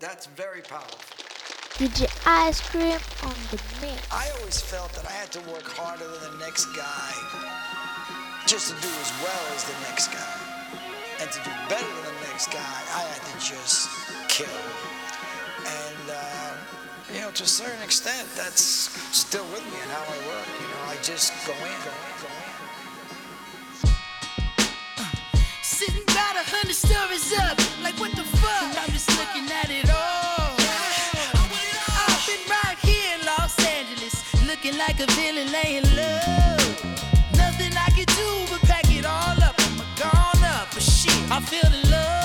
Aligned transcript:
that's 0.00 0.26
very 0.26 0.62
powerful. 0.62 0.98
DJ 1.76 2.08
Ice 2.26 2.60
Cream 2.60 2.98
on 3.22 3.36
the 3.50 3.60
mix. 3.80 4.00
I 4.10 4.28
always 4.38 4.60
felt 4.60 4.92
that 4.94 5.06
I 5.06 5.12
had 5.12 5.30
to 5.32 5.40
work 5.52 5.64
harder 5.64 6.08
than 6.08 6.38
the 6.38 6.44
next 6.44 6.66
guy 6.74 7.12
just 8.46 8.74
to 8.74 8.76
do 8.80 8.88
as 8.88 9.12
well 9.22 9.44
as 9.54 9.64
the 9.64 9.76
next 9.88 10.08
guy. 10.08 10.40
And 11.20 11.30
to 11.30 11.38
do 11.44 11.50
better 11.68 11.86
than 11.86 12.14
the 12.16 12.26
next 12.32 12.48
guy, 12.48 12.76
I 12.96 13.04
had 13.04 13.22
to 13.28 13.36
just 13.38 13.88
kill. 14.28 14.48
And, 15.68 16.04
uh, 16.08 16.52
you 17.12 17.20
know, 17.20 17.30
to 17.30 17.44
a 17.44 17.46
certain 17.46 17.82
extent, 17.82 18.26
that's 18.36 18.62
still 19.14 19.44
with 19.52 19.64
me 19.68 19.78
and 19.82 19.90
how 19.92 20.02
I 20.02 20.18
work. 20.26 20.48
You 20.48 20.68
know, 20.72 20.82
I 20.88 20.96
just 21.02 21.32
go 21.46 21.52
in, 21.52 21.78
go 21.84 21.92
in, 21.92 22.14
go 22.24 22.28
in. 22.28 22.39
acting 34.70 34.78
like 34.78 35.00
a 35.00 35.12
villain, 35.12 35.50
laying 35.52 35.84
low. 35.96 36.56
Nothing 37.36 37.72
I 37.76 37.90
can 37.90 38.06
do 38.06 38.46
but 38.50 38.60
pack 38.62 38.90
it 38.90 39.04
all 39.04 39.42
up. 39.42 39.54
I'm 39.58 39.78
gone 39.98 40.44
up, 40.44 40.68
but 40.72 40.82
shit, 40.82 41.30
I 41.30 41.40
feel 41.40 41.70
the 41.70 41.90
love. 41.90 42.19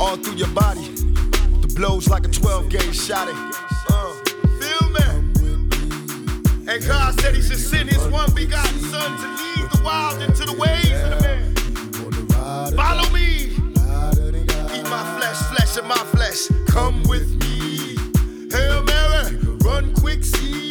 all 0.00 0.16
through 0.16 0.34
your 0.34 0.48
body. 0.48 0.88
The 1.60 1.72
blows 1.74 2.08
like 2.08 2.24
a 2.24 2.28
12 2.28 2.68
gauge 2.68 2.96
shot. 2.96 3.28
Uh, 3.28 4.12
feel 4.60 4.90
me? 4.90 5.32
And 6.68 6.84
God 6.86 7.18
said 7.20 7.34
He 7.34 7.42
should 7.42 7.58
send 7.58 7.88
His 7.88 8.06
one 8.08 8.32
begotten 8.34 8.78
Son 8.80 9.16
to 9.18 9.28
lead 9.28 9.70
the 9.70 9.80
wild 9.84 10.22
into 10.22 10.44
the 10.44 10.52
ways 10.52 10.92
of 11.02 11.10
the 11.10 11.20
man. 11.22 11.54
Follow 12.76 13.08
me. 13.10 13.46
Eat 14.76 14.84
my 14.84 15.18
flesh, 15.18 15.38
flesh 15.54 15.76
of 15.76 15.84
my 15.86 15.96
flesh. 16.14 16.48
Come 16.68 17.02
with 17.04 17.34
me. 17.42 17.96
Hail 18.50 18.82
Mary, 18.84 19.36
run 19.64 19.92
quick, 19.94 20.22
see. 20.24 20.67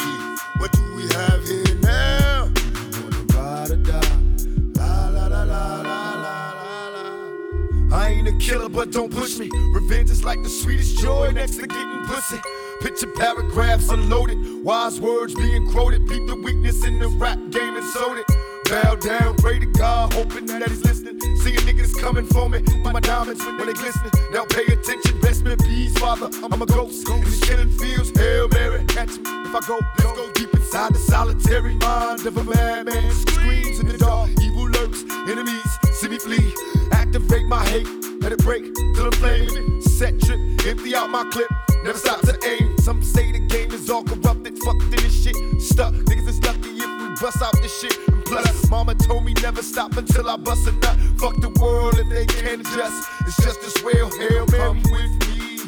killer, 8.48 8.68
but 8.68 8.90
don't 8.90 9.12
push 9.12 9.38
me. 9.38 9.50
Revenge 9.74 10.10
is 10.10 10.24
like 10.24 10.42
the 10.42 10.48
sweetest 10.48 10.98
joy 10.98 11.30
next 11.32 11.56
to 11.56 11.66
getting 11.66 12.02
pussy. 12.04 12.40
Picture 12.80 13.08
paragraphs 13.08 13.90
unloaded, 13.90 14.38
wise 14.64 15.00
words 15.00 15.34
being 15.34 15.70
quoted. 15.70 16.06
Beat 16.06 16.26
the 16.26 16.36
weakness 16.36 16.84
in 16.84 16.98
the 16.98 17.08
rap 17.08 17.38
game 17.50 17.76
and 17.76 17.84
sold 17.84 18.16
it. 18.16 18.26
Bow 18.70 18.94
down, 18.96 19.36
pray 19.36 19.58
to 19.58 19.66
God, 19.66 20.12
hoping 20.14 20.46
that 20.46 20.68
he's 20.68 20.82
listening. 20.82 21.20
Seeing 21.36 21.60
niggas 21.68 21.94
coming 22.00 22.24
for 22.26 22.48
me, 22.48 22.62
my 22.82 23.00
diamonds 23.00 23.44
when 23.44 23.66
they 23.66 23.74
glisten. 23.74 24.10
Now 24.32 24.44
pay 24.46 24.64
attention, 24.64 25.20
best 25.20 25.44
me 25.44 25.54
peace, 25.56 25.96
father. 25.98 26.30
I'm 26.42 26.62
a 26.62 26.66
ghost, 26.66 27.08
in 27.08 27.20
the 27.20 27.44
killing 27.46 27.70
fields. 27.70 28.18
Hail 28.18 28.48
Mary, 28.48 28.84
catch 28.86 29.10
me 29.10 29.30
if 29.44 29.54
I 29.54 29.60
go. 29.66 29.78
Let's 29.98 30.12
go 30.16 30.30
deep 30.32 30.54
inside 30.54 30.94
the 30.94 30.98
solitary 30.98 31.74
mind 31.76 32.26
of 32.26 32.36
a 32.36 32.44
madman. 32.44 33.12
Screams 33.12 33.78
in 33.80 33.88
the 33.88 33.98
dark, 33.98 34.30
evil 34.40 34.68
lurks, 34.68 35.04
enemies 35.28 35.78
see 35.98 36.08
me 36.08 36.18
flee. 36.18 36.54
Activate 36.92 37.46
my 37.46 37.64
hate, 37.66 37.86
let 38.28 38.38
it 38.38 38.44
break 38.44 38.74
till 38.94 39.10
the 39.10 39.16
flame. 39.16 39.80
Set 39.80 40.20
trip, 40.20 40.38
empty 40.66 40.94
out 40.94 41.08
my 41.08 41.24
clip, 41.32 41.48
never 41.82 41.96
stop 41.96 42.20
to 42.20 42.36
aim. 42.46 42.76
Some 42.78 43.02
say 43.02 43.32
the 43.32 43.38
game 43.38 43.72
is 43.72 43.88
all 43.88 44.02
corrupted, 44.02 44.58
fucked 44.58 44.82
in 44.82 44.90
this 44.90 45.24
shit. 45.24 45.36
Stuck, 45.60 45.94
niggas 45.94 46.28
is 46.28 46.42
lucky 46.42 46.68
if 46.68 46.90
we 47.00 47.08
bust 47.20 47.40
out 47.42 47.54
this 47.62 47.80
shit. 47.80 47.96
And 48.08 48.22
plus, 48.26 48.68
mama 48.68 48.94
told 48.94 49.24
me 49.24 49.32
never 49.42 49.62
stop 49.62 49.96
until 49.96 50.28
I 50.28 50.36
bust 50.36 50.66
a 50.68 50.72
nut. 50.72 50.96
Fuck 51.16 51.40
the 51.40 51.48
world 51.60 51.98
if 51.98 52.08
they 52.10 52.26
can't 52.26 52.60
adjust. 52.60 53.08
It's 53.26 53.36
just 53.42 53.62
this 53.62 53.82
real 53.82 54.10
Hail 54.18 54.46
Mary. 54.46 54.62
Come 54.62 54.82
with 54.92 55.12
me. 55.28 55.58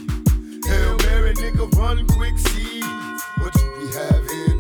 Hail 0.69 0.97
Mary, 1.07 1.33
nigga, 1.35 1.73
run 1.79 2.07
quick, 2.09 2.37
see 2.39 2.83
what 3.39 3.57
we 3.79 3.87
have 3.95 4.29
here. 4.29 4.60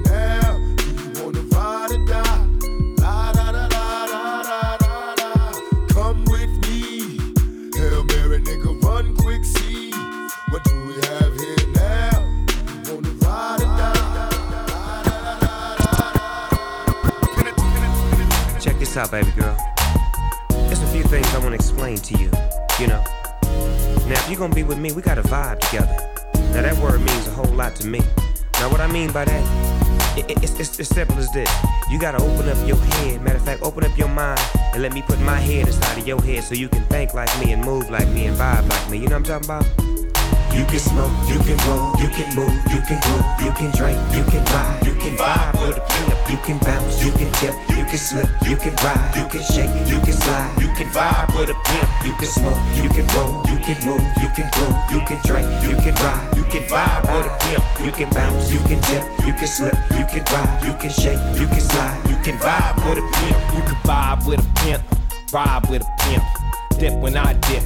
This 18.91 18.97
out, 18.97 19.11
baby 19.13 19.31
girl. 19.33 19.57
There's 20.51 20.83
a 20.83 20.87
few 20.89 21.05
things 21.05 21.27
I 21.33 21.39
want 21.39 21.51
to 21.51 21.55
explain 21.55 21.99
to 21.99 22.19
you, 22.19 22.31
you 22.81 22.89
know. 22.89 23.05
Now, 24.09 24.19
if 24.19 24.29
you're 24.29 24.39
gonna 24.39 24.55
be 24.55 24.65
with 24.65 24.79
me, 24.79 24.91
we 24.91 25.01
gotta 25.01 25.23
vibe 25.23 25.61
together. 25.61 25.97
Now, 26.53 26.63
that 26.63 26.77
word 26.79 27.01
means 27.01 27.29
a 27.29 27.31
whole 27.31 27.53
lot 27.55 27.77
to 27.77 27.87
me. 27.87 28.01
Now, 28.55 28.69
what 28.69 28.81
I 28.81 28.89
mean 28.89 29.13
by 29.13 29.27
that, 29.27 30.19
it, 30.19 30.29
it, 30.29 30.43
it's, 30.43 30.59
it's 30.59 30.81
as 30.81 30.89
simple 30.89 31.17
as 31.19 31.31
this. 31.33 31.51
You 31.89 32.01
gotta 32.01 32.19
open 32.19 32.49
up 32.49 32.67
your 32.67 32.77
head. 32.77 33.23
Matter 33.23 33.37
of 33.37 33.45
fact, 33.45 33.63
open 33.63 33.85
up 33.85 33.97
your 33.97 34.09
mind 34.09 34.41
and 34.73 34.83
let 34.83 34.93
me 34.93 35.03
put 35.03 35.21
my 35.21 35.39
head 35.39 35.69
inside 35.69 35.99
of 35.99 36.07
your 36.07 36.21
head 36.23 36.43
so 36.43 36.55
you 36.55 36.69
can 36.69 36.83
think 36.87 37.15
like 37.15 37.31
me 37.39 37.53
and 37.53 37.65
move 37.65 37.91
like 37.91 38.09
me 38.09 38.27
and 38.27 38.37
vibe 38.37 38.69
like 38.69 38.91
me. 38.91 38.99
You 38.99 39.07
know 39.07 39.21
what 39.21 39.31
I'm 39.31 39.41
talking 39.41 39.85
about? 39.85 40.00
You 40.53 40.65
can 40.67 40.79
smoke, 40.79 41.13
you 41.29 41.39
can 41.39 41.57
roll, 41.69 41.95
you 42.01 42.09
can 42.09 42.35
move, 42.35 42.55
you 42.75 42.81
can 42.83 42.99
groove, 43.01 43.27
you 43.41 43.53
can 43.53 43.71
drink, 43.71 43.99
you 44.13 44.25
can 44.25 44.45
ride, 44.51 44.83
you 44.85 44.95
can 44.95 45.17
vibe 45.17 45.55
with 45.63 45.79
a 45.79 45.81
pimp, 45.81 46.31
you 46.31 46.37
can 46.45 46.59
bounce, 46.59 47.05
you 47.05 47.13
can 47.13 47.31
tip, 47.39 47.55
you 47.71 47.85
can 47.85 47.99
slip, 47.99 48.29
you 48.45 48.57
can 48.57 48.75
ride, 48.83 49.15
you 49.17 49.27
can 49.31 49.43
shake, 49.43 49.71
you 49.87 49.99
can 50.01 50.13
slide, 50.13 50.51
you 50.61 50.69
can 50.75 50.89
vibe 50.91 51.39
with 51.39 51.51
a 51.51 51.59
pimp, 51.65 51.89
you 52.05 52.13
can 52.15 52.27
smoke, 52.27 52.59
you 52.75 52.89
can 52.91 53.07
roll, 53.15 53.47
you 53.47 53.59
can 53.63 53.79
move, 53.87 54.03
you 54.21 54.29
can 54.35 54.51
groove, 54.51 54.77
you 54.91 55.01
can 55.07 55.19
drink, 55.25 55.47
you 55.63 55.77
can 55.79 55.95
ride, 56.03 56.37
you 56.37 56.45
can 56.45 56.63
vibe 56.67 57.03
with 57.15 57.27
a 57.27 57.35
pimp, 57.41 57.65
you 57.87 57.93
can 57.93 58.11
bounce, 58.11 58.53
you 58.53 58.61
can 58.61 58.81
tip, 58.83 59.05
you 59.27 59.33
can 59.33 59.47
slip, 59.47 59.75
you 59.99 60.05
can 60.07 60.25
ride, 60.35 60.63
you 60.67 60.75
can 60.75 60.91
shake, 60.91 61.23
you 61.39 61.47
can 61.47 61.61
slide, 61.61 61.99
you 62.11 62.17
can 62.25 62.37
vibe 62.39 62.77
with 62.89 62.99
a 62.99 63.07
pimp, 63.15 63.39
You 63.55 63.63
can 63.63 63.79
vibe 63.87 64.27
with 64.27 64.41
a 64.41 64.61
pimp, 64.61 64.83
ride 65.33 65.71
with 65.71 65.83
a 65.83 65.91
pimp. 66.03 66.40
Dip 66.81 66.95
when 66.95 67.15
I 67.15 67.35
dip, 67.35 67.63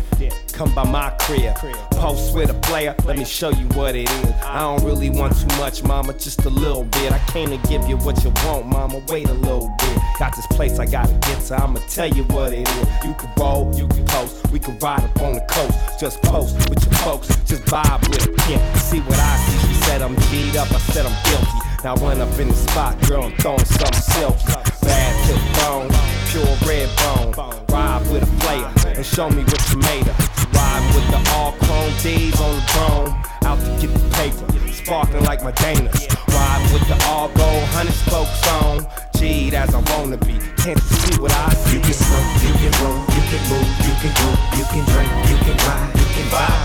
come 0.53 0.75
by 0.75 0.83
my 0.83 1.11
crib. 1.21 1.55
Post 1.93 2.35
with 2.35 2.51
a 2.51 2.55
player, 2.55 2.97
let 3.05 3.17
me 3.17 3.25
show 3.25 3.51
you 3.51 3.69
what 3.69 3.95
it 3.95 4.11
is. 4.11 4.33
I 4.43 4.59
don't 4.59 4.83
really 4.85 5.09
want 5.09 5.39
too 5.39 5.47
much, 5.57 5.85
mama, 5.85 6.15
just 6.15 6.45
a 6.47 6.51
little 6.51 6.83
bit. 6.83 7.13
I 7.13 7.21
came 7.31 7.51
to 7.51 7.69
give 7.69 7.87
you 7.89 7.97
what 7.99 8.25
you 8.25 8.33
want, 8.45 8.67
mama, 8.67 9.01
wait 9.09 9.29
a 9.29 9.33
little 9.33 9.73
bit. 9.79 9.99
Got 10.19 10.35
this 10.35 10.49
place 10.49 10.81
I 10.81 10.87
gotta 10.87 11.13
get 11.29 11.41
to, 11.43 11.63
I'ma 11.63 11.79
tell 11.89 12.09
you 12.09 12.25
what 12.25 12.53
it 12.53 12.69
is. 12.69 12.89
You 13.05 13.15
can 13.15 13.31
roll, 13.39 13.73
you 13.77 13.87
can 13.87 14.05
post, 14.07 14.51
we 14.51 14.59
can 14.59 14.77
ride 14.81 15.05
up 15.05 15.21
on 15.21 15.35
the 15.35 15.47
coast. 15.49 15.79
Just 16.01 16.21
post 16.23 16.57
with 16.69 16.85
your 16.85 16.95
folks, 16.95 17.29
just 17.45 17.63
vibe 17.67 18.01
with 18.11 18.27
a 18.27 18.33
pimp. 18.43 18.77
See 18.79 18.99
what 18.99 19.17
I 19.17 19.37
see, 19.37 19.69
she 19.69 19.75
said 19.85 20.03
I'm 20.03 20.17
G'd 20.17 20.57
up, 20.57 20.73
I 20.73 20.79
said 20.91 21.07
I'm 21.07 21.31
guilty. 21.31 21.64
Now 21.85 21.97
when 21.99 22.19
up 22.23 22.39
in 22.39 22.49
the 22.49 22.55
spot, 22.55 22.97
girl, 23.07 23.25
I'm 23.25 23.37
throwing 23.37 23.63
something 23.63 24.01
silky. 24.01 24.47
Bad 24.89 25.13
to 25.29 25.33
the 25.37 25.45
bone, 25.61 25.93
pure 26.33 26.49
red 26.65 26.89
bone. 26.97 27.37
Ride 27.69 28.01
with 28.09 28.25
a 28.25 28.33
player 28.41 28.73
and 28.97 29.05
show 29.05 29.29
me 29.29 29.45
what 29.45 29.61
you 29.69 29.77
made 29.85 30.09
of. 30.09 30.17
Ride 30.57 30.81
with 30.97 31.05
the 31.13 31.21
all 31.37 31.53
chrome 31.53 31.93
D's 32.01 32.41
on 32.41 32.57
the 32.57 32.65
throne. 32.73 33.13
Out 33.45 33.61
to 33.61 33.69
get 33.77 33.93
the 33.93 34.09
paper, 34.17 34.73
sparkling 34.73 35.25
like 35.25 35.45
my 35.45 35.53
Danas. 35.53 36.09
Ride 36.33 36.65
with 36.73 36.89
the 36.89 36.97
all 37.05 37.29
gold, 37.37 37.65
hundred 37.77 37.93
spokes 37.93 38.49
on. 38.65 38.87
G'd 39.21 39.53
as 39.53 39.75
I 39.75 39.85
wanna 39.93 40.17
be. 40.17 40.41
Can't 40.65 40.81
you 40.81 40.97
see 41.05 41.21
what 41.21 41.37
I 41.37 41.53
see? 41.53 41.77
You 41.77 41.81
can 41.85 41.93
smoke, 41.93 42.33
you 42.49 42.53
can 42.65 42.73
roll, 42.81 42.97
you 43.13 43.23
can 43.29 43.43
move, 43.53 43.69
you 43.85 43.95
can 44.01 44.13
groove, 44.17 44.41
you 44.57 44.65
can 44.73 44.85
drink, 44.89 45.13
you 45.29 45.37
can 45.37 45.57
ride, 45.69 45.93
you 46.01 46.07
can 46.17 46.27
vibe 46.33 46.65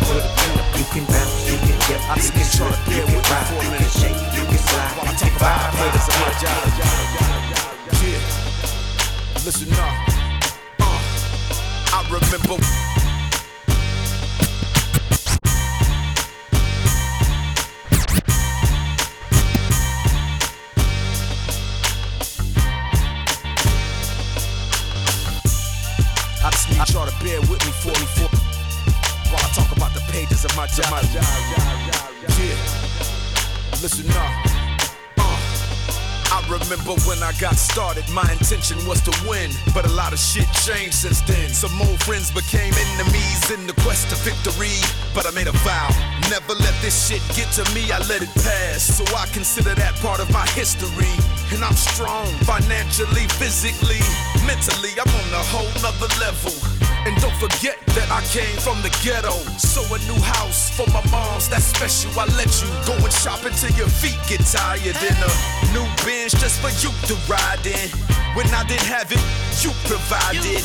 you 0.80 0.86
can 0.86 1.06
bounce, 1.06 1.52
you 1.52 1.58
can 1.60 1.76
dip, 1.76 2.00
you 2.24 2.32
can 2.32 2.46
slip, 2.48 2.72
you 2.88 3.04
can 3.04 3.22
ride, 3.28 3.52
you 3.64 3.70
can 3.78 3.90
shake, 3.90 4.29
you 4.70 4.78
can 4.78 4.90
slide, 4.90 5.12
you 5.12 5.18
can 5.18 5.34
vibe 5.40 5.74
with 5.80 5.96
a. 5.96 6.20
Yeah. 8.02 8.20
Listen 9.46 9.74
up. 9.74 9.80
Uh, 10.80 11.00
I 11.92 12.04
remember. 12.06 12.58
I 26.42 26.50
just 26.52 26.70
need 26.70 26.90
y'all 26.94 27.06
to 27.06 27.14
bear 27.24 27.42
with 27.42 27.66
me 27.66 27.72
for 27.82 27.90
me 27.90 28.06
for 28.16 28.30
while 29.32 29.44
I 29.44 29.50
talk 29.54 29.72
about 29.76 29.94
the 29.94 30.02
pages 30.12 30.46
of 30.46 30.56
my 30.56 30.68
job. 30.68 31.04
Yeah. 32.40 32.80
Listen 33.82 34.12
up. 34.12 34.49
Remember 36.50 36.98
when 37.06 37.22
I 37.22 37.32
got 37.38 37.56
started, 37.56 38.10
my 38.10 38.26
intention 38.32 38.78
was 38.90 39.02
to 39.02 39.14
win. 39.30 39.52
But 39.72 39.86
a 39.86 39.94
lot 39.94 40.14
of 40.14 40.20
shit 40.20 40.50
changed 40.66 40.96
since 40.96 41.22
then. 41.22 41.50
Some 41.50 41.80
old 41.80 42.02
friends 42.02 42.32
became 42.32 42.74
enemies 42.74 43.52
in 43.52 43.68
the 43.68 43.74
quest 43.86 44.10
to 44.10 44.16
victory. 44.26 44.74
But 45.14 45.28
I 45.28 45.32
made 45.32 45.46
a 45.46 45.58
vow, 45.62 45.90
never 46.30 46.54
let 46.58 46.74
this 46.82 46.98
shit 47.08 47.22
get 47.38 47.54
to 47.62 47.64
me. 47.74 47.92
I 47.92 48.00
let 48.10 48.24
it 48.24 48.34
pass. 48.42 48.82
So 48.82 49.06
I 49.16 49.28
consider 49.28 49.76
that 49.76 49.94
part 50.02 50.20
of 50.20 50.32
my 50.34 50.46
history. 50.58 51.14
And 51.54 51.64
I'm 51.64 51.78
strong, 51.78 52.26
financially, 52.50 53.30
physically, 53.38 54.02
mentally. 54.50 54.98
I'm 54.98 55.06
on 55.06 55.30
a 55.38 55.44
whole 55.54 55.70
nother 55.86 56.10
level. 56.18 56.79
And 57.06 57.16
don't 57.22 57.36
forget 57.40 57.80
that 57.96 58.10
I 58.12 58.20
came 58.28 58.58
from 58.60 58.82
the 58.82 58.92
ghetto. 59.04 59.32
So 59.58 59.82
a 59.94 60.00
new 60.10 60.20
house 60.20 60.70
for 60.76 60.86
my 60.92 61.04
moms, 61.10 61.48
that's 61.48 61.66
special. 61.66 62.12
I 62.20 62.26
let 62.36 62.52
you 62.62 62.68
go 62.86 62.94
and 63.00 63.14
shop 63.14 63.46
until 63.46 63.72
your 63.80 63.88
feet 63.88 64.20
get 64.28 64.44
tired. 64.46 64.96
And 65.00 65.20
a 65.20 65.32
new 65.72 65.88
bench 66.04 66.36
just 66.36 66.60
for 66.60 66.72
you 66.84 66.92
to 67.08 67.16
ride 67.32 67.64
in. 67.66 67.90
When 68.36 68.48
I 68.54 68.64
didn't 68.68 68.88
have 68.88 69.12
it, 69.12 69.24
you 69.64 69.72
provided. 69.88 70.62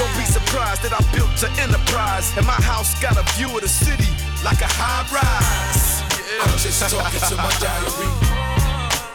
Don't 0.00 0.14
be 0.16 0.24
surprised 0.24 0.82
that 0.82 0.92
I 0.96 1.00
built 1.12 1.36
an 1.44 1.52
enterprise. 1.60 2.32
And 2.36 2.46
my 2.46 2.58
house 2.64 2.96
got 3.00 3.16
a 3.16 3.24
view 3.36 3.52
of 3.54 3.62
the 3.62 3.68
city 3.68 4.10
like 4.44 4.60
a 4.60 4.70
high 4.70 5.04
rise. 5.12 6.02
I'm 6.42 6.58
just 6.58 6.80
talking 6.90 7.20
to 7.20 7.36
my 7.36 7.52
diary. 7.60 8.43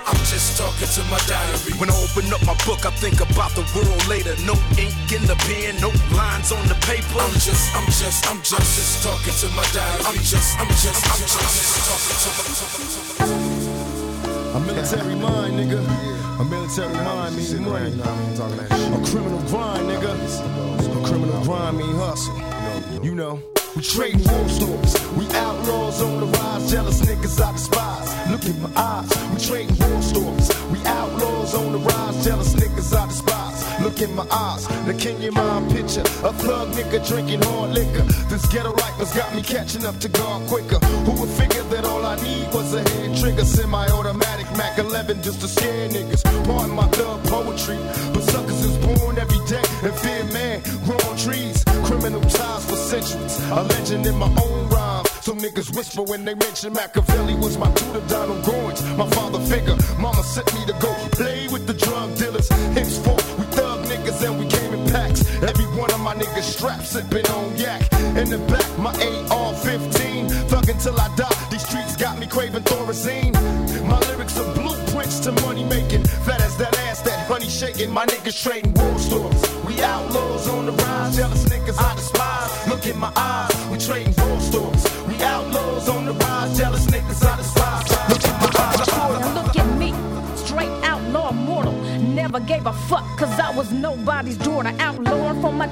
I'm 0.10 0.18
just 0.26 0.58
talking 0.58 0.90
to 0.90 1.04
my 1.06 1.22
diary. 1.30 1.78
When 1.78 1.90
I 1.90 1.96
open 2.02 2.34
up 2.34 2.42
my 2.42 2.58
book, 2.66 2.82
I 2.82 2.90
think 2.98 3.22
about 3.22 3.54
the 3.54 3.62
world 3.78 4.02
later. 4.10 4.34
No 4.42 4.58
ink 4.82 4.98
in 5.14 5.22
the 5.30 5.38
pen, 5.46 5.78
no 5.78 5.94
lines 6.18 6.52
on 6.52 6.66
the 6.66 6.74
paper. 6.82 7.22
I'm 7.22 7.38
just, 7.38 7.70
I'm 7.78 7.86
just, 7.94 8.26
I'm 8.26 8.42
just, 8.42 8.58
I'm 8.58 8.66
just 8.66 9.06
talking 9.06 9.38
to 9.38 9.48
my 9.54 9.62
diary. 9.70 10.02
I'm 10.10 10.18
just, 10.26 10.58
I'm 10.58 10.66
just, 10.82 11.06
I'm 11.06 11.22
just, 11.30 11.38
I'm 11.38 11.46
just 11.62 11.86
talking 11.86 12.18
to 12.18 12.30
my. 12.42 13.70
A 14.50 14.60
military 14.66 15.14
mind, 15.14 15.54
nigga. 15.62 15.78
A 16.40 16.44
military 16.44 16.94
mind 17.06 17.36
means 17.36 17.54
money. 17.60 17.94
A 17.94 19.00
criminal 19.06 19.42
grind, 19.46 19.86
nigga. 19.94 20.10
A 20.10 21.06
criminal 21.06 21.44
grind 21.44 21.78
mean 21.78 21.96
hustle. 21.96 22.34
You 23.06 23.14
know. 23.14 23.40
We 23.76 23.84
trading 23.84 24.24
war 24.24 24.50
stories. 24.50 24.94
We 25.16 25.26
outlaws 25.36 26.02
on 26.02 26.20
the 26.20 26.26
rise. 26.26 26.72
Jealous 26.72 27.02
niggas 27.02 27.40
I 27.40 27.52
despise. 27.52 28.32
Look 28.32 28.46
in 28.46 28.62
my 28.62 28.72
eyes. 28.76 29.10
We 29.32 29.40
trading 29.40 29.78
war 29.78 30.02
stories. 30.02 30.50
We 30.72 30.80
outlaws 30.86 31.54
on 31.54 31.72
the 31.74 31.78
rise. 31.78 32.26
Jealous 32.26 32.54
niggas 32.56 32.98
I 32.98 33.08
despise. 33.08 33.82
Look 33.82 34.02
in 34.02 34.14
my 34.16 34.26
eyes. 34.32 34.68
The 34.86 34.94
king 34.94 35.22
in 35.22 35.34
my 35.34 35.62
picture. 35.70 36.02
A 36.24 36.34
plug 36.34 36.70
nigga 36.74 37.08
drinking 37.08 37.42
hard 37.44 37.72
liquor. 37.72 38.04
This 38.30 38.46
ghetto 38.48 38.72
likeness 38.74 39.16
got 39.16 39.34
me 39.36 39.44
catching 39.44 39.86
up 39.86 40.00
to 40.00 40.10
God 40.10 40.48
quicker. 40.50 40.80
Who 41.06 41.22
would 41.22 41.30
figure 41.30 41.64
that 41.64 41.86
all 41.86 42.04
I 42.06 42.16
need 42.24 42.52
was 42.54 42.74
a 42.74 42.82
head 42.82 43.18
trigger? 43.18 43.46
Semi-automatic 43.46 44.50
Mac 44.58 44.80
11 44.80 45.22
just 45.22 45.42
to 45.42 45.48
scare 45.48 45.90
niggas. 45.90 46.24
Pardon 46.46 46.76
my 46.76 46.88
thug 46.88 47.24
poetry. 47.26 47.78
But 48.14 48.24
suckers 48.24 48.66
is 48.66 48.78
born 48.78 49.20
every 49.20 49.46
day 49.46 49.64
and 49.84 49.94
fear 49.94 50.24
man. 50.34 50.62
Growing 50.86 51.18
trees. 51.18 51.69
Criminal 51.90 52.22
ties 52.22 52.66
for 52.70 52.76
centuries. 52.76 53.40
A 53.50 53.64
legend 53.64 54.06
in 54.06 54.16
my 54.16 54.28
own 54.28 54.70
rhymes. 54.70 55.10
So 55.22 55.34
niggas 55.34 55.76
whisper 55.76 56.04
when 56.04 56.24
they 56.24 56.36
mention 56.36 56.72
Machiavelli 56.74 57.34
was 57.34 57.58
my 57.58 57.72
tutor, 57.72 58.06
Donald 58.08 58.44
Goines, 58.44 58.82
my 58.96 59.10
father 59.10 59.40
figure. 59.40 59.76
Mama 59.98 60.22
sent 60.22 60.54
me 60.54 60.64
to 60.68 60.74
go 60.74 60.94
play 61.12 61.48
with 61.48 61.66
the 61.66 61.74
drug 61.74 62.16
dealers. 62.16 62.48
Henceforth, 62.78 63.40
we 63.40 63.46
thug 63.58 63.84
niggas 63.86 64.22
and 64.24 64.38
we 64.40 64.46
came 64.46 64.72
in 64.76 64.88
packs. 64.92 65.26
Every 65.42 65.66
one 65.82 65.92
of 65.92 66.00
my 66.02 66.14
niggas 66.14 66.44
strapped, 66.44 66.86
sipping 66.86 67.26
on 67.32 67.58
yak. 67.58 67.82
In 68.22 68.30
the 68.30 68.38
back, 68.48 68.70
my 68.78 68.92
AR-15, 68.92 70.30
thug 70.48 70.70
until 70.70 71.00
I 71.00 71.08
die. 71.16 71.48
These 71.50 71.68
streets 71.68 71.98
got 71.98 72.20
me 72.20 72.28
craving 72.28 72.64
Thorazine. 72.64 73.34
My 73.88 73.98
lyrics 74.10 74.38
are 74.40 74.54
blueprints 74.54 75.20
to 75.22 75.32
money 75.42 75.64
making. 75.64 76.04
Fat 76.06 76.40
as 76.42 76.56
that 76.58 76.78
ass, 76.86 77.02
that 77.02 77.26
honey 77.28 77.50
shaking. 77.50 77.90
My 77.92 78.06
niggas 78.06 78.44
trading 78.44 78.76
war 78.76 79.00
stories. 79.00 79.29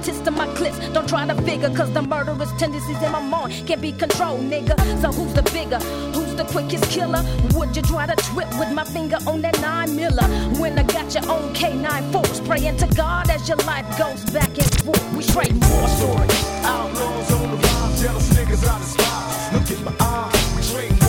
scientist 0.08 0.26
to 0.26 0.32
my 0.32 0.48
clips. 0.56 0.78
Don't 0.94 1.08
try 1.08 1.26
to 1.26 1.36
figure, 1.42 1.70
cause 1.70 1.92
the 1.92 2.02
murderous 2.02 2.52
tendencies 2.54 3.02
in 3.02 3.12
my 3.12 3.22
mind 3.22 3.68
can't 3.68 3.82
be 3.82 3.92
controlled, 3.92 4.42
nigga. 4.42 4.76
So 5.02 5.12
who's 5.12 5.34
the 5.34 5.44
bigger? 5.44 5.80
Who's 6.16 6.36
the 6.36 6.46
quickest 6.46 6.90
killer? 6.90 7.24
Would 7.56 7.76
you 7.76 7.82
try 7.82 8.06
to 8.06 8.16
trip 8.16 8.48
with 8.60 8.72
my 8.72 8.84
finger 8.84 9.18
on 9.28 9.42
that 9.42 9.60
nine 9.62 9.96
miller? 9.96 10.28
When 10.60 10.78
I 10.80 10.84
got 10.84 11.14
your 11.14 11.30
own 11.30 11.54
K9 11.54 12.12
force, 12.12 12.40
praying 12.42 12.78
to 12.78 12.88
God 12.96 13.30
as 13.30 13.48
your 13.48 13.58
life 13.58 13.88
goes 13.98 14.24
back 14.32 14.50
and 14.50 14.82
forth. 14.84 15.14
We 15.14 15.24
straight 15.24 15.54
more 15.54 15.88
stories. 15.88 16.44
Outlaws 16.64 17.32
on 17.32 17.52
the 17.52 17.58
rise, 17.58 18.02
jealous 18.02 18.30
niggas 18.34 18.68
out 18.68 18.82
of 18.82 18.88
spy. 18.88 19.50
Look 19.54 19.72
at 19.72 19.84
my 19.84 20.06
eyes, 20.06 20.56
we 20.56 20.90
drink. 20.90 21.07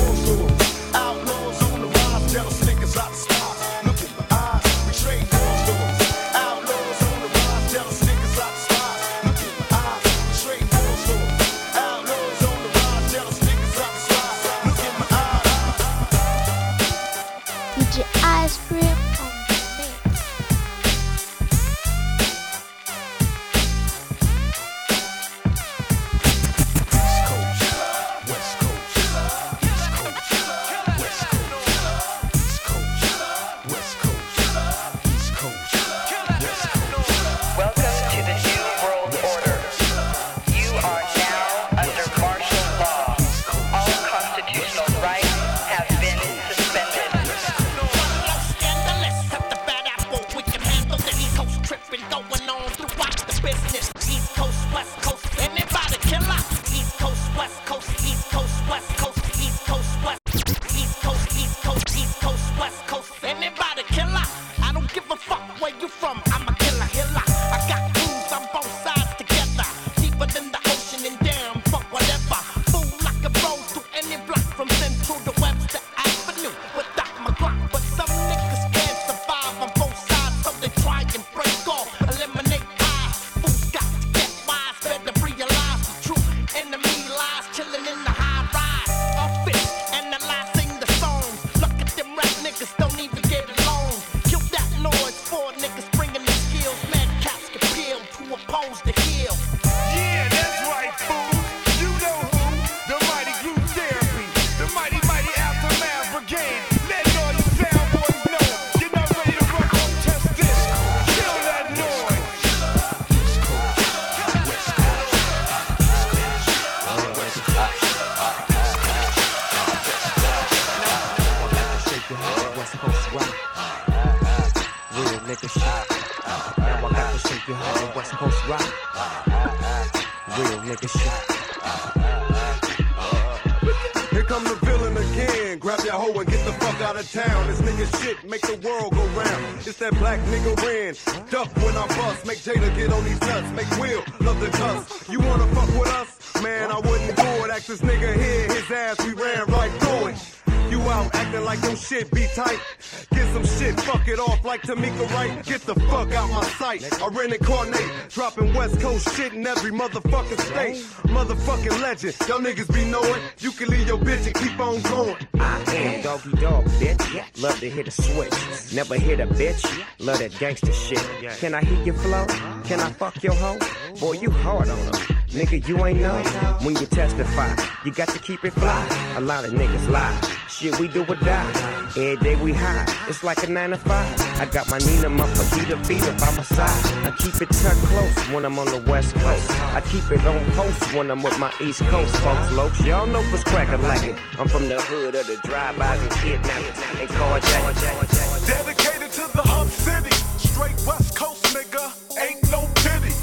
hit 167.68 167.88
a 167.88 167.90
switch. 167.90 168.74
Never 168.74 168.96
hit 168.96 169.20
a 169.20 169.26
bitch. 169.26 169.64
Love 169.98 170.18
that 170.18 170.38
gangster 170.38 170.72
shit. 170.72 171.02
Can 171.38 171.54
I 171.54 171.62
hit 171.62 171.86
your 171.86 171.94
flow? 171.94 172.26
Can 172.64 172.80
I 172.80 172.90
fuck 172.92 173.22
your 173.22 173.34
hoe? 173.34 173.58
Boy, 174.00 174.12
you 174.12 174.30
hard 174.30 174.68
on 174.68 174.78
her. 174.78 174.92
Nigga, 175.28 175.66
you 175.68 175.84
ain't 175.84 176.00
know 176.00 176.18
when 176.62 176.74
you 176.76 176.86
testify. 176.86 177.54
You 177.84 177.92
got 177.92 178.08
to 178.08 178.18
keep 178.18 178.44
it 178.44 178.52
fly. 178.52 179.14
A 179.16 179.20
lot 179.20 179.44
of 179.44 179.52
niggas 179.52 179.88
lie 179.88 180.37
shit 180.58 180.78
we 180.80 180.88
do 180.88 181.04
or 181.04 181.14
die. 181.14 181.52
Every 181.96 182.16
day 182.16 182.36
we 182.36 182.52
high, 182.52 182.84
it's 183.08 183.22
like 183.22 183.42
a 183.44 183.46
nine 183.46 183.70
to 183.70 183.76
five. 183.76 184.08
I 184.40 184.46
got 184.46 184.68
my 184.68 184.78
Nina, 184.78 185.08
my 185.08 185.24
Fajita 185.26 185.78
feeder 185.86 186.12
by 186.18 186.30
my 186.34 186.42
side. 186.42 187.06
I 187.06 187.10
keep 187.16 187.34
it 187.40 187.50
tucked 187.50 187.78
close 187.86 188.18
when 188.32 188.44
I'm 188.44 188.58
on 188.58 188.66
the 188.66 188.82
west 188.90 189.14
coast. 189.14 189.50
I 189.78 189.80
keep 189.80 190.10
it 190.10 190.24
on 190.26 190.44
post 190.52 190.94
when 190.94 191.10
I'm 191.10 191.22
with 191.22 191.38
my 191.38 191.52
east 191.60 191.82
coast 191.82 192.14
folks. 192.16 192.52
Lopes, 192.52 192.80
y'all 192.84 193.06
know 193.06 193.22
what's 193.30 193.44
crackin' 193.44 193.82
like 193.82 194.02
it. 194.02 194.16
I'm 194.38 194.48
from 194.48 194.68
the 194.68 194.80
hood 194.80 195.14
of 195.14 195.26
the 195.26 195.36
drive-bys 195.48 196.00
and 196.02 196.10
kidnappers 196.22 196.78
and 197.00 197.08
carjacking. 197.08 198.46
Dedicated 198.46 199.12
to 199.12 199.24
the 199.36 199.42
hub 199.42 199.68
city, 199.68 200.14
straight 200.38 200.78
west 200.86 201.14
coast 201.16 201.44
nigga, 201.54 201.86
ain't 202.18 202.42
no 202.50 202.66
pity. 202.82 203.14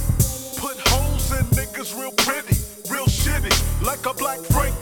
Put 0.55 0.77
holes 0.87 1.31
in 1.31 1.45
niggas 1.57 1.91
real 1.99 2.13
pretty, 2.23 2.55
real 2.89 3.07
shitty, 3.07 3.51
like 3.85 4.05
a 4.05 4.13
black 4.13 4.39
Frank 4.55 4.74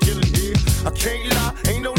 killing. 0.00 0.56
I 0.86 0.90
can't 0.90 1.34
lie, 1.34 1.54
ain't 1.68 1.82
no 1.82 1.97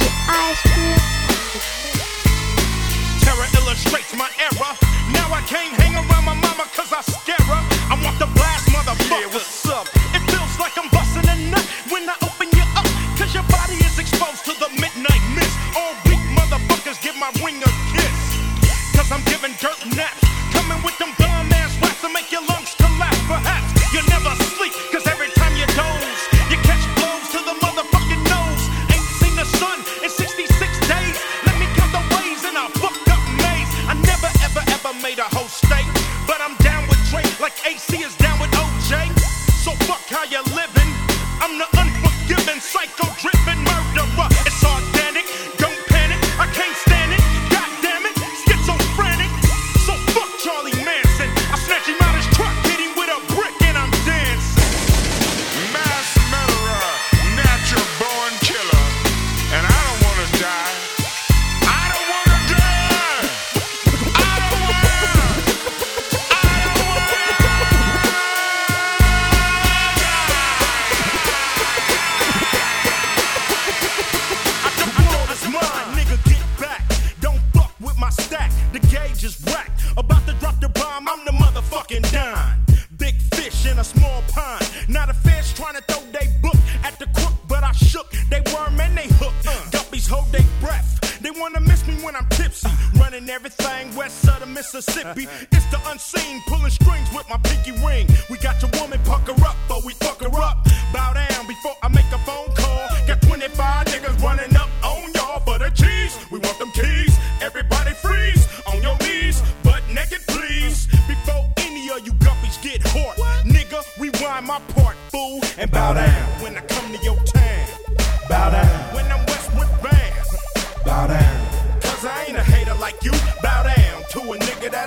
your 0.00 0.14
ice. 0.28 0.62
Terror 3.24 3.48
illustrates 3.60 4.14
my 4.14 4.30
error. 4.38 4.72
Now 5.12 5.32
I 5.32 5.42
can't 5.46 5.74
hang 5.80 5.94
around 5.94 6.24
my 6.24 6.34
mama 6.34 6.64
cause 6.74 6.92
I 6.92 7.00
scare 7.02 7.44
her. 7.50 7.60
I 7.90 7.98
want 8.04 8.18
to 8.18 8.26
blast 8.26 8.68
motherfuckers. 8.68 9.57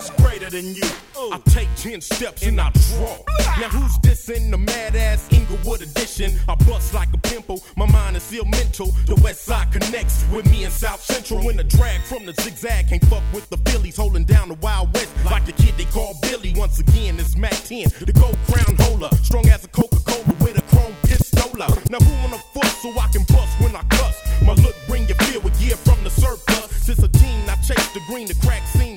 that's 0.01 0.21
greater 0.21 0.49
than 0.49 0.73
you. 0.73 0.89
I 1.31 1.39
take 1.49 1.67
10 1.75 2.01
steps 2.01 2.43
and 2.43 2.59
I 2.59 2.71
draw. 2.71 3.17
Now 3.59 3.69
who's 3.69 3.97
this 3.99 4.29
in 4.29 4.49
the 4.49 4.57
mad 4.57 4.95
ass 4.95 5.27
Inglewood 5.31 5.81
edition? 5.81 6.33
I 6.47 6.55
bust 6.55 6.93
like 6.93 7.13
a 7.13 7.17
pimple, 7.17 7.63
my 7.75 7.85
mind 7.85 8.17
is 8.17 8.23
still 8.23 8.45
mental. 8.45 8.87
The 9.05 9.15
west 9.23 9.43
side 9.43 9.71
connects 9.71 10.25
with 10.31 10.49
me 10.49 10.63
in 10.63 10.71
South 10.71 11.01
Central. 11.01 11.45
When 11.45 11.57
the 11.57 11.63
drag 11.63 12.01
from 12.01 12.25
the 12.25 12.33
zigzag 12.41 12.89
can't 12.89 13.05
fuck 13.05 13.23
with 13.33 13.49
the 13.49 13.57
Phillies, 13.69 13.97
holding 13.97 14.23
down 14.23 14.49
the 14.49 14.55
Wild 14.55 14.93
West 14.93 15.11
like 15.25 15.45
the 15.45 15.51
kid 15.51 15.75
they 15.77 15.85
call 15.85 16.17
Billy. 16.21 16.53
Once 16.55 16.79
again, 16.79 17.19
it's 17.19 17.35
Mack 17.35 17.51
10, 17.51 17.89
the 18.05 18.13
gold 18.13 18.37
crown 18.49 18.75
holder, 18.79 19.09
strong 19.21 19.47
as 19.49 19.63
a 19.65 19.67
Coca 19.67 19.99
Cola 20.05 20.35
with 20.41 20.57
a 20.57 20.63
chrome 20.73 20.95
pistola. 21.03 21.67
Now 21.91 21.99
who 21.99 22.13
wanna 22.23 22.41
fuck 22.53 22.71
so 22.81 22.89
I 22.99 23.07
can 23.13 23.23
bust 23.25 23.53
when 23.61 23.75
I 23.75 23.83
cuss? 23.89 24.17
My 24.41 24.53
look 24.53 24.75
bring 24.87 25.07
your 25.07 25.17
fear 25.17 25.39
with 25.41 25.59
gear 25.59 25.77
from 25.77 26.03
the 26.03 26.09
surplus. 26.09 26.71
Since 26.81 27.03
a 27.03 27.09
teen, 27.09 27.47
I 27.47 27.55
chase 27.57 27.93
the 27.93 28.01
green, 28.07 28.27
the 28.27 28.33
crack 28.41 28.65
scene 28.67 28.90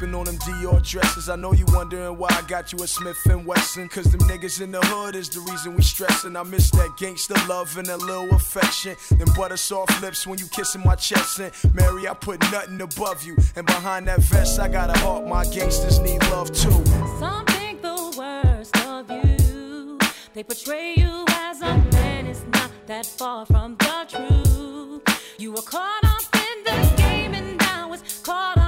slipping 0.00 0.14
on 0.14 0.24
them 0.24 0.36
Dior 0.38 0.82
dresses. 0.82 1.28
I 1.28 1.36
know 1.36 1.52
you 1.52 1.64
wondering 1.68 2.16
why 2.16 2.28
I 2.30 2.42
got 2.48 2.72
you 2.72 2.82
a 2.82 2.86
Smith 2.86 3.18
and 3.26 3.44
Wesson. 3.44 3.88
Cause 3.88 4.04
them 4.04 4.20
niggas 4.20 4.60
in 4.60 4.70
the 4.70 4.80
hood 4.80 5.14
is 5.14 5.28
the 5.28 5.40
reason 5.40 5.74
we 5.74 5.82
stressin'. 5.82 6.38
I 6.38 6.42
miss 6.42 6.70
that 6.70 6.96
gangster 6.96 7.34
love 7.48 7.76
and 7.76 7.88
a 7.88 7.96
little 7.96 8.30
affection. 8.34 8.96
Them 9.10 9.28
butter 9.36 9.56
soft 9.56 10.00
lips 10.02 10.26
when 10.26 10.38
you 10.38 10.46
kissing 10.48 10.82
my 10.84 10.94
chest. 10.94 11.38
And 11.38 11.52
Mary, 11.74 12.08
I 12.08 12.14
put 12.14 12.40
nothing 12.52 12.80
above 12.80 13.22
you. 13.22 13.36
And 13.56 13.66
behind 13.66 14.08
that 14.08 14.20
vest, 14.20 14.58
I 14.58 14.68
got 14.68 14.90
a 14.94 14.98
heart 15.00 15.26
my 15.26 15.44
gangsters 15.44 15.98
need 15.98 16.22
love 16.30 16.50
too. 16.52 16.84
Some 17.18 17.44
think 17.46 17.82
the 17.82 18.14
worst 18.16 18.76
of 18.86 19.10
you. 19.10 19.98
They 20.34 20.44
portray 20.44 20.94
you 20.96 21.24
as 21.28 21.60
a 21.60 21.76
man, 21.92 22.26
it's 22.26 22.44
not 22.52 22.70
that 22.86 23.04
far 23.04 23.44
from 23.46 23.76
the 23.76 24.06
truth. 24.08 25.36
You 25.38 25.52
were 25.52 25.62
caught 25.62 26.04
up 26.04 26.22
in 26.34 26.64
the 26.64 26.96
game, 26.96 27.34
and 27.34 27.58
now 27.58 27.92
it's 27.92 28.20
caught 28.20 28.59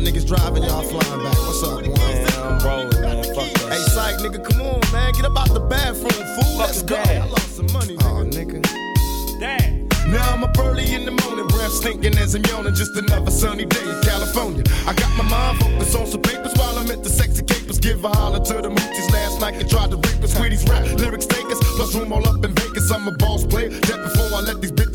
y'all 0.00 0.12
niggas 0.12 0.26
driving, 0.26 0.62
y'all 0.62 0.82
flying 0.82 1.22
back. 1.22 1.36
What's 1.38 1.62
up, 1.62 1.84
boy? 1.84 2.42
I'm 2.42 2.58
rolling, 2.64 3.00
man. 3.00 3.24
Fuck 3.34 3.52
that. 3.52 3.72
Hey, 3.72 3.78
psych, 3.78 4.16
nigga, 4.16 4.42
come 4.44 4.60
on, 4.60 4.80
man. 4.92 5.12
Get 5.12 5.24
up 5.24 5.38
out 5.38 5.52
the 5.52 5.60
bathroom, 5.60 6.10
fool. 6.10 6.58
Let's 6.58 6.82
go. 6.82 6.96
Dad. 6.96 7.22
I 7.22 7.26
lost 7.26 7.56
some 7.56 7.66
money, 7.72 7.96
nigga. 7.96 8.04
Oh, 8.04 8.24
nigga. 8.24 8.80
Now 10.10 10.32
I'm 10.32 10.42
up 10.42 10.58
early 10.58 10.92
in 10.92 11.04
the 11.04 11.12
morning, 11.22 11.46
breath 11.46 11.70
stinking 11.70 12.18
as 12.18 12.34
I'm 12.34 12.42
yawning. 12.46 12.74
Just 12.74 12.96
another 12.96 13.30
sunny 13.30 13.64
day 13.64 13.82
in 13.82 14.02
California. 14.02 14.64
I 14.84 14.92
got 14.94 15.16
my 15.16 15.22
mind 15.22 15.58
focused 15.60 15.94
on 15.94 16.06
some 16.06 16.22
papers 16.22 16.52
while 16.56 16.76
I'm 16.76 16.90
at 16.90 17.04
the 17.04 17.10
sexy 17.10 17.44
capers. 17.44 17.78
Give 17.78 18.04
a 18.04 18.08
holler 18.08 18.44
to 18.44 18.54
the 18.54 18.70
moochies 18.70 19.12
last 19.12 19.40
night 19.40 19.54
and 19.54 19.70
tried 19.70 19.90
to 19.92 19.96
rape 19.96 20.22
us. 20.24 20.34
Sweeties 20.34 20.68
rap 20.68 20.84
lyrics 20.98 21.26
take 21.26 21.46
us, 21.46 21.58
plus 21.76 21.94
room 21.94 22.12
all 22.12 22.26
up 22.26 22.44
in 22.44 22.52
Vegas. 22.54 22.90
I'm 22.90 23.06
a 23.06 23.12
boss 23.12 23.46
player. 23.46 23.68
That 23.68 24.02
before 24.02 24.36
I 24.36 24.40
let 24.40 24.60
these 24.60 24.72
bitches 24.72 24.89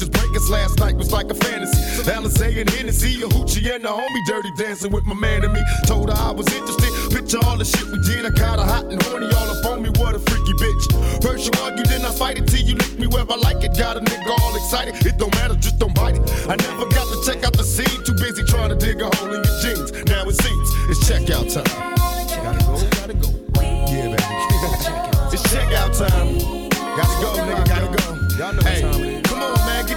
us. 0.45 0.49
Last 0.49 0.79
night 0.79 0.95
was 0.95 1.11
like 1.11 1.29
a 1.29 1.33
fantasy. 1.33 1.77
Alizé 2.09 2.61
and 2.61 2.69
Hennessy, 2.69 3.21
a 3.21 3.27
hoochie 3.27 3.73
and 3.73 3.85
a 3.85 3.89
homie 3.89 4.25
dirty 4.27 4.51
dancing 4.57 4.91
with 4.91 5.05
my 5.05 5.13
man 5.15 5.43
and 5.43 5.53
me. 5.53 5.61
Told 5.85 6.09
her 6.09 6.15
I 6.15 6.31
was 6.31 6.47
interested. 6.53 6.91
Picture 7.11 7.39
all 7.45 7.57
the 7.57 7.65
shit 7.65 7.85
we 7.91 7.99
did. 8.01 8.25
I 8.25 8.29
her 8.29 8.63
hot 8.63 8.85
and 8.85 9.01
horny 9.03 9.27
all 9.27 9.49
up 9.49 9.65
on 9.65 9.81
me. 9.81 9.89
What 9.97 10.15
a 10.15 10.19
freaky 10.19 10.53
bitch. 10.53 11.23
First 11.23 11.45
you 11.45 11.61
argue, 11.61 11.83
then 11.85 12.01
I 12.05 12.11
fight 12.11 12.37
it 12.37 12.47
till 12.47 12.61
you 12.61 12.75
lick 12.75 12.99
me 12.99 13.07
where 13.07 13.25
I 13.29 13.35
like 13.35 13.63
it. 13.63 13.77
Got 13.77 13.97
a 13.97 14.01
nigga 14.01 14.39
all 14.39 14.55
excited. 14.55 14.95
It 15.05 15.17
don't 15.17 15.33
matter, 15.35 15.55
just 15.55 15.79
don't 15.79 15.93
bite 15.95 16.15
it. 16.15 16.23
I 16.47 16.55
never 16.55 16.85
got 16.89 17.07
to 17.07 17.17
check 17.25 17.43
out 17.43 17.53
the 17.53 17.63
scene. 17.63 18.03
Too 18.05 18.13
busy 18.13 18.43
trying 18.43 18.69
to 18.69 18.75
dig 18.75 19.01
a 19.01 19.09
hole 19.15 19.33
in 19.33 19.43
your 19.43 19.57
jeans. 19.61 19.91
Now 20.05 20.23
it 20.25 20.35
seems 20.41 20.69
it's 20.89 21.09
checkout 21.09 21.53
time. 21.53 21.94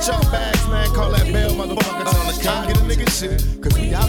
Bags, 0.08 0.66
man. 0.68 0.88
Call 0.94 1.10
that 1.12 1.26
motherfucker. 1.26 2.04
The 2.04 2.42
come 2.42 2.66
get 2.66 2.78
a 2.78 2.80
nigga 2.80 3.08
shit. 3.10 3.62
Cause 3.62 3.74
we 3.78 3.94
out 3.94 4.08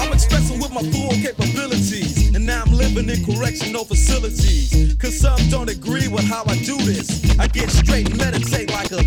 I'm 0.00 0.12
expressing 0.12 0.58
with 0.58 0.72
my 0.72 0.82
full 0.90 1.10
capabilities, 1.10 2.34
and 2.34 2.46
now 2.46 2.62
I'm 2.64 2.72
living 2.72 3.08
in 3.08 3.24
correctional 3.24 3.84
facilities. 3.84 4.94
Cause 4.96 5.18
some 5.18 5.38
don't 5.50 5.68
agree 5.68 6.08
with 6.08 6.24
how 6.24 6.44
I 6.46 6.56
do 6.64 6.76
this. 6.78 7.22
I 7.38 7.46
get 7.46 7.70
straight 7.70 8.08
and 8.08 8.18
meditate 8.18 8.70
like 8.70 8.90
a. 8.92 9.00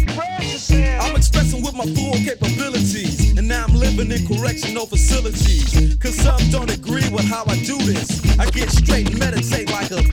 I'm 1.02 1.16
expressing 1.16 1.64
with 1.64 1.74
my 1.74 1.86
full 1.86 2.14
capabilities, 2.14 3.38
and 3.38 3.48
now 3.48 3.66
I'm 3.68 3.74
living 3.74 4.12
in 4.12 4.28
correctional 4.28 4.86
facilities. 4.86 5.96
Cause 5.98 6.16
some 6.16 6.42
don't 6.52 6.72
agree 6.72 7.10
with 7.10 7.26
how 7.26 7.44
I 7.48 7.58
do 7.64 7.78
this. 7.80 8.22
I 8.38 8.50
get 8.52 8.70
straight 8.70 9.10
and 9.10 9.20
meditate 9.20 9.72
like 9.72 9.90
a. 9.92 10.04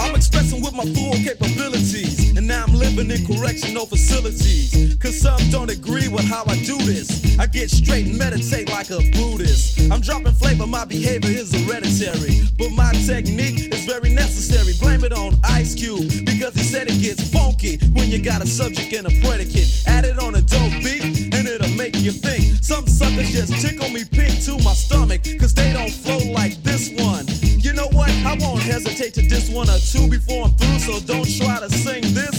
I'm 0.00 0.14
expressing 0.14 0.62
with 0.62 0.74
my 0.74 0.84
full 0.94 1.12
capabilities, 1.14 2.25
now 2.56 2.64
I'm 2.64 2.74
living 2.74 3.10
in 3.10 3.20
correctional 3.26 3.84
facilities. 3.84 4.96
Cause 4.96 5.20
some 5.20 5.40
don't 5.50 5.70
agree 5.70 6.08
with 6.08 6.24
how 6.24 6.44
I 6.46 6.56
do 6.64 6.78
this. 6.78 7.38
I 7.38 7.46
get 7.46 7.70
straight 7.70 8.06
and 8.06 8.18
meditate 8.18 8.70
like 8.70 8.90
a 8.90 9.00
Buddhist. 9.12 9.90
I'm 9.90 10.00
dropping 10.00 10.32
flavor, 10.32 10.66
my 10.66 10.84
behavior 10.86 11.30
is 11.30 11.52
hereditary. 11.52 12.40
But 12.58 12.70
my 12.70 12.92
technique 13.04 13.74
is 13.74 13.84
very 13.84 14.10
necessary. 14.10 14.72
Blame 14.80 15.04
it 15.04 15.12
on 15.12 15.34
Ice 15.44 15.74
Cube, 15.74 16.08
because 16.24 16.54
he 16.54 16.62
said 16.62 16.88
it 16.88 17.00
gets 17.00 17.22
funky 17.30 17.76
when 17.92 18.08
you 18.08 18.18
got 18.22 18.42
a 18.42 18.46
subject 18.46 18.90
and 18.94 19.06
a 19.06 19.12
predicate. 19.20 19.68
Add 19.86 20.04
it 20.06 20.18
on 20.18 20.34
a 20.34 20.40
dope 20.40 20.76
beat, 20.84 21.34
and 21.34 21.46
it'll 21.46 21.76
make 21.76 21.96
you 21.96 22.12
think. 22.12 22.64
Some 22.64 22.86
suckers 22.86 23.30
just 23.32 23.52
tickle 23.60 23.90
me 23.90 24.04
pink 24.04 24.42
to 24.46 24.52
my 24.64 24.72
stomach, 24.72 25.22
cause 25.38 25.52
they 25.52 25.72
don't 25.74 25.92
flow 25.92 26.32
like 26.32 26.56
this 26.62 26.88
one. 26.96 27.26
You 27.66 27.74
know 27.74 27.88
what? 27.92 28.10
I 28.24 28.36
won't 28.40 28.62
hesitate 28.62 29.12
to 29.14 29.22
diss 29.22 29.50
one 29.50 29.68
or 29.68 29.78
two 29.78 30.08
before 30.08 30.46
I'm 30.46 30.52
through, 30.52 30.78
so 30.78 31.00
don't 31.00 31.28
try 31.36 31.60
to 31.60 31.68
sing 31.68 32.02
this. 32.14 32.35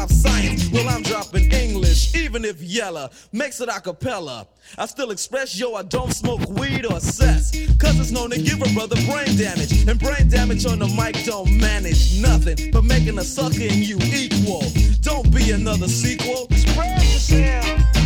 Drop 0.00 0.12
science, 0.12 0.70
well, 0.70 0.88
I'm 0.88 1.02
dropping 1.02 1.52
English, 1.52 2.14
even 2.14 2.42
if 2.42 2.62
Yella 2.62 3.10
makes 3.32 3.60
it 3.60 3.68
a 3.68 3.78
cappella. 3.82 4.46
I 4.78 4.86
still 4.86 5.10
express, 5.10 5.60
yo, 5.60 5.74
I 5.74 5.82
don't 5.82 6.10
smoke 6.14 6.40
weed 6.48 6.86
or 6.86 7.00
cess, 7.00 7.50
cause 7.76 8.00
it's 8.00 8.10
known 8.10 8.30
to 8.30 8.40
give 8.40 8.62
a 8.62 8.72
brother 8.72 8.96
brain 9.04 9.36
damage. 9.36 9.86
And 9.86 10.00
brain 10.00 10.26
damage 10.30 10.64
on 10.64 10.78
the 10.78 10.86
mic 10.86 11.22
don't 11.26 11.54
manage 11.54 12.18
nothing 12.18 12.70
but 12.70 12.84
making 12.84 13.18
a 13.18 13.24
sucker 13.24 13.60
in 13.60 13.82
you 13.82 13.98
equal. 14.00 14.62
Don't 15.02 15.30
be 15.34 15.50
another 15.50 15.86
sequel. 15.86 16.48
Spread 16.50 17.02
yourself. 17.02 17.99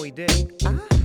No, 0.00 0.04
he 0.04 0.10
didn't. 0.12 0.58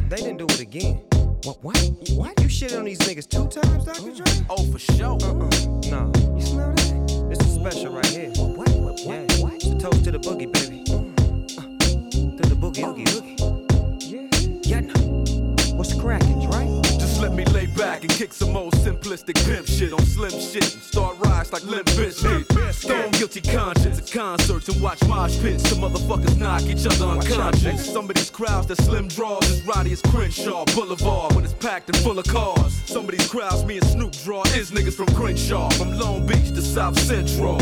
They 0.09 0.15
didn't 0.15 0.37
do 0.37 0.45
it 0.45 0.61
again. 0.61 1.01
What? 1.43 1.61
What? 1.61 1.77
What? 2.11 2.41
You 2.41 2.47
shit 2.47 2.73
on 2.75 2.85
these 2.85 2.99
niggas 2.99 3.27
two 3.27 3.45
times, 3.47 3.83
Dr. 3.83 4.23
Dre? 4.23 4.45
Oh, 4.49 4.71
for 4.71 4.79
sure. 4.79 5.17
Uh-uh. 5.21 5.49
No. 5.89 6.13
You 6.33 6.41
smell 6.41 6.73
that? 6.73 7.27
This 7.27 7.45
is 7.45 7.55
special 7.55 7.93
right 7.93 8.05
here. 8.05 8.29
What? 8.37 8.69
What? 8.69 9.01
What? 9.01 9.05
Yeah. 9.05 9.43
What? 9.43 9.53
It's 9.55 9.65
a 9.65 9.75
toast 9.77 10.05
to 10.05 10.11
the 10.11 10.19
boogie, 10.19 10.49
baby. 10.49 10.83
Uh, 10.87 12.37
to 12.37 12.49
the 12.49 12.55
boogie, 12.55 12.87
oogie, 12.87 13.03
oogie. 13.17 14.61
Yeah. 14.63 14.79
Yeah. 14.79 14.79
no. 14.79 15.75
What's 15.75 15.93
cracking, 15.93 16.49
Dre? 16.49 16.74
Just 17.15 17.29
let 17.29 17.33
me 17.33 17.45
lay 17.45 17.65
back 17.65 18.01
and 18.01 18.11
kick 18.11 18.33
some 18.33 18.57
old 18.57 18.73
simplistic 18.73 19.35
pimp 19.45 19.67
shit 19.67 19.93
on 19.93 20.01
slim 20.01 20.31
shit 20.31 20.73
and 20.73 20.83
start 20.83 21.15
rise 21.19 21.53
like 21.53 21.63
Limp 21.63 21.87
Bizkit. 21.87 22.73
Stone 22.73 23.11
guilty 23.11 23.39
conscience 23.39 23.99
at 23.99 24.11
concerts 24.11 24.67
and 24.67 24.81
watch 24.81 25.01
mosh 25.07 25.39
pits. 25.39 25.69
Some 25.69 25.79
motherfuckers 25.79 26.37
knock 26.37 26.63
each 26.63 26.85
other 26.85 27.05
unconscious. 27.05 27.89
Some 27.93 28.09
of 28.09 28.15
these 28.15 28.29
crowds 28.29 28.67
that 28.67 28.79
slim 28.79 29.07
draws 29.07 29.49
is 29.49 29.65
rowdy 29.65 29.93
as 29.93 30.01
Crenshaw 30.01 30.65
Boulevard 30.75 31.33
when 31.35 31.45
it's 31.45 31.53
packed 31.53 31.87
and 31.87 31.97
full 31.99 32.19
of 32.19 32.25
cars. 32.25 32.73
Some 32.85 33.05
of 33.05 33.11
these 33.11 33.29
crowds 33.29 33.63
me 33.63 33.77
and 33.77 33.87
Snoop 33.87 34.11
draw 34.25 34.43
is 34.47 34.71
niggas 34.71 34.95
from 34.95 35.07
Crenshaw, 35.15 35.69
from 35.69 35.97
Long 35.97 36.27
Beach 36.27 36.49
to 36.49 36.61
South 36.61 36.99
Central. 36.99 37.59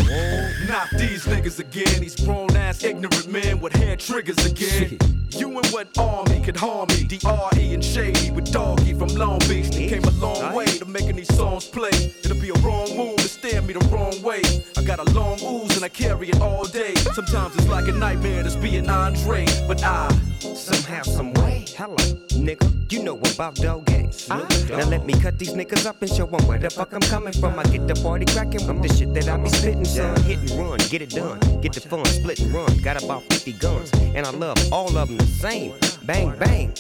Not 0.67 0.89
these 0.97 1.25
niggas 1.25 1.59
again, 1.59 2.01
these 2.01 2.15
grown 2.15 2.55
ass 2.55 2.83
ignorant 2.83 3.27
men 3.27 3.59
with 3.59 3.73
hair 3.73 3.97
triggers 3.97 4.43
again. 4.47 5.22
You 5.35 5.47
and 5.57 5.65
what 5.67 5.97
army 5.97 6.41
could 6.41 6.55
harm 6.55 6.87
me? 6.89 7.05
D.R.E. 7.05 7.73
and 7.73 7.83
Shady 7.83 8.29
with 8.29 8.51
Doggy 8.51 8.93
from 8.93 9.07
Long 9.09 9.39
Beach. 9.39 9.69
They 9.71 9.87
came 9.87 10.03
a 10.03 10.11
long 10.11 10.53
way 10.53 10.65
to 10.65 10.85
making 10.85 11.15
these 11.15 11.33
songs 11.35 11.65
play. 11.65 11.89
It'll 12.23 12.39
be 12.39 12.49
a 12.49 12.53
wrong 12.65 12.95
move 12.95 13.17
to 13.17 13.27
stare 13.27 13.61
me 13.63 13.73
the 13.73 13.85
wrong 13.87 14.21
way. 14.21 14.41
I 14.77 14.83
got 14.83 14.99
a 14.99 15.11
long 15.13 15.39
ooze 15.41 15.75
and 15.75 15.83
I 15.83 15.89
carry 15.89 16.29
it 16.29 16.39
all 16.39 16.65
day. 16.65 16.93
Sometimes 17.15 17.55
it's 17.55 17.67
like 17.67 17.87
a 17.87 17.93
nightmare 17.93 18.43
just 18.43 18.61
being 18.61 18.87
Andre, 18.89 19.45
but 19.67 19.83
I 19.83 20.09
Somehow, 20.43 21.03
some 21.03 21.33
way. 21.33 21.65
Hello, 21.77 21.95
nigga. 22.35 22.69
You 22.91 23.01
know 23.01 23.17
about 23.33 23.55
dog 23.55 23.85
games. 23.85 24.27
Now 24.29 24.87
let 24.89 25.05
me 25.05 25.13
cut 25.13 25.39
these 25.39 25.53
niggas 25.53 25.85
up 25.85 26.01
and 26.01 26.11
show 26.11 26.27
'em 26.27 26.45
where 26.47 26.59
the 26.59 26.69
fuck 26.69 26.93
I'm 26.93 27.01
coming 27.01 27.33
from. 27.33 27.57
I 27.57 27.63
get 27.63 27.87
the 27.87 27.95
party 27.95 28.25
cracking 28.25 28.67
with 28.67 28.81
the 28.83 28.93
shit 28.93 29.13
that 29.13 29.29
I 29.29 29.37
be 29.37 29.49
spitting, 29.49 29.85
son. 29.85 30.21
Hit 30.23 30.39
and 30.39 30.51
run, 30.59 30.77
get 30.89 31.01
it 31.01 31.09
done. 31.09 31.39
Get 31.61 31.73
the 31.73 31.79
fun, 31.79 32.05
split 32.05 32.39
and 32.41 32.53
run. 32.53 32.77
Got 32.83 33.01
about 33.01 33.23
50 33.29 33.53
guns, 33.53 33.89
and 34.13 34.27
I 34.27 34.31
love 34.31 34.57
all 34.71 34.95
of 34.97 35.07
them 35.07 35.17
the 35.17 35.22
same. 35.25 35.73
Bang, 36.03 36.37
bang. 36.37 36.73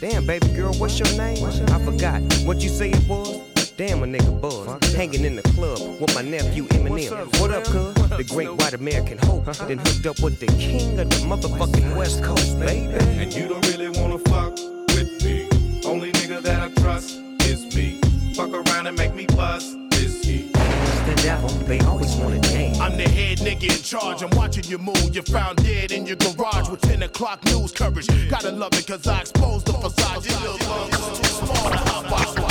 Damn, 0.00 0.26
baby 0.26 0.48
girl, 0.48 0.74
what's 0.74 0.98
your 0.98 1.10
name? 1.16 1.44
I 1.44 1.78
forgot 1.84 2.20
what 2.44 2.60
you 2.60 2.68
say 2.68 2.90
it 2.90 3.08
was. 3.08 3.40
Damn, 3.76 4.02
a 4.02 4.06
nigga 4.06 4.40
buzz. 4.40 4.94
Hanging 4.94 5.24
in 5.24 5.34
the 5.34 5.42
club 5.42 5.78
with 6.00 6.14
my 6.14 6.22
nephew 6.22 6.64
Eminem. 6.68 7.40
What 7.40 7.50
up, 7.50 7.64
cuz? 7.64 7.94
The 8.16 8.24
great 8.28 8.52
white 8.52 8.74
American 8.74 9.18
hope. 9.18 9.46
Then 9.66 9.78
hooked 9.78 10.06
up 10.06 10.20
with 10.20 10.38
the 10.38 10.46
king 10.58 10.98
of 11.00 11.10
the 11.10 11.16
motherfucking 11.26 11.96
West 11.96 12.22
Coast, 12.22 12.58
baby. 12.60 12.92
And 12.94 13.34
you 13.34 13.48
don't 13.48 13.66
really 13.68 13.88
wanna 13.88 14.18
fuck 14.18 14.52
with 14.94 15.24
me. 15.24 15.48
Only 15.84 16.12
nigga 16.12 16.40
that 16.42 16.60
I 16.60 16.68
trust 16.82 17.20
is 17.40 17.74
me. 17.74 18.00
Fuck 18.34 18.52
around 18.52 18.86
and 18.86 18.96
make 18.96 19.14
me 19.14 19.26
bust 19.26 19.76
is 19.94 20.22
he. 20.24 20.52
The 20.52 21.20
devil, 21.22 21.48
they 21.66 21.80
always 21.80 22.14
wanna 22.16 22.40
name. 22.40 22.63
I'm 22.84 22.98
the 22.98 23.08
head 23.08 23.38
nigga 23.38 23.74
in 23.74 23.82
charge. 23.82 24.22
I'm 24.22 24.28
watching 24.36 24.64
you 24.64 24.76
move. 24.76 25.14
You're 25.14 25.22
found 25.22 25.56
dead 25.64 25.90
in 25.90 26.04
your 26.04 26.16
garage 26.16 26.68
with 26.68 26.82
10 26.82 27.04
o'clock 27.04 27.42
news 27.46 27.72
coverage. 27.72 28.06
Gotta 28.28 28.50
love 28.50 28.74
it 28.74 28.86
cause 28.86 29.06
I 29.06 29.20
exposed 29.20 29.64
the 29.64 29.72
facade. 29.72 30.26
Little 30.26 30.58
too 30.58 31.24
small 31.24 31.70
to 31.70 32.43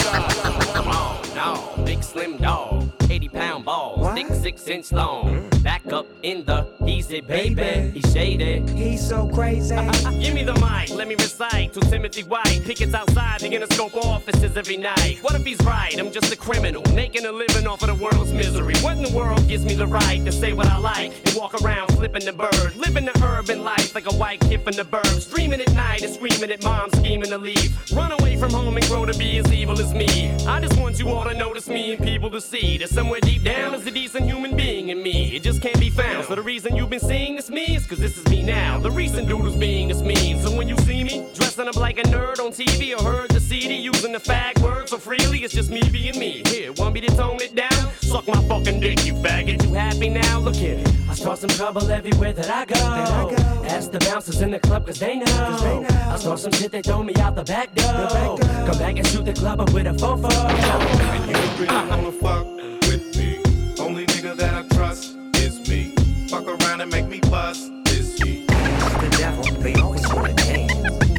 on, 1.38 1.86
big 1.86 2.04
slim 2.04 2.38
dog, 2.38 2.90
80 3.10 3.30
pound 3.30 3.66
ball, 3.66 4.14
thick 4.14 4.28
six 4.28 4.68
inch 4.68 4.92
long. 4.92 5.50
Mm. 5.50 5.64
Back 5.64 5.94
up 5.94 6.06
in 6.24 6.44
the 6.46 6.68
easy, 6.86 7.22
baby. 7.22 7.92
He's 7.92 8.12
shady. 8.14 8.62
He's 8.74 9.08
so 9.08 9.28
crazy. 9.30 9.76
Uh, 9.76 9.84
uh, 9.84 9.92
uh, 10.06 10.12
give 10.20 10.34
me 10.34 10.44
the 10.44 10.54
mic, 10.56 10.90
let 10.90 11.08
me 11.08 11.16
recite 11.16 11.74
to 11.74 11.80
Timothy 11.82 12.24
White. 12.24 12.62
Pickets 12.66 12.94
outside 12.94 13.40
the 13.40 13.50
Interscope 13.50 13.96
offices 13.96 14.58
every 14.58 14.78
night. 14.78 15.20
What 15.22 15.36
if 15.36 15.46
he's 15.46 15.60
right? 15.64 15.98
I'm 15.98 16.12
just 16.12 16.34
a 16.34 16.38
criminal, 16.38 16.84
making 16.94 17.26
a 17.26 17.32
living 17.32 17.68
off 17.68 17.82
of 17.84 17.88
the 17.88 17.96
world's 18.04 18.34
misery. 18.34 18.76
What 18.78 18.98
in 18.98 19.04
the 19.04 19.16
world 19.16 19.48
gives 19.48 19.64
me 19.66 19.74
the 19.76 19.88
right 19.88 20.24
to 20.26 20.32
say 20.32 20.54
what 20.54 20.68
I 20.68 20.78
like 20.78 21.14
and 21.26 21.36
walk 21.36 21.54
around 21.62 21.88
flipping 21.94 22.26
the 22.26 22.34
bird? 22.34 22.76
Living 22.76 23.06
the 23.06 23.24
urban 23.24 23.64
life 23.64 23.96
like 23.96 24.12
a 24.12 24.16
white 24.16 24.42
kid 24.42 24.62
from 24.62 24.74
the 24.74 24.84
burbs. 24.84 25.34
Dreaming 25.34 25.62
at 25.62 25.74
night 25.74 26.04
and 26.04 26.14
screaming 26.14 26.52
at 26.52 26.64
mom, 26.64 26.90
scheming 26.92 27.30
to 27.30 27.38
leave. 27.38 27.72
Run 27.92 28.12
away 28.12 28.36
from 28.38 28.52
home 28.52 28.76
and 28.76 28.86
grow 28.88 29.06
to 29.06 29.18
be 29.18 29.38
as 29.38 29.52
evil 29.54 29.80
as 29.80 29.94
me. 29.94 30.32
I 30.48 30.60
just 30.60 30.80
want 30.80 31.00
you 31.00 31.10
all 31.10 31.23
to 31.30 31.34
notice 31.36 31.68
me 31.68 31.94
and 31.94 32.04
people 32.04 32.30
to 32.32 32.42
see 32.42 32.78
that 32.80 32.90
somewhere 32.90 33.20
deep 33.20 33.44
down 33.44 33.76
is 33.76 33.86
a 33.86 33.92
decent 33.92 34.26
human 34.26 34.56
being 34.56 34.90
in 34.90 35.02
me. 35.04 35.36
It 35.36 35.44
just 35.44 35.62
can't 35.62 35.80
be 35.80 35.90
found. 35.90 36.26
So 36.26 36.36
the 36.36 36.42
reason 36.42 36.76
you've 36.76 36.90
been 36.90 37.00
seeing 37.00 37.36
this 37.36 37.50
me 37.50 37.76
is 37.76 37.86
cause 37.86 38.00
this 38.00 38.18
is 38.18 38.26
me 38.28 38.42
now. 38.42 38.80
The 38.80 38.92
recent 38.92 39.30
who's 39.30 39.56
being 39.56 39.90
this 39.90 40.02
mean. 40.02 40.42
So 40.42 40.56
when 40.56 40.68
you 40.68 40.78
see 40.80 41.04
me 41.04 41.28
dressing 41.34 41.68
up 41.68 41.76
like 41.76 42.00
a 42.00 42.04
nerd 42.04 42.40
on 42.40 42.52
TV 42.52 42.98
or 42.98 43.04
heard 43.04 43.30
the 43.32 43.40
CD 43.40 43.76
using 43.76 44.12
the 44.12 44.20
fag 44.20 44.60
word 44.62 44.90
so 44.90 44.98
freely, 44.98 45.44
it's 45.44 45.54
just 45.54 45.70
me 45.70 45.82
being 45.92 46.18
me. 46.18 46.42
Here, 46.46 46.74
want 46.74 46.94
me 46.94 47.02
to 47.02 47.16
tone 47.16 47.42
it 47.42 47.56
down? 47.56 47.92
Suck 48.02 48.28
my 48.28 48.42
fucking 48.48 48.80
dick, 48.80 49.06
you 49.06 49.14
faggot. 49.14 49.64
You 49.64 49.74
happy 49.74 50.10
now? 50.10 50.40
Look 50.40 50.56
here. 50.56 50.84
I 51.10 51.16
start 51.16 51.40
some 51.40 51.50
trouble 51.52 51.90
everywhere 51.92 52.34
that 52.34 52.50
I 52.50 52.66
go. 52.66 53.36
Ask 53.66 53.92
the 53.92 54.00
bouncers 54.00 54.42
in 54.42 54.52
the 54.52 54.60
club 54.60 54.86
cause 54.86 55.00
they 55.00 55.18
know. 55.18 55.86
I 56.10 56.18
start 56.18 56.40
some 56.40 56.52
shit, 56.54 56.72
they 56.72 56.82
throw 56.82 57.04
me 57.04 57.14
out 57.16 57.36
the 57.36 57.44
back 57.44 57.74
door. 57.76 58.38
Come 58.38 58.80
back 58.80 58.98
and 58.98 59.08
shoot 59.08 59.26
the 59.26 59.34
club 59.34 59.62
up 59.62 59.72
with 59.74 59.86
a 59.86 59.92
fofo. 59.92 61.13
And 61.14 61.28
you 61.28 61.34
don't 61.34 61.60
really 61.60 61.90
wanna 61.90 62.12
fuck 62.12 62.46
with 62.88 63.16
me. 63.16 63.38
Only 63.80 64.06
nigga 64.08 64.36
that 64.36 64.54
I 64.56 64.76
trust 64.76 65.16
is 65.36 65.60
me. 65.70 65.94
Fuck 66.28 66.48
around 66.48 66.82
and 66.82 66.92
make 66.92 67.08
me 67.08 67.20
bust 67.30 67.72
is 67.90 68.18
he. 68.18 68.46
The 68.48 69.16
devil, 69.20 69.44
they 69.62 69.76
always 69.76 70.12
wanna 70.12 70.34
name. 70.34 70.72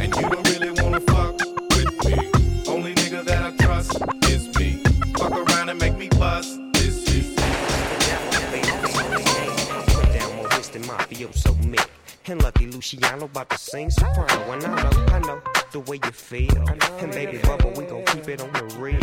And 0.02 0.12
you 0.16 0.22
don't 0.28 0.48
really 0.50 0.72
wanna 0.82 0.98
fuck 1.00 1.38
with 1.76 1.92
me. 2.06 2.16
Only 2.66 2.92
nigga 2.94 3.24
that 3.24 3.42
I 3.44 3.56
trust 3.64 4.02
is 4.28 4.48
me. 4.58 4.82
Fuck 5.16 5.30
around 5.30 5.68
and 5.68 5.78
make 5.78 5.96
me 5.96 6.08
bust 6.08 6.58
This 6.72 7.06
is 7.08 7.08
he. 7.08 7.36
Put 9.94 10.12
down 10.12 10.34
more 10.34 10.48
than 10.48 10.82
mafioso 10.82 11.54
Mick. 11.70 11.88
And 12.26 12.42
Lucky 12.42 12.66
Luciano 12.66 13.26
about 13.26 13.48
to 13.50 13.58
sing 13.58 13.90
soprano. 13.90 14.52
And 14.54 14.64
I 14.64 14.82
know, 14.82 15.14
I 15.14 15.18
know 15.20 15.63
the 15.74 15.80
way 15.90 15.98
you 16.04 16.12
feel. 16.12 16.56
And 17.00 17.10
baby 17.10 17.38
Bubba, 17.38 17.76
we 17.76 17.84
gon' 17.84 18.04
keep 18.04 18.28
it 18.28 18.40
on 18.40 18.52
the 18.52 18.62
real. 18.78 19.00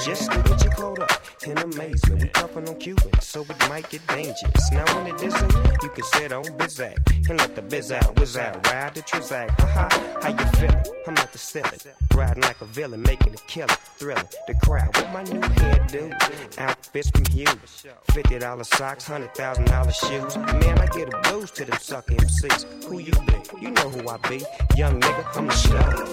Just 0.00 0.32
to 0.32 0.42
get 0.42 0.64
you 0.64 0.70
caught 0.70 0.98
up 0.98 1.22
in 1.46 1.58
amazement. 1.58 2.22
We 2.22 2.28
puffin' 2.30 2.66
on 2.66 2.76
Cuban, 2.76 3.20
so 3.20 3.42
it 3.42 3.68
might 3.68 3.88
get 3.90 4.06
dangerous. 4.06 4.72
Now 4.72 4.86
when 4.96 5.14
it 5.14 5.22
isn't, 5.22 5.52
you 5.82 5.90
can 5.90 6.04
sit 6.14 6.32
on 6.32 6.44
Bizak. 6.56 6.96
And 7.28 7.38
let 7.38 7.54
the 7.54 7.62
biz 7.62 7.92
out, 7.92 8.18
whiz 8.18 8.36
out, 8.36 8.66
ride 8.66 8.94
the 8.94 9.02
Trizac. 9.02 9.50
Ha 9.60 9.88
how 10.22 10.30
you 10.30 10.46
feelin'? 10.58 10.82
I'm 11.06 11.16
at 11.18 11.32
the 11.32 11.38
ceiling. 11.38 11.78
Riding 12.14 12.42
like 12.42 12.60
a 12.62 12.64
villain, 12.66 13.02
making 13.02 13.34
a 13.34 13.42
killer, 13.46 13.76
thrilling. 13.98 14.24
The 14.46 14.54
crowd 14.64 14.96
with 14.96 15.10
my 15.12 15.22
new 15.24 15.40
hairdo. 15.40 16.58
Outfits 16.58 17.10
from 17.10 17.26
Hughes. 17.26 17.86
$50 18.08 18.64
socks, 18.64 19.08
$100,000 19.08 19.92
shoes. 19.92 20.36
Man, 20.36 20.78
I 20.78 20.86
get 20.86 21.12
a 21.12 21.20
blues 21.28 21.50
to 21.52 21.64
them 21.66 21.78
sucker 21.78 22.14
MCs. 22.14 22.84
Who 22.84 22.98
you 22.98 23.12
be? 23.26 23.60
You 23.60 23.70
know 23.70 23.90
who 23.90 24.08
I 24.08 24.16
be. 24.28 24.42
Young 24.76 25.00
nigga, 25.00 25.36
I'm 25.36 25.46
the 25.46 25.52
star 25.54 26.06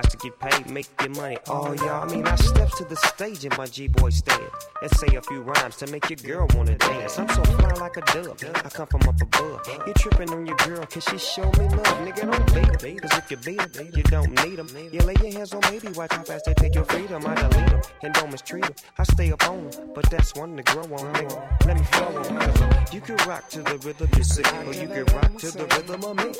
Got 0.00 0.10
to 0.12 0.16
get 0.16 0.38
paid, 0.38 0.70
make 0.70 0.88
your 1.02 1.10
money. 1.10 1.36
Oh, 1.46 1.74
y'all. 1.74 2.08
I 2.08 2.14
mean, 2.14 2.26
I 2.26 2.34
steps 2.36 2.78
to 2.78 2.84
the 2.84 2.96
stage 2.96 3.44
in 3.44 3.52
my 3.58 3.66
G-boy 3.66 4.08
stand. 4.08 4.48
Let's 4.80 4.98
say 4.98 5.14
a 5.14 5.20
few 5.20 5.42
rhymes 5.42 5.76
to 5.76 5.86
make 5.88 6.08
your 6.08 6.16
girl 6.16 6.48
wanna 6.54 6.78
dance. 6.78 7.18
I'm 7.18 7.28
so 7.28 7.44
fly 7.44 7.72
like 7.74 7.98
a 7.98 8.00
dove. 8.00 8.42
I 8.54 8.70
come 8.70 8.86
from 8.86 9.02
up 9.02 9.20
above. 9.20 9.60
You 9.86 9.92
tripping 9.92 10.30
on 10.30 10.46
your 10.46 10.56
girl 10.56 10.86
cause 10.86 11.04
she 11.04 11.18
show 11.18 11.44
me 11.44 11.68
love. 11.68 12.00
Nigga, 12.00 12.32
don't 12.32 12.80
beat 12.80 12.80
her. 12.80 13.00
Cause 13.00 13.18
if 13.18 13.30
you 13.30 13.36
beat 13.36 13.76
her, 13.76 13.82
you 13.82 14.02
don't 14.04 14.30
need 14.42 14.56
them. 14.56 14.68
You 14.90 15.00
lay 15.00 15.16
your 15.20 15.32
hands 15.34 15.52
on 15.52 15.60
me, 15.70 15.78
watch 15.94 16.14
how 16.14 16.22
fast 16.22 16.46
they 16.46 16.54
take 16.54 16.74
your 16.74 16.84
freedom. 16.84 17.22
I 17.26 17.34
delete 17.34 17.68
them 17.68 17.82
and 18.02 18.14
don't 18.14 18.32
mistreat 18.32 18.62
them. 18.62 18.74
I 18.96 19.02
stay 19.02 19.32
up 19.32 19.46
on 19.50 19.68
them, 19.68 19.90
but 19.94 20.08
that's 20.08 20.34
one 20.34 20.56
to 20.56 20.62
grow 20.62 20.84
on, 20.84 21.12
nigga. 21.12 21.66
Let 21.66 21.76
me 21.76 21.84
flow 21.84 22.80
you 22.92 23.00
can 23.00 23.16
rock 23.28 23.48
to 23.50 23.62
the 23.62 23.78
rhythm 23.84 24.08
you 24.16 24.24
see, 24.24 24.42
or 24.66 24.74
you 24.74 24.88
can 24.88 25.04
rock 25.14 25.36
to 25.38 25.50
the 25.50 25.66
rhythm 25.76 26.04
of 26.04 26.16
me. 26.16 26.32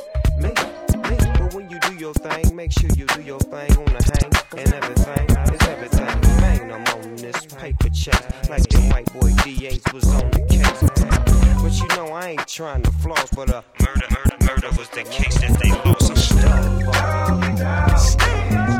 Me, 0.43 0.51
me. 1.03 1.17
But 1.39 1.55
when 1.55 1.71
you 1.71 1.79
do 1.81 1.95
your 1.95 2.15
thing, 2.15 2.55
make 2.55 2.73
sure 2.73 2.91
you 2.97 3.07
do 3.07 3.23
your 3.23 3.41
thing 3.41 3.71
on 3.77 3.85
the 3.87 4.03
hang 4.11 4.61
and 4.61 4.75
everything 4.75 5.31
is 5.55 5.69
everything. 5.69 6.21
Man, 6.41 6.73
I'm 6.73 6.85
on 6.97 7.17
this 7.17 7.47
paper 7.47 7.89
chase 7.91 8.21
like 8.49 8.69
the 8.69 8.81
white 8.91 9.13
boy 9.13 9.31
DAs 9.45 9.83
was 9.93 10.09
on 10.15 10.31
the 10.31 10.41
case. 10.49 10.81
But 11.63 11.79
you 11.79 11.89
know 11.97 12.13
I 12.13 12.31
ain't 12.31 12.47
trying 12.47 12.83
to 12.83 12.91
floss, 12.93 13.31
but 13.31 13.51
uh, 13.51 13.63
murder, 13.81 14.07
murder, 14.11 14.37
murder 14.45 14.77
was 14.77 14.89
the 14.91 15.05
case 15.05 15.39
that 15.41 15.59
they 15.61 15.71
lost. 15.89 16.11
I'm 16.11 16.17
stuck. 17.97 18.80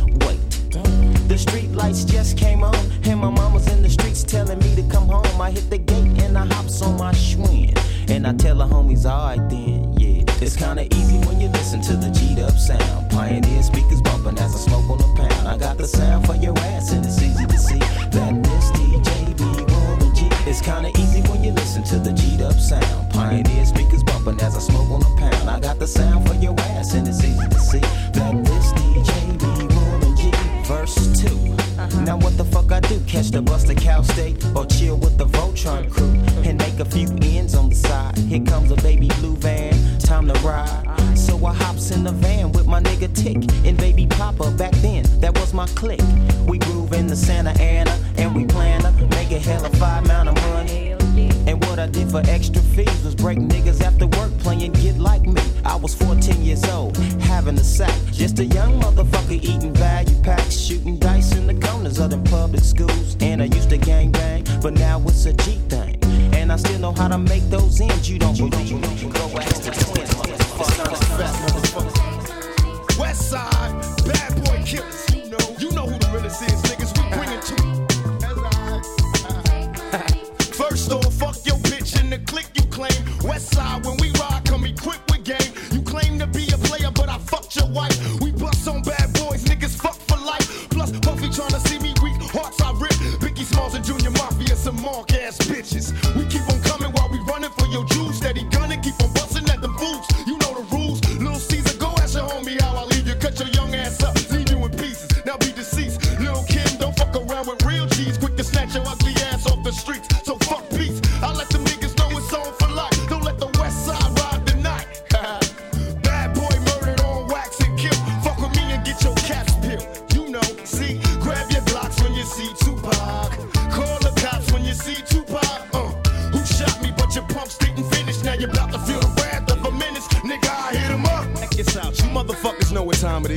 the 1.31 1.37
street 1.37 1.71
lights 1.71 2.03
just 2.03 2.37
came 2.37 2.61
on, 2.61 2.75
and 3.05 3.21
my 3.21 3.29
mama's 3.29 3.65
in 3.71 3.81
the 3.81 3.89
streets 3.89 4.21
telling 4.21 4.59
me 4.59 4.75
to 4.75 4.83
come 4.89 5.07
home. 5.07 5.39
I 5.39 5.49
hit 5.49 5.69
the 5.69 5.77
gate 5.77 6.21
and 6.23 6.37
I 6.37 6.45
hops 6.45 6.81
on 6.81 6.97
my 6.97 7.13
Schwinn, 7.13 7.71
and 8.09 8.27
I 8.27 8.33
tell 8.33 8.57
the 8.57 8.67
homies, 8.67 9.05
alright 9.05 9.39
then, 9.49 9.93
yeah. 9.97 10.25
It's 10.41 10.57
kinda 10.57 10.83
easy 10.93 11.19
when 11.19 11.39
you 11.39 11.47
listen 11.47 11.79
to 11.83 11.95
the 11.95 12.09
G'd 12.09 12.39
up 12.39 12.57
sound. 12.57 13.09
Pioneer 13.11 13.63
speakers 13.63 14.01
bumping 14.01 14.37
as 14.39 14.53
I 14.53 14.59
smoke 14.59 14.89
on 14.89 14.99
a 14.99 15.15
pound. 15.15 15.47
I 15.47 15.55
got 15.55 15.77
the 15.77 15.87
sound 15.87 16.27
for 16.27 16.35
your 16.35 16.53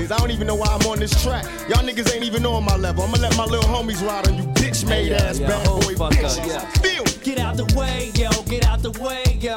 know 0.08 0.14
what 0.14 0.18
time 0.18 0.28
it 0.28 0.28
is. 0.28 0.28
I 0.28 0.28
don't 0.28 0.30
even 0.30 0.46
know 0.46 0.54
why 0.54 0.66
I'm 0.68 0.86
on 0.86 0.98
this 0.98 1.22
track. 1.22 1.44
Y'all 1.68 1.84
niggas 1.84 2.14
ain't 2.14 2.24
even 2.24 2.46
on 2.46 2.64
my 2.64 2.76
level. 2.76 3.04
I'ma 3.04 3.18
let 3.18 3.36
my 3.36 3.44
little 3.44 3.68
homies 3.68 4.06
ride 4.06 4.28
on 4.28 4.36
you 4.36 4.44
bitch 4.54 4.88
made 4.88 5.12
ass 5.12 5.38
yeah, 5.38 5.48
bad 5.48 5.66
oh, 5.68 5.80
boy 5.80 5.94
fuck 5.94 6.12
up, 6.12 6.18
bitches. 6.18 6.46
yeah. 6.46 6.70
Feel 6.82 7.04
Get 7.22 7.38
out 7.38 7.56
the 7.56 7.64
way, 7.74 8.10
yo, 8.14 8.30
get 8.44 8.66
out 8.66 8.82
the 8.82 8.90
way, 9.00 9.22
yo. 9.40 9.54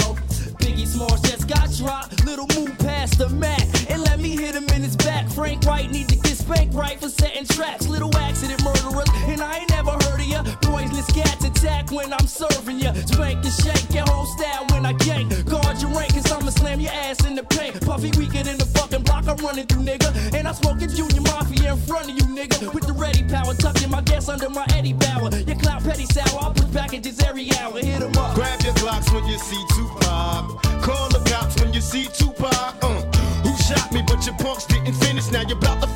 Biggie 0.63 0.88
Smalls 0.88 1.21
just 1.21 1.47
got 1.47 1.69
dropped. 1.73 2.23
Little 2.25 2.47
move 2.55 2.77
past 2.79 3.17
the 3.17 3.29
Mac 3.29 3.62
and 3.89 4.01
let 4.03 4.19
me 4.19 4.36
hit 4.36 4.55
him 4.55 4.67
in 4.69 4.81
his 4.81 4.95
back. 4.95 5.27
Frank 5.29 5.65
White 5.65 5.91
need 5.91 6.07
to 6.10 6.15
get 6.15 6.38
spanked 6.38 6.73
right 6.73 6.99
for 6.99 7.10
setting 7.10 7.45
traps. 7.45 7.88
Little 7.88 8.15
accident 8.17 8.63
murderers, 8.63 9.10
and 9.27 9.41
I 9.41 9.57
ain't 9.60 9.69
never 9.69 9.91
heard 9.91 10.03
of 10.03 10.07
ya. 10.28 10.44
Poisonous 10.62 11.08
cats 11.12 11.44
attack 11.44 11.92
when 11.92 12.13
I'm 12.13 12.28
serving 12.28 12.80
ya. 12.80 12.94
Spank 12.94 13.44
and 13.46 13.54
shake 13.54 13.94
your 13.94 14.06
whole 14.08 14.26
style 14.26 14.66
when 14.72 14.86
I 14.86 14.94
gank. 14.94 15.28
Guard 15.50 15.82
your 15.82 15.92
rank, 15.92 16.13
cause 16.13 16.32
I'ma 16.32 16.52
slam 16.52 16.80
your 16.80 16.92
ass 16.92 17.26
in 17.26 17.36
the 17.36 17.44
paint. 17.44 17.80
Puffy 17.86 18.12
weaker 18.18 18.44
than 18.44 18.58
the 18.58 18.66
fucking 18.66 19.04
block 19.04 19.28
I'm 19.28 19.38
running 19.38 19.68
through, 19.68 19.84
nigga. 19.84 20.10
And 20.34 20.48
I'm 20.48 20.54
smoking 20.54 20.90
Junior 20.90 21.22
Mafia 21.22 21.74
in 21.74 21.80
front 21.80 22.10
of 22.10 22.16
you, 22.16 22.26
nigga. 22.36 22.74
With 22.74 22.86
the 22.88 22.94
ready 22.94 23.24
power, 23.24 23.54
tucking 23.54 23.90
my 23.90 24.02
gas 24.02 24.30
under 24.30 24.50
my 24.50 24.66
Eddie 24.74 24.94
Bauer. 24.94 25.30
Your 25.48 25.58
clout 25.58 25.84
petty 25.84 26.06
sour, 26.06 26.40
I'll 26.42 26.54
put 26.54 26.72
packages 26.74 27.20
every 27.22 27.50
hour. 27.60 27.80
Hit 27.80 28.02
'em 28.02 28.18
up. 28.18 28.36
Grab 28.36 28.62
your 28.62 28.74
Glocks 28.74 29.12
when 29.13 29.26
you 29.26 29.38
see 29.40 29.63
Tupac. 29.76 30.62
Call 30.82 31.10
the 31.10 31.22
cops 31.30 31.56
when 31.62 31.74
you 31.74 31.82
see 31.82 32.08
Tupac. 32.18 32.76
Uh, 32.82 33.02
who 33.44 33.56
shot 33.63 33.92
me? 33.92 34.02
But 34.06 34.26
your 34.26 34.36
punks 34.36 34.66
didn't 34.66 34.94
finish. 34.94 35.32
Now 35.32 35.42
you're 35.42 35.58
about 35.58 35.82
to 35.82 35.88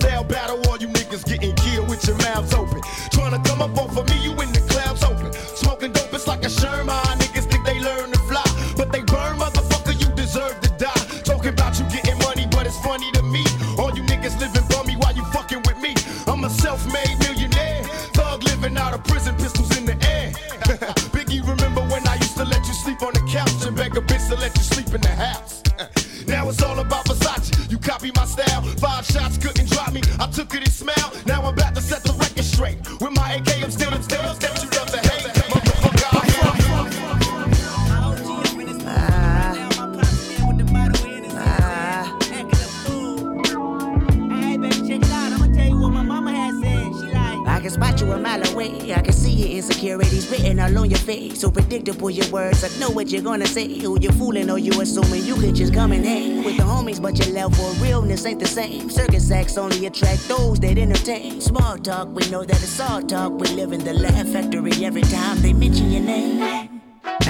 freestyle 0.00 0.26
battle. 0.28 0.60
All 0.68 0.76
you 0.78 0.88
niggas 0.88 1.24
getting 1.24 1.54
killed 1.54 1.88
with 1.88 2.06
your 2.06 2.16
mouths 2.18 2.54
open. 2.54 2.80
Trying 3.12 3.40
to 3.40 3.48
come 3.48 3.62
up 3.62 3.76
off 3.78 3.96
of 3.96 4.08
me, 4.08 4.22
you 4.22 4.29
words. 52.40 52.64
I 52.64 52.68
know 52.78 52.90
what 52.90 53.10
you're 53.10 53.22
gonna 53.22 53.46
say. 53.46 53.66
Who 53.80 53.98
you 54.00 54.10
fooling 54.12 54.50
or 54.50 54.58
you 54.58 54.72
assuming 54.80 55.24
you 55.24 55.34
could 55.36 55.54
just 55.54 55.74
come 55.74 55.92
and 55.92 56.04
hang 56.04 56.44
with 56.44 56.56
the 56.56 56.62
homies, 56.62 57.00
but 57.00 57.18
your 57.18 57.34
level 57.34 57.64
of 57.70 57.82
realness 57.82 58.24
ain't 58.26 58.40
the 58.40 58.46
same. 58.46 58.88
Circus 58.90 59.30
acts 59.30 59.58
only 59.58 59.86
attract 59.86 60.28
those 60.28 60.58
that 60.60 60.78
entertain. 60.78 61.40
Small 61.40 61.76
talk, 61.78 62.08
we 62.16 62.28
know 62.30 62.44
that 62.44 62.62
it's 62.62 62.80
all 62.80 63.02
talk. 63.02 63.32
We 63.40 63.48
live 63.48 63.72
in 63.72 63.82
the 63.84 63.94
laugh 63.94 64.28
factory 64.28 64.72
every 64.84 65.02
time 65.02 65.36
they 65.42 65.52
mention 65.52 65.90
your 65.90 66.02
name. 66.02 66.80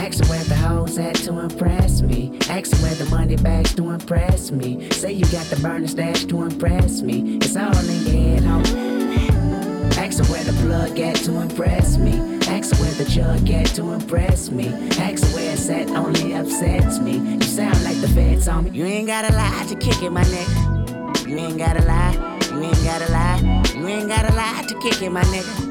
Ask 0.04 0.28
where 0.30 0.44
the 0.44 0.56
hoes 0.56 0.98
at 0.98 1.16
to 1.26 1.38
impress 1.38 2.02
me. 2.02 2.38
Ask 2.48 2.70
where 2.82 2.94
the 2.94 3.06
money 3.06 3.36
bags 3.36 3.74
to 3.74 3.90
impress 3.90 4.50
me. 4.50 4.90
Say 4.90 5.12
you 5.12 5.26
got 5.26 5.46
the 5.46 5.56
burner 5.56 5.88
stash 5.88 6.24
to 6.26 6.42
impress 6.42 7.02
me. 7.02 7.36
It's 7.36 7.56
all 7.56 7.76
in 7.92 8.00
your 8.06 8.16
head, 8.20 8.42
homie. 8.42 9.96
Ask 9.98 10.30
where 10.30 10.44
the 10.44 10.52
plug 10.64 10.98
at 10.98 11.16
to 11.26 11.40
impress 11.40 11.98
me. 11.98 12.29
Ask 12.50 12.78
where 12.80 12.92
the 12.92 13.04
jug 13.04 13.50
at 13.50 13.66
to 13.76 13.92
impress 13.92 14.50
me. 14.50 14.68
Ask 14.98 15.34
where 15.34 15.52
it's 15.52 15.68
at 15.68 15.90
only 15.90 16.34
upsets 16.34 16.98
me. 16.98 17.18
You 17.18 17.42
sound 17.42 17.82
like 17.84 18.00
the 18.00 18.08
feds 18.08 18.48
on 18.48 18.64
me. 18.64 18.70
You 18.70 18.84
ain't 18.84 19.06
gotta 19.06 19.32
lie 19.34 19.66
to 19.68 19.76
kick 19.76 20.02
it, 20.02 20.10
my 20.10 20.24
nigga. 20.24 21.28
You 21.28 21.36
ain't 21.38 21.58
gotta 21.58 21.82
lie. 21.86 22.14
You 22.52 22.62
ain't 22.62 22.84
gotta 22.84 23.10
lie. 23.12 23.62
You 23.74 23.86
ain't 23.86 24.08
gotta 24.08 24.34
lie 24.34 24.64
to 24.68 24.78
kick 24.80 25.00
it, 25.00 25.10
my 25.10 25.22
nigga. 25.22 25.70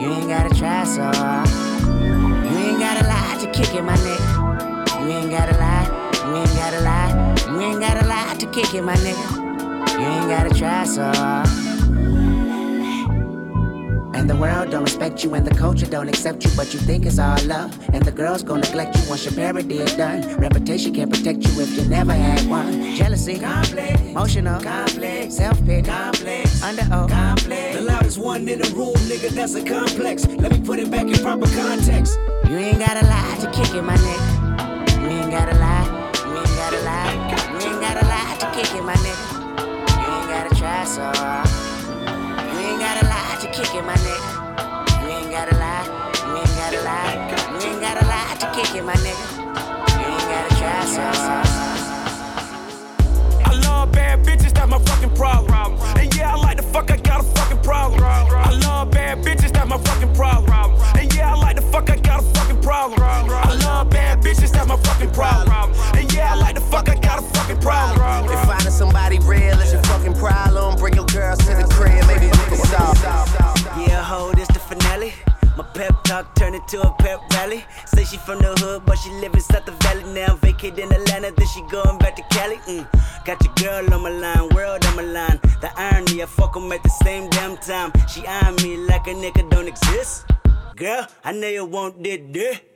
You 0.00 0.12
ain't 0.12 0.28
gotta 0.28 0.54
try 0.54 0.84
so 0.84 1.02
hard. 1.02 1.48
You 1.86 2.58
ain't 2.58 2.78
gotta 2.78 3.06
lie 3.06 3.38
to 3.40 3.50
kick 3.52 3.74
it, 3.74 3.82
my 3.82 3.96
nigga. 3.96 5.02
You 5.02 5.08
ain't 5.08 5.30
gotta 5.30 5.56
lie, 5.58 5.86
you 6.26 6.36
ain't 6.36 6.54
gotta 6.54 6.80
lie, 6.80 7.34
you 7.48 7.60
ain't 7.60 7.80
gotta 7.80 8.06
lie 8.06 8.36
to 8.38 8.46
kick 8.46 8.72
it, 8.74 8.82
my 8.82 8.94
nigga. 8.94 9.98
You 9.98 10.06
ain't 10.06 10.28
gotta 10.28 10.54
try 10.54 10.84
so 10.84 11.02
hard. 11.02 11.71
And 14.22 14.30
the 14.30 14.36
world 14.36 14.70
don't 14.70 14.84
respect 14.84 15.24
you, 15.24 15.34
and 15.34 15.44
the 15.44 15.52
culture 15.52 15.84
don't 15.84 16.08
accept 16.08 16.44
you, 16.44 16.50
but 16.56 16.72
you 16.72 16.78
think 16.78 17.06
it's 17.06 17.18
all 17.18 17.36
love. 17.46 17.76
And 17.92 18.04
the 18.04 18.12
girls 18.12 18.44
gon' 18.44 18.60
neglect 18.60 18.94
you 18.96 19.02
once 19.08 19.24
your 19.24 19.34
parody 19.34 19.78
is 19.78 19.96
done. 19.96 20.38
Reputation 20.38 20.94
can't 20.94 21.10
protect 21.10 21.42
you 21.44 21.60
if 21.60 21.76
you 21.76 21.84
never 21.88 22.12
had 22.12 22.48
one. 22.48 22.94
Jealousy, 22.94 23.40
complex, 23.40 24.00
emotional, 24.00 24.62
complex, 24.62 25.34
self 25.34 25.58
pity, 25.66 25.90
complex, 25.90 26.62
under 26.62 26.82
oath, 26.94 27.10
complex. 27.10 27.74
The 27.76 27.82
loudest 27.82 28.18
one 28.18 28.48
in 28.48 28.60
the 28.60 28.72
room, 28.76 28.94
nigga, 29.10 29.30
that's 29.30 29.56
a 29.56 29.64
complex. 29.64 30.24
Let 30.24 30.52
me 30.52 30.60
put 30.60 30.78
it 30.78 30.88
back 30.88 31.08
in 31.08 31.14
proper 31.14 31.48
context. 31.56 32.16
You 32.48 32.58
ain't 32.58 32.78
gotta 32.78 33.04
lie 33.04 33.38
to 33.40 33.50
kick 33.50 33.74
it, 33.74 33.82
my 33.82 33.96
nigga. 33.96 35.02
You 35.02 35.08
ain't 35.08 35.32
gotta 35.32 35.58
lie, 35.58 36.12
you 36.26 36.36
ain't 36.38 36.56
gotta 36.62 36.80
lie, 36.84 37.12
you 37.50 37.70
ain't 37.70 37.80
gotta 37.80 38.06
lie 38.06 38.36
to 38.38 38.46
kick 38.54 38.72
it, 38.72 38.84
my 38.84 38.94
nigga. 38.94 39.98
You 39.98 40.14
ain't 40.14 40.28
gotta 40.30 40.54
try 40.54 40.84
so 40.84 41.10
hard. 41.20 41.61
Kick 43.62 43.74
it, 43.76 43.84
my 43.84 43.94
nigga. 43.94 45.02
You 45.02 45.08
ain't 45.08 45.30
gotta 45.30 45.56
lie, 45.56 45.86
you 46.26 46.36
ain't 46.36 46.56
gotta 46.56 46.82
lie, 46.82 47.14
you 47.52 47.68
ain't 47.68 47.80
gotta 47.80 48.06
lie 48.06 48.34
to 48.40 48.46
kick 48.54 48.74
it, 48.74 48.84
my 48.84 48.94
nigga. 48.94 49.26
You 50.00 50.06
ain't 50.10 50.28
gotta 50.32 50.54
try 50.56 50.84
so 50.86 51.02
hard. 51.20 51.46
I 53.46 53.52
love 53.64 53.92
bad 53.92 54.24
bitches, 54.24 54.52
that's 54.52 54.68
my 54.68 54.78
fucking 54.78 55.14
problem. 55.14 55.78
And 55.96 56.14
yeah, 56.16 56.32
I 56.32 56.36
like 56.36 56.56
the 56.56 56.64
fuck, 56.64 56.90
I 56.90 56.96
got 56.96 57.20
a 57.20 57.22
fucking 57.22 57.58
problem. 57.58 58.02
I 58.02 58.50
love 58.64 58.90
bad 58.90 59.18
bitches, 59.18 59.52
that's 59.52 59.68
my 59.68 59.78
fucking 59.78 60.14
problem. 60.14 60.74
And 60.98 61.14
yeah, 61.14 61.32
I 61.32 61.34
like 61.36 61.56
the 61.56 61.62
fuck, 61.62 61.88
I 61.90 61.96
got 61.96 62.20
a 62.20 62.22
fucking 62.34 62.60
problem. 62.62 63.00
I 63.00 63.54
love 63.64 63.90
bad 63.90 64.22
bitches, 64.22 64.50
that's 64.50 64.66
my 64.66 64.76
fucking 64.76 65.10
problem. 65.10 65.72
And 65.94 66.12
yeah, 66.12 66.32
I 66.32 66.34
like 66.34 66.56
the 66.56 66.62
fuck, 66.62 66.88
I 66.88 66.96
got 66.96 67.20
a 67.20 67.22
fucking 67.22 67.60
problem. 67.60 68.24
If 68.32 68.40
finding 68.44 68.70
somebody 68.72 69.18
real 69.20 69.60
is 69.60 69.72
your 69.72 69.82
fucking 69.84 70.14
problem, 70.14 70.76
bring 70.78 70.94
your 70.94 71.06
girls 71.06 71.38
to 71.40 71.54
the 71.54 71.68
crib, 71.70 72.04
maybe 72.08 72.26
we 72.26 72.32
can 72.32 72.56
solve. 72.56 73.41
Yeah, 73.78 74.02
ho, 74.02 74.32
this 74.32 74.48
the 74.48 74.58
finale. 74.60 75.14
My 75.56 75.64
pep 75.74 76.04
talk 76.04 76.34
turned 76.34 76.54
into 76.54 76.80
a 76.80 76.92
pep 76.98 77.20
rally. 77.32 77.64
Say 77.86 78.04
she 78.04 78.16
from 78.18 78.38
the 78.40 78.52
hood, 78.60 78.84
but 78.86 78.96
she 78.96 79.10
live 79.10 79.34
inside 79.34 79.64
the 79.66 79.72
valley 79.82 80.04
now. 80.12 80.36
Vacate 80.36 80.78
in 80.78 80.92
Atlanta, 80.92 81.32
then 81.36 81.46
she 81.46 81.62
going 81.70 81.98
back 81.98 82.16
to 82.16 82.22
Cali. 82.30 82.56
Mm. 82.68 82.86
Got 83.24 83.42
your 83.44 83.54
girl 83.54 83.94
on 83.94 84.02
my 84.02 84.10
line, 84.10 84.48
world 84.54 84.84
on 84.86 84.96
my 84.96 85.02
line. 85.02 85.40
The 85.60 85.70
irony, 85.76 86.22
I 86.22 86.26
fuck 86.26 86.56
'em 86.56 86.70
at 86.72 86.82
the 86.82 86.90
same 87.04 87.30
damn 87.30 87.56
time. 87.56 87.92
She 88.08 88.26
eyeing 88.26 88.56
me 88.56 88.76
like 88.76 89.06
a 89.06 89.14
nigga 89.14 89.48
don't 89.50 89.68
exist. 89.68 90.24
Girl, 90.76 91.06
I 91.24 91.32
know 91.32 91.48
you 91.48 91.64
want 91.64 92.02
that 92.04 92.32
dick. 92.32 92.71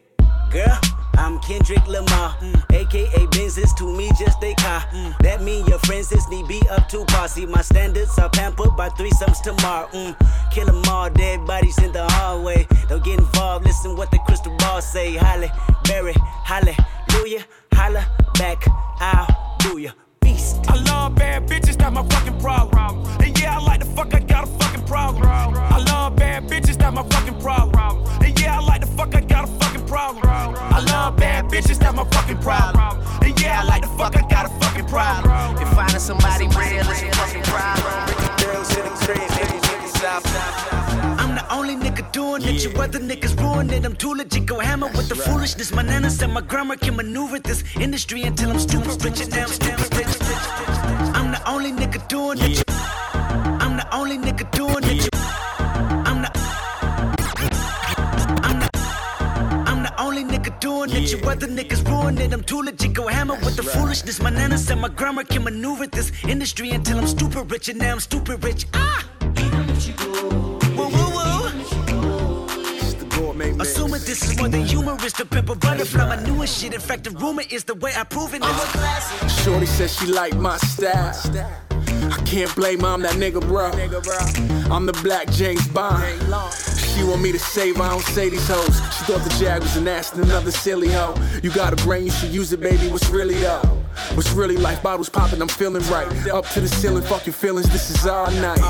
Girl, 0.50 0.78
I'm 1.18 1.38
Kendrick 1.40 1.86
Lamar, 1.86 2.36
aka 2.70 3.26
Benzes 3.26 3.76
to 3.76 3.96
me 3.96 4.08
just 4.18 4.42
a 4.42 4.54
car. 4.54 4.84
That 5.20 5.42
mean 5.42 5.66
your 5.66 5.78
friends 5.80 6.12
is 6.12 6.26
need 6.28 6.46
be 6.46 6.62
up 6.70 6.88
to 6.90 7.04
par. 7.06 7.28
See 7.28 7.46
my 7.46 7.62
standards 7.62 8.18
are 8.18 8.30
pampered 8.30 8.76
by 8.76 8.88
threesomes 8.90 9.42
tomorrow. 9.42 9.88
Mm. 9.92 10.14
Kill 10.50 10.68
'em 10.68 10.82
all, 10.88 11.10
dead 11.10 11.44
bodies 11.46 11.78
in 11.78 11.92
the 11.92 12.08
hallway. 12.12 12.66
Don't 12.88 13.04
get 13.04 13.18
involved, 13.18 13.66
listen 13.66 13.96
what 13.96 14.10
the 14.10 14.18
crystal 14.26 14.56
ball 14.58 14.80
say. 14.80 15.14
Halle, 15.14 15.50
Berry, 15.84 16.14
hallelujah, 16.44 17.44
holla 17.72 18.06
back, 18.38 18.64
I'll 19.00 19.56
do 19.58 19.78
ya. 19.78 19.90
Beast. 20.20 20.58
I 20.68 20.74
love 20.82 21.16
bad 21.16 21.48
bitches, 21.48 21.76
that's 21.76 21.92
my 21.94 22.06
fucking 22.08 22.38
problem. 22.40 23.04
And 23.20 23.38
yeah, 23.38 23.58
I 23.58 23.60
like 23.62 23.80
the 23.80 23.86
fuck, 23.96 24.14
I 24.14 24.20
got 24.20 24.44
a 24.44 24.46
fucking 24.46 24.84
problem. 24.86 25.26
I 25.26 25.78
love 25.90 26.16
bad 26.16 26.44
bitches, 26.48 26.78
that's 26.78 26.94
my 26.94 27.02
fucking 27.02 27.40
problem. 27.40 28.04
And 28.22 28.40
yeah, 28.40 28.58
I 28.58 28.60
like 28.60 28.80
the 28.80 28.86
fuck, 28.86 29.14
I 29.14 29.20
got 29.20 29.44
a 29.44 29.46
fucking 29.46 29.65
problem. 29.96 30.24
I 30.78 30.80
love 30.92 31.16
bad 31.16 31.46
bitches, 31.46 31.78
that's 31.78 31.96
my 31.96 32.04
fucking 32.16 32.40
problem. 32.48 32.98
And 33.22 33.40
yeah, 33.40 33.62
I 33.62 33.64
like 33.64 33.82
the 33.82 33.92
fuck, 33.98 34.12
I 34.20 34.22
got 34.28 34.44
a 34.44 34.52
fucking 34.60 34.88
problem. 34.96 35.56
If 35.62 35.68
finding 35.76 36.04
somebody 36.10 36.46
real 36.58 36.86
is 36.92 37.02
your 37.02 37.14
fucking 37.20 37.46
problem. 37.54 37.92
I'm 41.20 41.32
the 41.40 41.44
only 41.50 41.76
nigga 41.76 42.04
doing 42.12 42.42
it. 42.42 42.62
You 42.64 42.70
other 42.82 43.00
niggas 43.10 43.34
ruin 43.40 43.70
it. 43.70 43.84
I'm 43.86 43.96
too 43.96 44.14
legit. 44.14 44.44
Go 44.44 44.58
hammer 44.58 44.88
with 44.88 45.08
the 45.08 45.14
foolishness. 45.14 45.72
My 45.72 45.82
nana 45.82 46.10
said 46.10 46.30
my 46.30 46.42
grammar 46.42 46.76
can 46.76 46.94
maneuver 46.96 47.38
this 47.38 47.64
industry 47.76 48.22
until 48.24 48.50
I'm 48.50 48.58
stupid 48.58 49.02
rich 49.02 49.20
and 49.22 49.34
I'm 49.34 49.48
stupid 49.48 49.90
rich. 49.96 50.14
I'm 51.16 51.28
the 51.32 51.40
only 51.46 51.72
nigga 51.72 52.06
doing 52.08 52.38
it. 52.40 52.62
I'm 53.64 53.76
the 53.80 53.86
only 53.94 54.18
nigga 54.18 54.44
doing 54.50 54.84
it. 54.84 55.15
Only 60.16 60.38
nigga 60.38 60.58
doing 60.60 60.90
it. 60.90 61.12
You 61.12 61.18
other 61.28 61.46
niggas 61.46 61.86
ruin 61.88 62.18
it. 62.18 62.32
I'm 62.32 62.42
too 62.42 62.62
legit. 62.62 62.94
Go 62.94 63.06
hammer 63.06 63.34
with 63.34 63.56
the 63.56 63.62
foolishness. 63.62 64.20
My 64.20 64.30
nana 64.30 64.56
said 64.58 64.78
my 64.78 64.88
grammar 64.88 65.24
can 65.24 65.44
maneuver 65.44 65.86
this 65.86 66.10
industry 66.24 66.70
until 66.70 66.98
I'm 66.98 67.06
stupid 67.06 67.50
rich 67.50 67.68
and 67.68 67.78
now 67.78 67.92
I'm 67.92 68.00
stupid 68.00 68.42
rich. 68.42 68.66
Ah! 68.74 69.04
Woo, 70.76 70.88
woo, 70.88 71.10
woo. 71.16 71.32
Assuming 73.60 74.00
this 74.02 74.22
is 74.22 74.38
more 74.38 74.48
than 74.48 74.64
humorous, 74.64 75.12
the 75.12 75.24
pimp 75.24 75.50
a 75.50 75.54
butterfly, 75.54 76.16
my 76.16 76.22
newest 76.24 76.60
shit. 76.60 76.74
In 76.74 76.80
fact, 76.80 77.04
the 77.04 77.10
rumor 77.10 77.42
is 77.50 77.64
the 77.64 77.74
way 77.74 77.92
I 77.96 78.04
prove 78.04 78.34
it. 78.34 78.42
is- 78.42 79.42
Shorty 79.42 79.66
says 79.66 79.94
she 79.96 80.06
like 80.06 80.34
my 80.36 80.56
style. 80.58 81.65
I 82.12 82.22
can't 82.24 82.54
blame 82.54 82.80
her, 82.80 82.88
I'm 82.88 83.02
that 83.02 83.14
nigga, 83.14 83.40
bro. 83.40 83.70
I'm 84.74 84.86
the 84.86 84.92
black 85.02 85.30
James 85.30 85.66
Bond. 85.68 86.04
She 86.96 87.04
want 87.04 87.20
me 87.20 87.30
to 87.32 87.38
save 87.38 87.80
I 87.80 87.90
don't 87.90 88.00
say 88.00 88.28
these 88.30 88.48
hoes. 88.48 88.76
She 88.96 89.04
thought 89.04 89.22
the 89.22 89.34
Jag 89.38 89.62
was 89.62 89.76
an 89.76 89.86
ass 89.86 90.12
and 90.14 90.24
another 90.24 90.50
silly 90.50 90.88
hoe. 90.88 91.14
You 91.42 91.50
got 91.50 91.72
a 91.72 91.76
brain, 91.84 92.06
you 92.06 92.10
should 92.10 92.30
use 92.30 92.52
it, 92.52 92.60
baby. 92.60 92.88
What's 92.88 93.08
really 93.10 93.34
though? 93.34 93.60
What's 94.14 94.32
really 94.32 94.56
life? 94.56 94.82
Bottles 94.82 95.08
popping, 95.08 95.40
I'm 95.42 95.48
feeling 95.48 95.82
right. 95.90 96.06
Up 96.28 96.46
to 96.50 96.60
the 96.60 96.68
ceiling, 96.68 97.02
fuck 97.02 97.26
your 97.26 97.32
feelings, 97.32 97.68
this 97.70 97.90
is 97.90 98.06
all 98.06 98.30
night. 98.32 98.60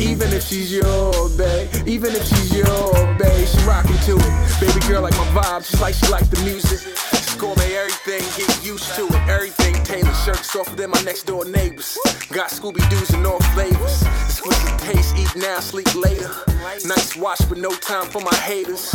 Even 0.00 0.32
if 0.32 0.44
she's 0.44 0.72
your 0.72 1.28
babe, 1.36 1.68
even 1.86 2.14
if 2.14 2.24
she's 2.26 2.54
your 2.54 2.92
babe, 3.18 3.46
she 3.46 3.58
rockin' 3.66 3.96
to 4.06 4.16
it. 4.16 4.60
Baby 4.60 4.80
girl 4.86 5.02
like 5.02 5.16
my 5.16 5.26
vibe, 5.42 5.68
just 5.68 5.80
like 5.80 5.94
she 5.94 6.06
like 6.08 6.28
the 6.30 6.40
music. 6.42 6.80
Just 7.10 7.38
gourmet 7.38 7.76
everything, 7.76 8.22
softer 10.48 10.76
than 10.76 10.90
my 10.90 11.02
next 11.02 11.24
door 11.24 11.44
neighbors. 11.44 11.98
Got 12.32 12.48
Scooby 12.50 12.88
Doo's 12.88 13.10
and 13.10 13.26
all 13.26 13.40
flavors. 13.52 14.02
Exquisite 14.24 14.78
taste, 14.78 15.14
eat 15.18 15.36
now, 15.36 15.60
sleep 15.60 15.94
later. 15.94 16.30
Nice 16.86 17.16
watch, 17.16 17.40
but 17.48 17.58
no 17.58 17.70
time 17.70 18.06
for 18.06 18.22
my 18.22 18.34
haters. 18.36 18.94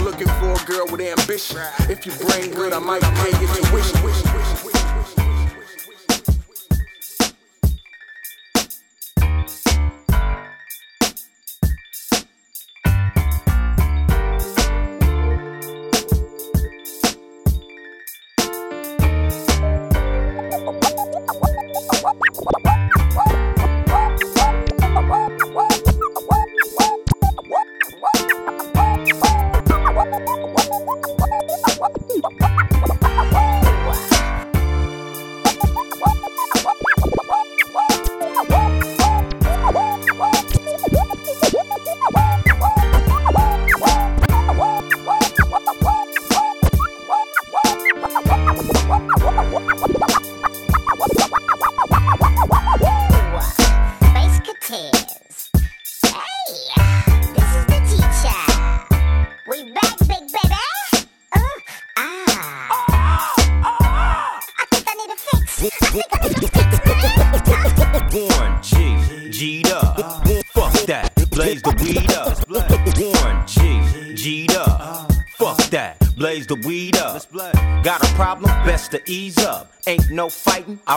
Looking 0.00 0.28
for 0.40 0.52
a 0.52 0.64
girl 0.64 0.86
with 0.90 1.00
ambition. 1.00 1.58
If 1.90 2.06
you 2.06 2.12
brain 2.26 2.52
good, 2.52 2.72
I 2.72 2.78
might 2.78 3.02
pay 3.02 3.30
your 3.38 3.54
tuition. 3.54 4.67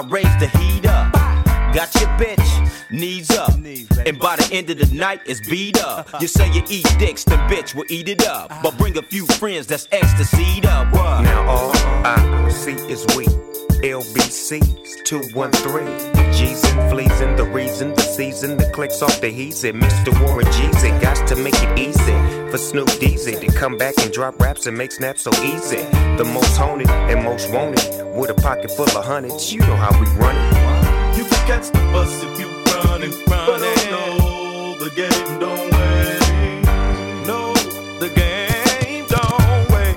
Raise 0.09 0.35
the 0.39 0.47
heat 0.57 0.85
up. 0.87 1.13
Got 1.73 1.93
your 1.95 2.09
bitch, 2.17 2.91
knees 2.91 3.29
up. 3.31 3.53
And 3.53 4.19
by 4.19 4.35
the 4.35 4.49
end 4.51 4.69
of 4.69 4.77
the 4.77 4.93
night, 4.95 5.21
it's 5.25 5.47
beat 5.47 5.81
up. 5.81 6.09
You 6.19 6.27
say 6.27 6.51
you 6.51 6.63
eat 6.69 6.85
dicks, 6.97 7.23
then 7.23 7.39
bitch 7.49 7.75
will 7.75 7.85
eat 7.87 8.09
it 8.09 8.27
up. 8.27 8.51
But 8.63 8.77
bring 8.77 8.97
a 8.97 9.01
few 9.01 9.25
friends 9.27 9.67
that's 9.67 9.87
ecstasy 9.91 10.61
up. 10.67 10.91
What? 10.91 11.21
Now 11.21 11.47
all 11.47 11.71
I 12.05 12.49
see 12.49 12.73
is 12.91 13.05
we. 13.15 13.25
LBC's 13.81 15.01
213. 15.05 16.33
G's 16.33 16.63
and 16.63 16.91
fleas 16.91 17.21
and 17.21 17.37
the 17.37 17.45
reason 17.45 17.93
the 17.93 18.01
season 18.01 18.57
the 18.57 18.69
clicks 18.71 19.01
off 19.01 19.21
the 19.21 19.29
he's 19.29 19.63
it. 19.63 19.75
Mr. 19.75 20.11
Warren 20.21 20.45
G's 20.51 20.83
it. 20.83 21.01
Got 21.01 21.27
to 21.27 21.35
make 21.35 21.55
it 21.55 21.79
easy 21.79 22.00
for 22.51 22.57
Snoop 22.57 22.89
Deezy 22.99 23.39
to 23.39 23.47
come 23.57 23.77
back 23.77 23.97
and 23.99 24.11
drop 24.11 24.37
raps 24.41 24.65
and 24.67 24.77
make 24.77 24.91
snaps 24.91 25.21
so 25.21 25.31
easy. 25.41 25.77
The 26.17 26.25
most 26.25 26.57
haunted 26.57 26.89
and 26.89 27.23
most 27.23 27.49
wanted 27.49 27.79
with 28.13 28.29
a 28.29 28.33
pocket 28.33 28.69
full 28.71 28.83
of 28.85 29.05
hundreds. 29.05 29.53
You 29.53 29.61
know 29.61 29.75
how 29.77 29.97
we 29.97 30.05
run 30.19 30.35
it. 30.35 31.17
You 31.17 31.23
can 31.23 31.47
catch 31.47 31.69
the 31.69 31.79
bus 31.93 32.21
if 32.21 32.37
you 32.37 32.47
run 32.73 33.03
and 33.03 33.13
run 33.29 33.45
But 33.47 33.61
no, 33.89 34.75
the 34.79 34.91
game 34.93 35.39
don't 35.39 35.71
wait. 35.71 36.61
No, 37.25 37.53
the 37.99 38.09
game 38.13 39.05
don't 39.07 39.69
wait. 39.71 39.95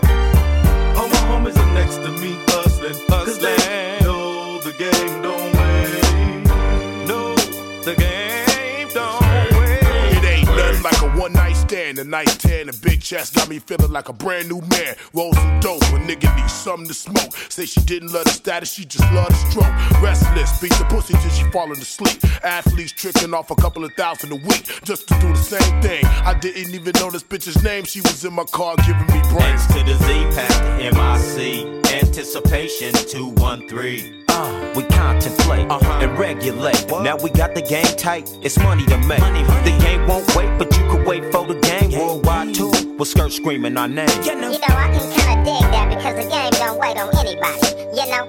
All 0.97 1.09
my 1.09 1.23
homies 1.27 1.57
are 1.57 1.75
next 1.75 1.97
to 1.97 2.13
me 2.13 2.37
hustling, 2.47 2.95
hustling. 3.09 4.05
No, 4.05 4.61
the 4.61 4.73
game 4.79 5.23
don't 5.23 5.53
wait. 5.59 7.09
No, 7.09 7.35
the 7.83 7.97
game 7.97 8.89
don't 8.95 9.21
wait. 9.59 9.83
It 10.17 10.25
ain't 10.25 10.47
nothing 10.47 10.83
like 10.85 11.03
a 11.03 11.19
one 11.19 11.33
night 11.33 11.54
stand. 11.65 11.99
A 11.99 12.05
nice 12.05 12.37
tan 12.37 12.69
and 12.69 12.81
big 12.83 13.01
chest 13.01 13.35
got 13.35 13.49
me 13.49 13.59
feeling 13.59 13.93
like 13.93 14.09
a 14.09 14.13
brand 14.13 14.49
new 14.49 14.61
man. 14.61 14.95
Roll 15.13 15.33
some 15.35 15.61
dope, 15.61 15.83
a 15.83 15.99
nigga 15.99 16.35
needs 16.37 16.53
something 16.53 16.87
to 16.89 16.95
smoke. 16.95 17.35
Say 17.49 17.67
she 17.67 17.81
didn't 17.81 18.13
love 18.13 18.25
the 18.25 18.31
status, 18.31 18.73
she 18.73 18.85
just 18.85 19.05
love 19.13 19.29
the 19.29 19.51
stroke. 19.51 20.03
Restless, 20.03 20.61
beat 20.61 20.73
the 20.73 20.85
pussy 20.89 21.15
till 21.15 21.31
she 21.31 21.45
falling 21.51 21.81
asleep. 21.81 22.19
Athletes 22.45 22.93
tricking 22.93 23.35
off 23.35 23.51
a 23.51 23.57
couple 23.57 23.85
of 23.85 23.93
thousand 23.95 24.33
a 24.33 24.37
week 24.37 24.65
just 24.85 25.09
to 25.09 25.15
do 25.21 25.29
the 25.29 25.45
same 25.55 25.83
thing. 25.83 26.05
I 26.05 26.35
didn't 26.35 26.75
even 26.75 26.93
know 27.01 27.11
this 27.11 27.23
bitch's 27.23 27.63
name. 27.63 27.85
She 27.85 28.01
was 28.01 28.25
in 28.25 28.33
my 28.35 28.45
car 28.45 28.77
giving 28.87 29.07
me 29.07 29.21
brains. 29.31 29.67
To 29.69 29.83
the 29.83 29.95
Z 30.05 30.07
Pack, 30.37 30.95
MIC. 30.95 31.85
Anticipation 31.95 32.93
213. 32.93 34.24
Uh, 34.37 34.73
we 34.75 34.83
contemplate 34.85 35.71
and 35.71 36.19
regulate. 36.19 36.85
Now 36.91 37.17
we 37.17 37.31
got 37.31 37.55
the 37.55 37.63
game 37.63 37.85
tight, 37.97 38.29
it's 38.43 38.59
money 38.59 38.85
to 38.87 38.99
make. 38.99 39.21
The 39.21 39.77
game 39.81 40.07
won't 40.09 40.35
wait, 40.35 40.59
but 40.59 40.77
you 40.77 40.83
could 40.91 41.07
wait 41.07 41.25
for 41.33 41.47
the 41.47 41.55
game. 41.61 41.93
Worldwide 41.99 42.53
too, 42.53 42.73
with 42.99 43.09
skirt 43.09 43.33
screaming 43.33 43.77
our 43.77 43.87
name. 43.87 44.09
You 44.25 44.35
know, 44.35 44.51
I 44.53 44.91
can 44.91 45.13
kinda 45.13 45.45
dig 45.45 45.63
that 45.71 45.89
because 45.89 46.17
the 46.25 46.29
game 46.29 46.51
don't 46.53 46.79
wait 46.81 46.97
on 46.99 47.17
anybody. 47.17 47.69
You 47.95 48.11
know, 48.11 48.27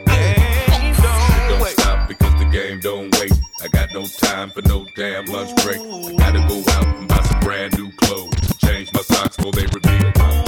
Don't 1.49 1.67
stop 1.69 2.07
because 2.07 2.39
the 2.39 2.49
game 2.51 2.79
don't 2.81 3.11
wait. 3.19 3.31
I 3.63 3.67
got 3.69 3.91
no 3.91 4.05
time 4.05 4.51
for 4.51 4.61
no 4.61 4.85
damn 4.95 5.25
lunch 5.25 5.55
break. 5.63 5.79
I 5.79 6.15
gotta 6.17 6.45
go 6.47 6.63
out 6.73 6.85
and 6.97 7.07
buy 7.07 7.21
some 7.23 7.39
brand 7.39 7.75
new 7.79 7.91
clothes. 7.93 8.57
Change 8.57 8.93
my 8.93 9.01
socks 9.01 9.37
before 9.37 9.53
they 9.53 9.65
reveal 9.65 10.11
my 10.17 10.44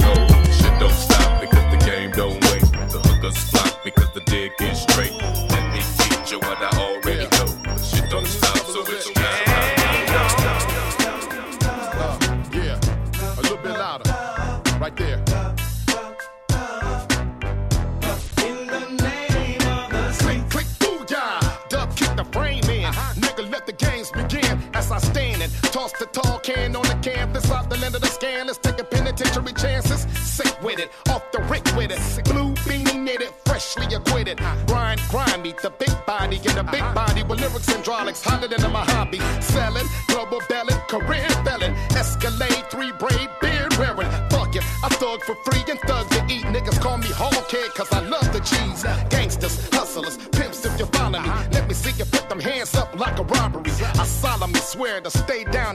land 28.38 28.50
of 28.50 28.62
the 28.62 28.68
scandalous, 28.68 28.78
taking 28.78 28.86
penitentiary 28.86 29.52
chances. 29.54 30.06
Sick 30.22 30.62
with 30.62 30.78
it, 30.78 30.90
off 31.10 31.30
the 31.32 31.40
rick 31.50 31.64
with 31.76 31.90
it. 31.90 32.00
Blue 32.24 32.54
beanie 32.66 33.00
knitted, 33.02 33.30
freshly 33.44 33.86
acquitted. 33.94 34.40
Uh-huh. 34.40 34.66
Grind, 34.66 35.00
grind 35.10 35.42
me, 35.42 35.54
the 35.62 35.70
big 35.70 35.94
body 36.06 36.36
in 36.36 36.54
the 36.54 36.62
big 36.70 36.82
uh-huh. 36.82 36.94
body 36.94 37.22
with 37.22 37.40
lyrics 37.40 37.68
and 37.68 37.78
hydraulics 37.78 38.22
hotter 38.22 38.48
than 38.48 38.62
a 38.64 38.68
hobby. 38.68 39.18
Selling, 39.40 39.86
global 40.08 40.40
belling, 40.48 40.78
career 40.88 41.28
felon. 41.44 41.72
Escalade, 41.96 42.64
three 42.70 42.92
braid, 42.98 43.28
beard 43.40 43.74
wearing. 43.78 44.10
Fuck 44.30 44.54
it, 44.54 44.64
I 44.84 44.88
thug 45.00 45.22
for 45.22 45.36
free 45.44 45.64
and 45.68 45.80
thug 45.80 46.08
to 46.10 46.20
eat. 46.28 46.44
Niggas 46.54 46.80
call 46.80 46.98
me 46.98 47.08
hog 47.08 47.34
head 47.50 47.74
cause 47.74 47.90
I 47.92 48.00
love 48.00 48.32
the 48.32 48.40
cheese. 48.40 48.84
Gangsters, 49.10 49.68
hustlers, 49.72 50.16
pimps 50.28 50.64
if 50.64 50.78
you 50.78 50.86
follow 50.86 51.20
me. 51.20 51.28
Uh-huh. 51.28 51.48
Let 51.52 51.68
me 51.68 51.74
see 51.74 51.92
you 51.98 52.04
put 52.04 52.28
them 52.28 52.40
hands 52.40 52.74
up 52.74 52.98
like 52.98 53.18
a 53.18 53.24
robbery. 53.24 53.72
I 54.02 54.04
solemnly 54.04 54.60
swear 54.60 55.00
to 55.00 55.10
stay 55.10 55.44
down 55.44 55.74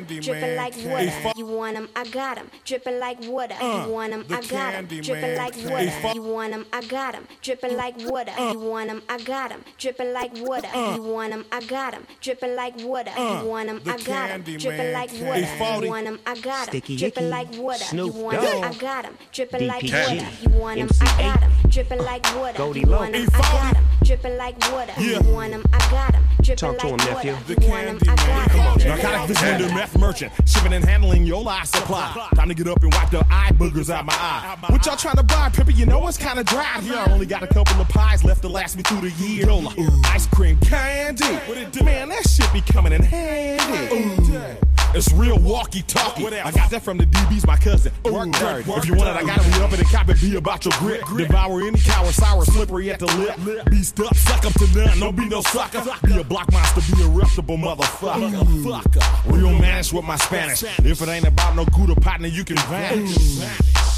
'em, 0.00 0.06
the 0.06 0.16
I 0.16 0.20
got 0.20 0.24
'em. 0.24 0.24
Candyman 0.24 0.24
Dripping 0.24 0.56
like 0.56 0.74
came. 0.74 0.90
water. 0.90 1.10
Hey, 1.10 1.32
fu- 1.32 1.38
You 1.40 1.46
want 1.46 1.76
'em, 1.76 1.88
I 1.96 2.04
got 2.04 2.38
'em. 2.38 2.46
Dripping 2.64 2.98
like 3.00 3.18
water. 3.28 3.54
Uh, 3.60 3.64
You 3.86 3.92
want 3.92 4.12
'em, 4.12 4.24
the 4.26 4.34
I 4.34 4.40
got 4.40 4.74
'em. 4.74 4.86
Candyman 4.86 5.02
Dripping 5.04 5.36
like 5.36 5.54
came. 5.54 5.70
water. 5.70 5.90
Hey, 5.90 6.00
fu- 6.02 6.14
You 6.16 6.22
want 6.22 6.52
'em, 6.52 6.66
I 6.72 6.80
got 6.82 7.14
'em. 7.14 7.24
Dripping 7.42 7.76
like 7.76 7.96
water. 8.10 8.32
Uh, 8.38 8.52
You 8.52 8.60
want 8.60 8.90
'em, 8.90 9.02
I 9.08 9.18
got 9.18 9.52
'em. 9.52 9.64
Dripping 9.78 10.12
like 10.12 10.32
water. 10.48 10.68
uh, 10.74 10.94
You 10.96 11.02
want 11.02 11.32
'em, 11.32 11.44
I 11.52 11.60
got 11.60 11.94
'em. 11.94 12.06
Dripping 12.20 12.56
like 12.56 12.74
water. 12.84 13.12
uh, 13.16 13.20
You 13.42 13.48
want 13.48 13.68
'em, 13.68 13.80
the 13.84 13.90
I 13.92 13.96
got 13.98 14.30
'em. 14.30 14.42
Candyman 14.42 14.58
Dripping 14.60 14.92
like 14.92 15.10
came. 15.12 15.26
water. 15.26 15.44
Hey, 15.44 15.58
Faulty. 15.58 15.86
You 15.86 15.92
want 15.92 16.06
'em, 16.06 16.18
I 16.26 16.34
got 16.40 16.60
'em. 16.60 16.68
Sticky 16.68 16.96
Dripping 16.96 17.30
like 17.30 17.48
water. 17.56 17.84
You 17.84 17.90
Snoop 17.90 18.14
want 18.14 18.38
'em, 18.38 18.44
I 18.64 18.68
Dogg, 18.68 18.78
got 18.80 19.04
'em. 19.04 19.18
Dripping 19.32 19.66
like 19.66 19.80
DPG, 19.86 20.16
water. 20.16 20.28
You 20.42 20.50
want 20.60 20.78
'em, 20.80 20.88
I 20.88 21.06
MC8, 21.06 21.34
got 21.34 21.42
'em. 21.42 21.52
Dripping 21.70 21.98
like 22.04 22.26
water. 22.34 22.56
Goldie 22.58 22.80
You 22.80 22.86
Low. 22.86 22.98
want 22.98 23.14
'em, 23.14 23.20
Hey, 23.22 23.28
I 23.32 23.42
Faulty. 23.42 23.56
got 23.66 23.76
'em. 23.76 23.89
Dripping 24.10 24.38
like 24.38 24.58
water. 24.72 24.92
Yeah. 24.98 25.22
You 25.22 25.32
want 25.32 25.52
'em, 25.52 25.62
I 25.72 25.78
got 25.88 26.16
'em. 26.16 26.24
Dripping 26.42 26.56
Talk 26.56 26.78
to 26.78 26.88
like 26.88 27.00
him, 27.00 27.14
water. 27.14 27.32
nephew. 27.32 27.54
You 27.60 27.68
want 27.70 27.86
'em, 27.86 27.98
I 28.08 28.16
got 28.16 28.28
'em. 28.28 28.72
Dripping 28.72 28.88
Narcotic 28.88 29.18
like 29.18 29.28
visitor, 29.28 29.72
meth 29.72 29.98
merchant, 29.98 30.32
shipping 30.46 30.72
and 30.72 30.84
handling 30.84 31.26
your 31.26 31.44
life 31.44 31.66
supply. 31.66 32.28
Time 32.34 32.48
to 32.48 32.54
get 32.54 32.66
up 32.66 32.82
and 32.82 32.92
wipe 32.92 33.10
the 33.10 33.24
eye 33.30 33.52
boogers 33.52 33.88
out 33.88 34.04
my 34.04 34.12
eye. 34.14 34.56
What 34.66 34.84
y'all 34.84 34.96
trying 34.96 35.14
to 35.14 35.22
buy, 35.22 35.48
Pippi? 35.50 35.74
You 35.74 35.86
know 35.86 36.08
it's 36.08 36.18
kinda 36.18 36.42
dry 36.42 36.80
here. 36.82 36.96
I 36.96 37.12
only 37.12 37.26
got 37.26 37.44
a 37.44 37.46
couple 37.46 37.80
of 37.80 37.88
pies 37.88 38.24
left 38.24 38.42
to 38.42 38.48
last 38.48 38.76
me 38.76 38.82
through 38.82 39.08
the 39.08 39.10
year. 39.24 39.46
Yola, 39.46 39.72
ice 40.06 40.26
cream 40.26 40.58
candy. 40.58 41.38
Man, 41.84 42.08
that 42.08 42.28
shit 42.28 42.52
be 42.52 42.62
coming 42.62 42.92
in 42.92 43.04
handy. 43.04 44.56
It's 44.92 45.12
real 45.12 45.38
walkie-talkie. 45.38 46.26
I 46.26 46.50
got 46.50 46.68
that 46.70 46.82
from 46.82 46.98
the 46.98 47.06
DB's, 47.06 47.46
my 47.46 47.56
cousin. 47.56 47.92
Work 48.04 48.32
dirty. 48.32 48.68
If 48.72 48.86
you 48.86 48.94
want 48.94 49.10
it, 49.10 49.16
I 49.16 49.22
gotta 49.24 49.48
be 49.48 49.62
up 49.62 49.72
in 49.72 49.78
the 49.78 49.84
cop 49.84 50.08
and 50.08 50.20
be 50.20 50.34
about 50.34 50.64
your 50.64 50.74
grip. 50.78 51.04
Devour 51.16 51.60
any 51.60 51.78
cow 51.78 52.02
sour, 52.10 52.44
slippery 52.44 52.90
at 52.90 52.98
the 52.98 53.06
lip. 53.06 53.38
Be 53.70 53.84
stuck, 54.00 54.16
suck 54.16 54.46
up 54.46 54.52
to 54.54 54.66
none. 54.78 54.98
Don't 54.98 55.16
be 55.16 55.28
no 55.28 55.40
sucker. 55.42 55.82
Be 56.06 56.18
a 56.18 56.24
block 56.24 56.50
monster, 56.52 56.80
be 56.94 57.02
a 57.02 57.06
reputable 57.08 57.56
motherfucker. 57.56 58.30
Fucker. 58.62 59.32
Real 59.32 59.50
manish 59.50 59.92
with 59.92 60.04
my 60.04 60.16
Spanish. 60.16 60.62
If 60.62 61.02
it 61.02 61.08
ain't 61.08 61.26
about 61.26 61.56
no 61.56 61.64
good 61.64 61.80
Gouda 61.80 62.00
partner, 62.00 62.28
you 62.28 62.44
can 62.44 62.56
vanish. 62.56 63.40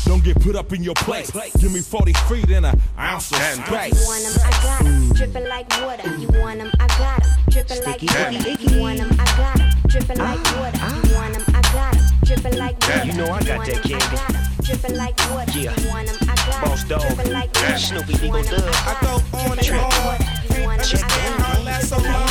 Don't 0.05 0.23
get 0.23 0.41
put 0.41 0.57
up 0.57 0.73
in 0.73 0.83
your 0.83 0.95
place. 0.95 1.31
Give 1.59 1.73
me 1.73 1.81
40 1.81 2.13
feet 2.29 2.51
and 2.51 2.67
an 2.67 2.81
ounce 2.99 3.31
of 3.33 3.39
space. 3.39 3.59
You 3.59 3.65
space. 3.65 4.07
want 4.07 4.25
'em, 4.25 4.33
I 4.45 4.51
got 4.63 4.87
'em. 4.87 5.13
Dripping 5.15 5.49
like 5.49 5.69
water. 5.81 6.17
You 6.19 6.29
want 6.41 6.61
'em, 6.61 6.71
I 6.81 6.87
got 6.99 7.25
'em. 7.25 7.31
Dripping 7.51 7.85
like 7.85 8.03
water. 8.03 8.49
Icky. 8.51 8.75
You 8.75 8.81
want 8.81 9.01
'em, 9.01 9.11
I 9.21 9.25
got 9.37 9.61
'em. 9.61 9.71
Dripping 9.89 10.19
like 10.19 10.45
water. 10.59 10.79
You 10.79 11.15
want 11.15 11.37
'em, 11.37 11.45
I 11.55 11.61
got 11.73 11.97
'em. 11.97 12.03
Dripping 12.25 12.57
like 12.59 12.77
water. 12.81 13.05
You 13.05 13.13
know 13.13 13.25
I 13.33 13.43
got 13.43 13.57
want 13.59 13.69
that 13.71 13.77
'em, 13.77 13.83
candy. 13.83 14.05
I 14.05 14.11
got 14.11 14.35
'em. 14.35 14.43
Dripping 14.63 14.97
like 14.97 15.19
water. 15.31 15.59
Yeah. 15.59 15.75
Dog. 16.99 17.27
Like 17.29 17.55
water. 17.55 17.79
Snoopy 17.79 18.13
You 18.13 18.19
Eagle 18.19 18.31
want 18.31 18.53
'em, 18.53 18.61
Dub. 18.61 18.75
I 18.75 18.95
got 19.01 19.05
'em. 19.05 19.35
on 19.35 19.59
and 19.59 19.67
Dripping 19.67 19.83
like 19.83 19.99
on. 19.99 20.05
water. 20.05 20.25
You 20.53 20.65
want 20.65 20.65
'em, 20.65 20.69
I 20.69 20.73
Understand 20.73 21.09
got 21.09 21.25
'em. 21.25 21.41
how 21.41 21.59
it 21.61 21.65
lasts 21.65 21.89
so 21.89 21.97
long. 21.97 22.29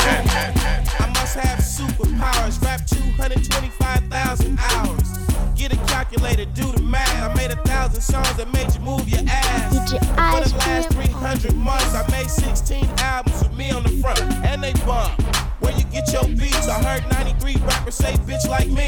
I 1.00 1.08
must 1.18 1.36
have 1.36 1.60
superpowers. 1.60 2.62
Rap 2.64 2.82
225,000 2.86 4.60
hours. 4.60 5.08
Get 5.56 5.74
a 5.74 5.78
calculator, 5.94 6.46
do 6.46 6.72
the 6.72 6.82
math. 6.82 7.10
I 7.24 7.34
made 7.34 7.52
a 7.52 7.56
thousand 7.64 8.02
songs 8.02 8.34
that 8.38 8.52
made 8.54 8.74
you 8.74 8.82
move 8.82 9.08
your 9.10 9.22
ass. 9.28 9.74
Eat 9.74 9.92
your 9.94 10.02
For 10.02 10.22
ice 10.22 10.52
the 10.52 10.58
last 10.58 10.90
cream. 10.96 11.08
300 11.08 11.56
months, 11.56 11.94
I 11.96 12.04
made 12.12 12.30
16 12.30 12.88
albums 13.00 13.42
with 13.44 13.54
me 13.58 13.72
on 13.72 13.84
the 13.84 13.94
front, 14.02 14.22
and 14.46 14.64
they 14.64 14.74
bump. 14.86 15.12
Where 15.60 15.74
you 15.74 15.84
get 15.86 16.12
your 16.14 16.26
beats? 16.26 16.68
I 16.68 16.78
heard 16.84 17.04
93 17.12 17.56
rappers 17.68 17.96
say 17.96 18.14
bitch 18.28 18.48
like 18.48 18.68
me. 18.70 18.88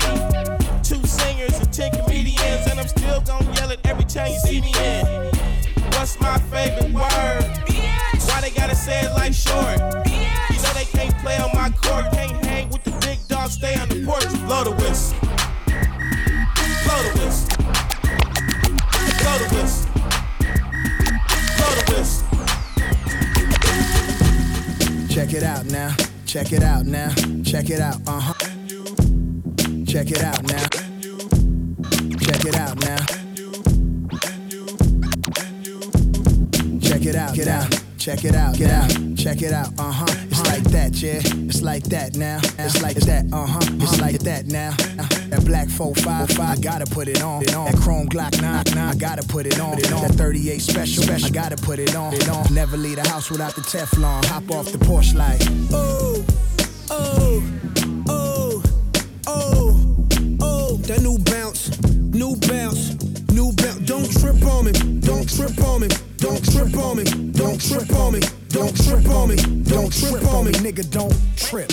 Two 0.83 1.01
singers 1.07 1.57
and 1.59 1.71
10 1.73 1.91
comedians, 1.91 2.67
and 2.69 2.79
I'm 2.79 2.87
still 2.87 3.21
gonna 3.21 3.51
yell 3.55 3.71
it 3.71 3.79
every 3.85 4.05
time 4.05 4.31
you 4.31 4.39
see 4.39 4.61
me 4.61 4.71
in. 4.83 5.52
What's 6.03 6.19
my 6.19 6.37
favorite 6.37 6.91
word? 6.91 7.43
Bitch. 7.65 8.27
Why 8.27 8.41
they 8.41 8.49
gotta 8.49 8.75
say 8.75 9.05
it 9.05 9.13
like 9.13 9.33
short? 9.33 9.79
Bitch. 10.03 10.49
You 10.49 10.61
know 10.61 10.73
they 10.73 10.83
can't 10.83 11.17
play 11.19 11.37
on 11.37 11.49
my 11.53 11.69
court. 11.69 12.11
Can't 12.11 12.45
hang 12.45 12.67
with 12.67 12.83
the 12.83 12.91
big 12.99 13.25
dog, 13.29 13.49
stay 13.49 13.79
on 13.79 13.87
the 13.87 14.03
porch. 14.05 14.27
Blow 14.45 14.65
the 14.65 14.71
whistle. 14.71 15.17
Blow 16.83 17.03
the 17.03 17.13
whistle. 17.21 17.47
Blow 19.21 19.37
the 19.39 19.47
whistle. 19.55 19.87
Blow 21.55 21.71
the 21.79 21.85
whistle. 21.95 22.27
Check 25.07 25.33
it 25.33 25.43
out 25.43 25.65
now. 25.67 25.95
Check 26.25 26.51
it 26.51 26.63
out 26.63 26.85
now. 26.85 27.13
Check 27.45 27.69
it 27.69 27.79
out. 27.79 28.01
Uh 28.05 28.19
huh. 28.19 28.33
Check 29.87 30.11
it 30.11 30.21
out 30.21 30.43
now. 30.43 30.67
Check 32.19 32.43
it 32.43 32.57
out 32.57 32.77
now. 32.81 33.22
Check 37.33 37.47
it 37.47 37.47
out. 37.47 37.83
Check 37.97 38.25
it 38.25 38.35
out. 38.35 38.55
Get 38.55 38.69
out. 38.69 39.17
Check 39.17 39.41
it 39.41 39.51
out. 39.51 39.69
Uh 39.79 39.91
huh. 39.91 40.05
It's 40.29 40.45
like 40.45 40.63
that, 40.65 40.93
yeah. 41.01 41.19
It's 41.47 41.63
like 41.63 41.83
that 41.85 42.15
now. 42.15 42.37
It's 42.59 42.79
like 42.83 42.97
that. 42.97 43.25
Uh 43.33 43.47
huh. 43.47 43.59
It's 43.81 43.99
like 43.99 44.19
that 44.19 44.45
now. 44.45 44.69
That 45.31 45.43
black 45.43 45.67
455, 45.67 46.39
I 46.39 46.61
gotta 46.61 46.85
put 46.85 47.07
it 47.07 47.23
on. 47.23 47.43
That 47.43 47.75
chrome 47.81 48.07
Glock 48.07 48.39
9, 48.39 48.77
I 48.77 48.93
gotta 48.95 49.23
put 49.23 49.47
it 49.47 49.59
on. 49.59 49.77
That 49.77 50.11
38 50.11 50.61
special, 50.61 51.11
I 51.11 51.29
gotta 51.31 51.55
put 51.57 51.79
it 51.79 51.95
on. 51.95 52.13
Never 52.53 52.77
leave 52.77 52.97
the 52.97 53.09
house 53.09 53.31
without 53.31 53.55
the 53.55 53.61
Teflon. 53.61 54.25
Hop 54.25 54.51
off 54.51 54.71
the 54.71 54.77
porch 54.77 55.15
like, 55.15 55.41
oh, 55.71 56.23
oh, 56.91 57.43
oh, 58.09 58.63
oh, 59.25 60.05
oh. 60.39 60.77
That 60.83 61.01
new 61.01 61.17
bounce, 61.17 61.81
new 61.81 62.35
bounce, 62.47 62.93
new 63.31 63.51
bounce. 63.53 63.79
Don't 63.79 64.11
trip 64.21 64.45
on 64.45 64.65
me, 64.65 64.71
don't 64.99 65.27
trip 65.27 65.57
on 65.63 65.81
me, 65.81 65.87
don't 66.23 66.43
trip 66.53 66.77
on 66.77 66.95
me, 66.95 67.03
don't 67.33 67.59
trip 67.59 67.91
on 67.99 68.13
me, 68.13 68.21
don't 68.47 68.73
trip 68.81 69.05
on 69.09 69.27
me, 69.27 69.35
don't 69.63 69.91
trip 69.91 70.25
on 70.27 70.45
me, 70.45 70.53
nigga, 70.63 70.89
don't 70.89 71.13
trip. 71.35 71.67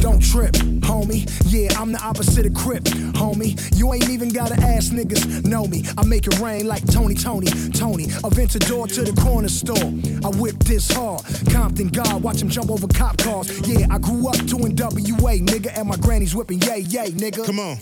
Don't 0.00 0.22
trip, 0.22 0.52
homie. 0.84 1.24
Yeah, 1.46 1.80
I'm 1.80 1.90
the 1.90 2.00
opposite 2.02 2.44
of 2.44 2.54
Crip, 2.54 2.84
homie. 2.84 3.56
You 3.76 3.94
ain't 3.94 4.10
even 4.10 4.28
gotta 4.28 4.54
ask 4.62 4.92
niggas, 4.92 5.44
know 5.44 5.66
me. 5.66 5.84
I 5.96 6.04
make 6.04 6.26
it 6.26 6.38
rain 6.38 6.68
like 6.68 6.86
Tony, 6.86 7.14
Tony, 7.14 7.46
Tony. 7.70 8.06
Aventador 8.22 8.92
to 8.94 9.02
the 9.02 9.20
corner 9.22 9.48
store. 9.48 9.76
I 9.76 10.36
whip 10.38 10.58
this 10.64 10.92
hard. 10.92 11.22
Compton 11.50 11.88
God, 11.88 12.22
watch 12.22 12.42
him 12.42 12.50
jump 12.50 12.70
over 12.70 12.86
cop 12.88 13.16
cars. 13.16 13.66
Yeah, 13.66 13.86
I 13.90 13.98
grew 13.98 14.28
up 14.28 14.36
doing 14.44 14.76
WA, 14.76 15.40
nigga, 15.40 15.76
and 15.78 15.88
my 15.88 15.96
granny's 15.96 16.34
whipping 16.34 16.60
yay, 16.60 16.80
yay, 16.80 17.10
nigga. 17.10 17.46
Come 17.46 17.58
on. 17.58 17.78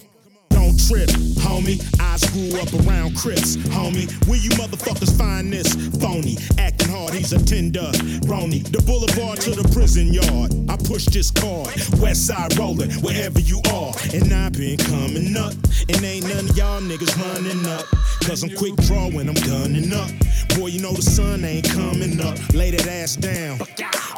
Don't 0.51 0.79
trip, 0.87 1.11
homie. 1.43 1.83
I 2.15 2.19
grew 2.31 2.61
up 2.61 2.73
around 2.87 3.17
Crips, 3.17 3.57
homie. 3.75 4.07
Where 4.29 4.39
you 4.39 4.51
motherfuckers 4.51 5.19
find 5.19 5.53
this 5.53 5.75
phony? 5.99 6.37
Acting 6.59 6.89
hard, 6.89 7.13
he's 7.13 7.33
a 7.33 7.45
tender 7.45 7.91
Roni. 8.31 8.63
The 8.71 8.81
boulevard 8.83 9.41
to 9.41 9.51
the 9.51 9.69
prison 9.75 10.13
yard. 10.13 10.55
I 10.71 10.77
push 10.77 11.07
this 11.07 11.33
card. 11.33 11.75
West 12.01 12.29
side 12.29 12.57
rolling, 12.57 12.93
wherever 13.03 13.41
you 13.41 13.61
are. 13.75 13.93
And 14.15 14.33
I've 14.33 14.53
been 14.53 14.79
coming 14.79 15.37
up. 15.37 15.55
And 15.89 16.05
ain't 16.05 16.29
none 16.29 16.51
of 16.51 16.57
y'all 16.57 16.81
niggas 16.81 17.19
running 17.19 17.67
up. 17.67 17.85
Cause 18.23 18.45
I'm 18.45 18.55
quick 18.55 18.77
draw 18.87 19.11
when 19.11 19.29
I'm 19.29 19.35
gunning 19.35 19.93
up. 19.93 20.09
Boy, 20.57 20.69
you 20.69 20.81
know 20.81 20.93
the 20.93 21.03
sun 21.03 21.45
ain't 21.45 21.69
coming 21.69 22.21
up. 22.21 22.39
Lay 22.55 22.71
that 22.71 22.87
ass 22.87 23.17
down. 23.17 23.59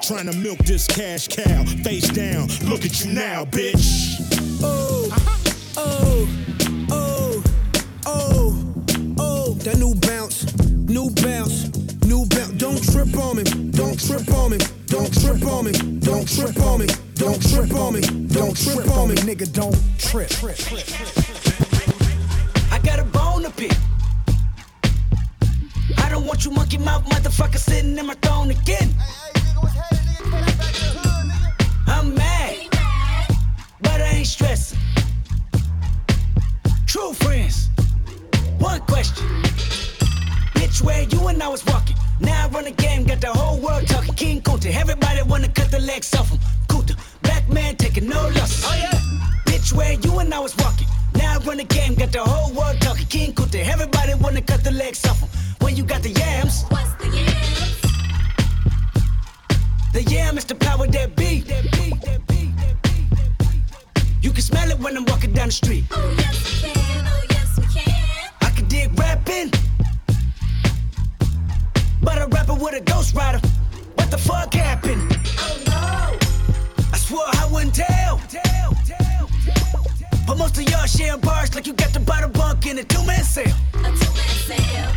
Trying 0.03 0.31
to 0.31 0.37
milk 0.37 0.59
this 0.59 0.87
cash 0.87 1.29
cow. 1.29 1.65
Face 1.83 2.11
down. 2.11 2.49
Look 2.69 2.85
at 2.85 3.03
you 3.03 3.15
now, 3.15 3.47
bitch. 3.47 4.21
Oh, 4.63 5.09
oh, 5.79 6.46
That 9.67 9.79
new 9.79 9.97
bounce, 9.97 10.47
new 10.71 11.11
bounce, 11.11 11.75
new 12.07 12.25
bounce. 12.27 12.53
Don't 12.53 12.81
trip 12.85 13.13
on 13.19 13.35
me, 13.35 13.43
don't 13.73 13.99
trip 13.99 14.31
on 14.33 14.53
me, 14.53 14.59
don't 14.87 15.13
trip 15.13 15.43
on 15.43 15.65
me, 15.65 15.73
don't 15.99 16.29
trip 16.29 16.61
on 16.61 16.79
me, 16.79 16.87
don't 17.15 17.43
trip 17.43 17.75
on 17.75 17.95
me, 17.95 18.01
don't 18.29 18.57
trip 18.57 18.89
on 18.97 19.09
me, 19.09 19.17
nigga, 19.27 19.53
don't 19.53 19.75
trip. 19.99 20.31
I 22.71 22.79
got 22.79 23.01
a 23.01 23.05
bone 23.07 23.43
to 23.43 23.51
pick. 23.51 23.73
I 25.99 26.11
don't 26.11 26.27
want 26.27 26.45
you 26.45 26.53
monkey 26.53 26.79
mouth 26.79 27.05
motherfucker 27.07 27.59
sitting 27.59 27.99
in 27.99 28.07
my 28.07 28.15
throne 28.23 28.53
again. 28.53 28.95
I'm 31.89 32.15
mad, 32.15 32.69
but 33.81 34.01
I 34.01 34.13
ain't 34.15 34.29
stressing. 34.29 34.79
True 36.87 37.13
friends. 37.15 37.71
One 38.67 38.81
question. 38.81 39.25
Bitch, 40.57 40.83
where 40.83 41.03
you 41.03 41.29
and 41.29 41.41
I 41.41 41.49
was 41.49 41.65
walking. 41.67 41.97
Now 42.19 42.47
I 42.47 42.49
run 42.49 42.65
the 42.65 42.73
game, 42.73 43.05
got 43.05 43.21
the 43.21 43.33
whole 43.33 43.61
world 43.61 43.87
talking. 43.87 44.15
King 44.15 44.41
Kunta, 44.41 44.75
everybody 44.75 45.23
wanna 45.23 45.49
cut 45.49 45.71
the 45.71 45.79
legs 45.79 46.13
off 46.17 46.31
him. 46.31 46.41
Kunta, 46.67 46.95
black 47.23 47.49
man 47.49 47.77
taking 47.77 48.09
no 48.09 48.21
losses. 48.37 48.65
Oh 48.67 48.75
yeah. 48.75 48.99
Bitch, 49.47 49.73
where 49.73 49.93
you 49.93 50.19
and 50.19 50.35
I 50.35 50.41
was 50.41 50.57
walking. 50.57 50.89
Now 51.15 51.35
I 51.35 51.39
run 51.47 51.59
the 51.59 51.65
game, 51.65 51.95
got 51.95 52.11
the 52.11 52.25
whole 52.25 52.53
world 52.59 52.81
talking. 52.81 53.07
King 53.07 53.33
Kunta, 53.35 53.65
everybody 53.65 54.15
wanna 54.15 54.43
cut 54.43 54.65
the 54.65 54.73
legs 54.73 55.07
off 55.07 55.21
him. 55.21 55.29
When 55.61 55.77
you 55.77 55.85
got 55.85 56.03
the 56.03 56.11
yams. 56.11 56.65
What's 56.69 56.93
the 56.95 57.09
yams? 57.17 57.81
The 59.93 60.03
yam 60.13 60.39
is 60.39 60.45
the 60.45 60.57
power 60.57 60.89
that 60.89 61.15
be. 61.15 61.45
You 64.23 64.33
can 64.33 64.43
smell 64.43 64.69
it 64.73 64.79
when 64.81 64.97
I'm 64.97 65.05
walking 65.05 65.33
down 65.33 65.47
the 65.47 65.53
street. 65.53 65.85
Oh 65.93 66.15
yes 66.19 66.63
we 66.65 66.71
can, 66.71 67.07
oh 67.07 67.23
yes 67.31 67.36
we 68.77 68.83
can. 68.83 68.97
I 68.97 68.97
can 68.97 68.97
dig 68.97 68.99
rapping, 68.99 69.51
but 72.03 72.19
a 72.19 72.27
rapper 72.27 72.55
with 72.55 72.75
a 72.75 72.81
ghost 72.81 73.15
rider. 73.15 73.41
What 73.95 74.11
the 74.11 74.19
fuck 74.19 74.55
happened? 74.55 75.17
Oh 75.39 75.59
no! 75.67 76.19
I 76.93 76.97
swore 76.97 77.25
I 77.27 77.49
wouldn't 77.53 77.75
tell. 77.75 78.21
But 80.27 80.39
most 80.39 80.59
of 80.59 80.69
y'all 80.69 80.87
sharing 80.87 81.21
bars 81.21 81.55
like 81.55 81.67
you 81.67 81.73
got 81.73 81.93
the 81.93 82.01
bottom 82.01 82.33
bunk 82.33 82.67
in 82.67 82.79
a 82.79 82.85
two-man 82.85 83.23
sale. 83.23 83.55
A 83.75 83.83
two-man 83.83 83.95
sale. 83.95 84.93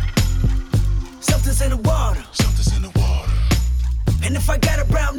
Something's 1.20 1.62
in 1.62 1.70
the 1.70 1.76
water. 1.76 2.24
Something's 2.32 2.76
in 2.76 2.82
the 2.82 2.90
water. 2.98 3.30
And 4.24 4.36
if 4.36 4.50
I 4.50 4.58
got 4.58 4.80
a 4.80 4.84
brown 4.84 5.09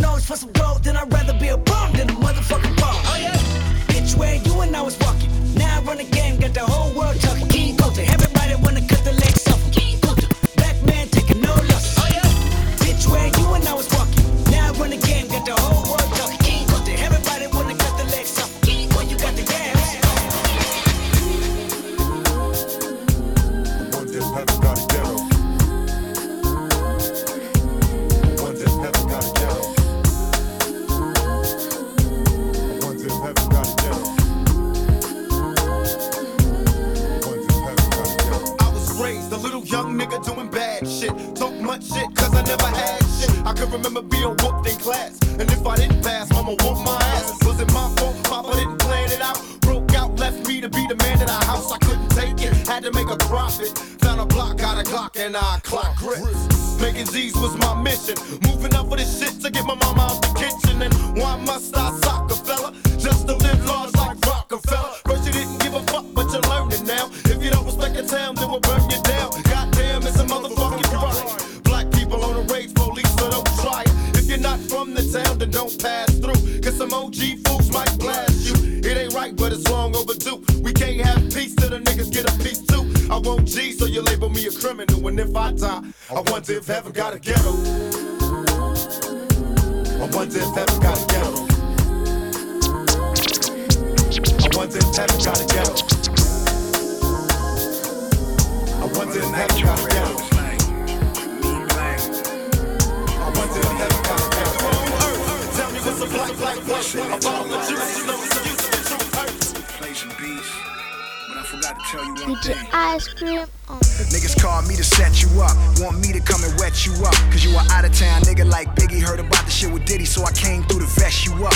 to 112.36 112.42
tell 112.42 112.56
you 112.56 112.64
one 112.64 112.70
Put 112.72 112.72
your 112.72 112.80
ice 112.80 113.08
cream 113.14 113.40
on. 113.68 113.80
Niggas 114.12 114.40
call 114.42 114.62
me 114.64 114.76
to 114.76 114.84
set 114.84 115.22
you 115.22 115.30
up, 115.42 115.56
want 115.80 116.00
me 116.00 116.12
to 116.14 116.20
come 116.20 116.44
and 116.44 116.54
wet 116.60 116.86
you 116.86 116.94
up. 117.06 117.16
Cause 117.32 117.44
you 117.44 117.56
are 117.58 117.66
out 117.72 117.86
of 117.86 117.94
town 117.94 118.22
nigga 118.24 118.48
like 118.50 118.76
Biggie 118.76 119.02
heard 119.02 119.20
about 119.20 119.46
the 119.46 119.52
shit 119.52 119.72
with 119.72 119.86
Diddy, 119.86 120.06
so 120.06 120.24
I 120.24 120.32
came 120.32 120.64
through 120.64 120.80
to 120.80 120.90
vest 121.00 121.26
you 121.26 121.34
up. 121.46 121.56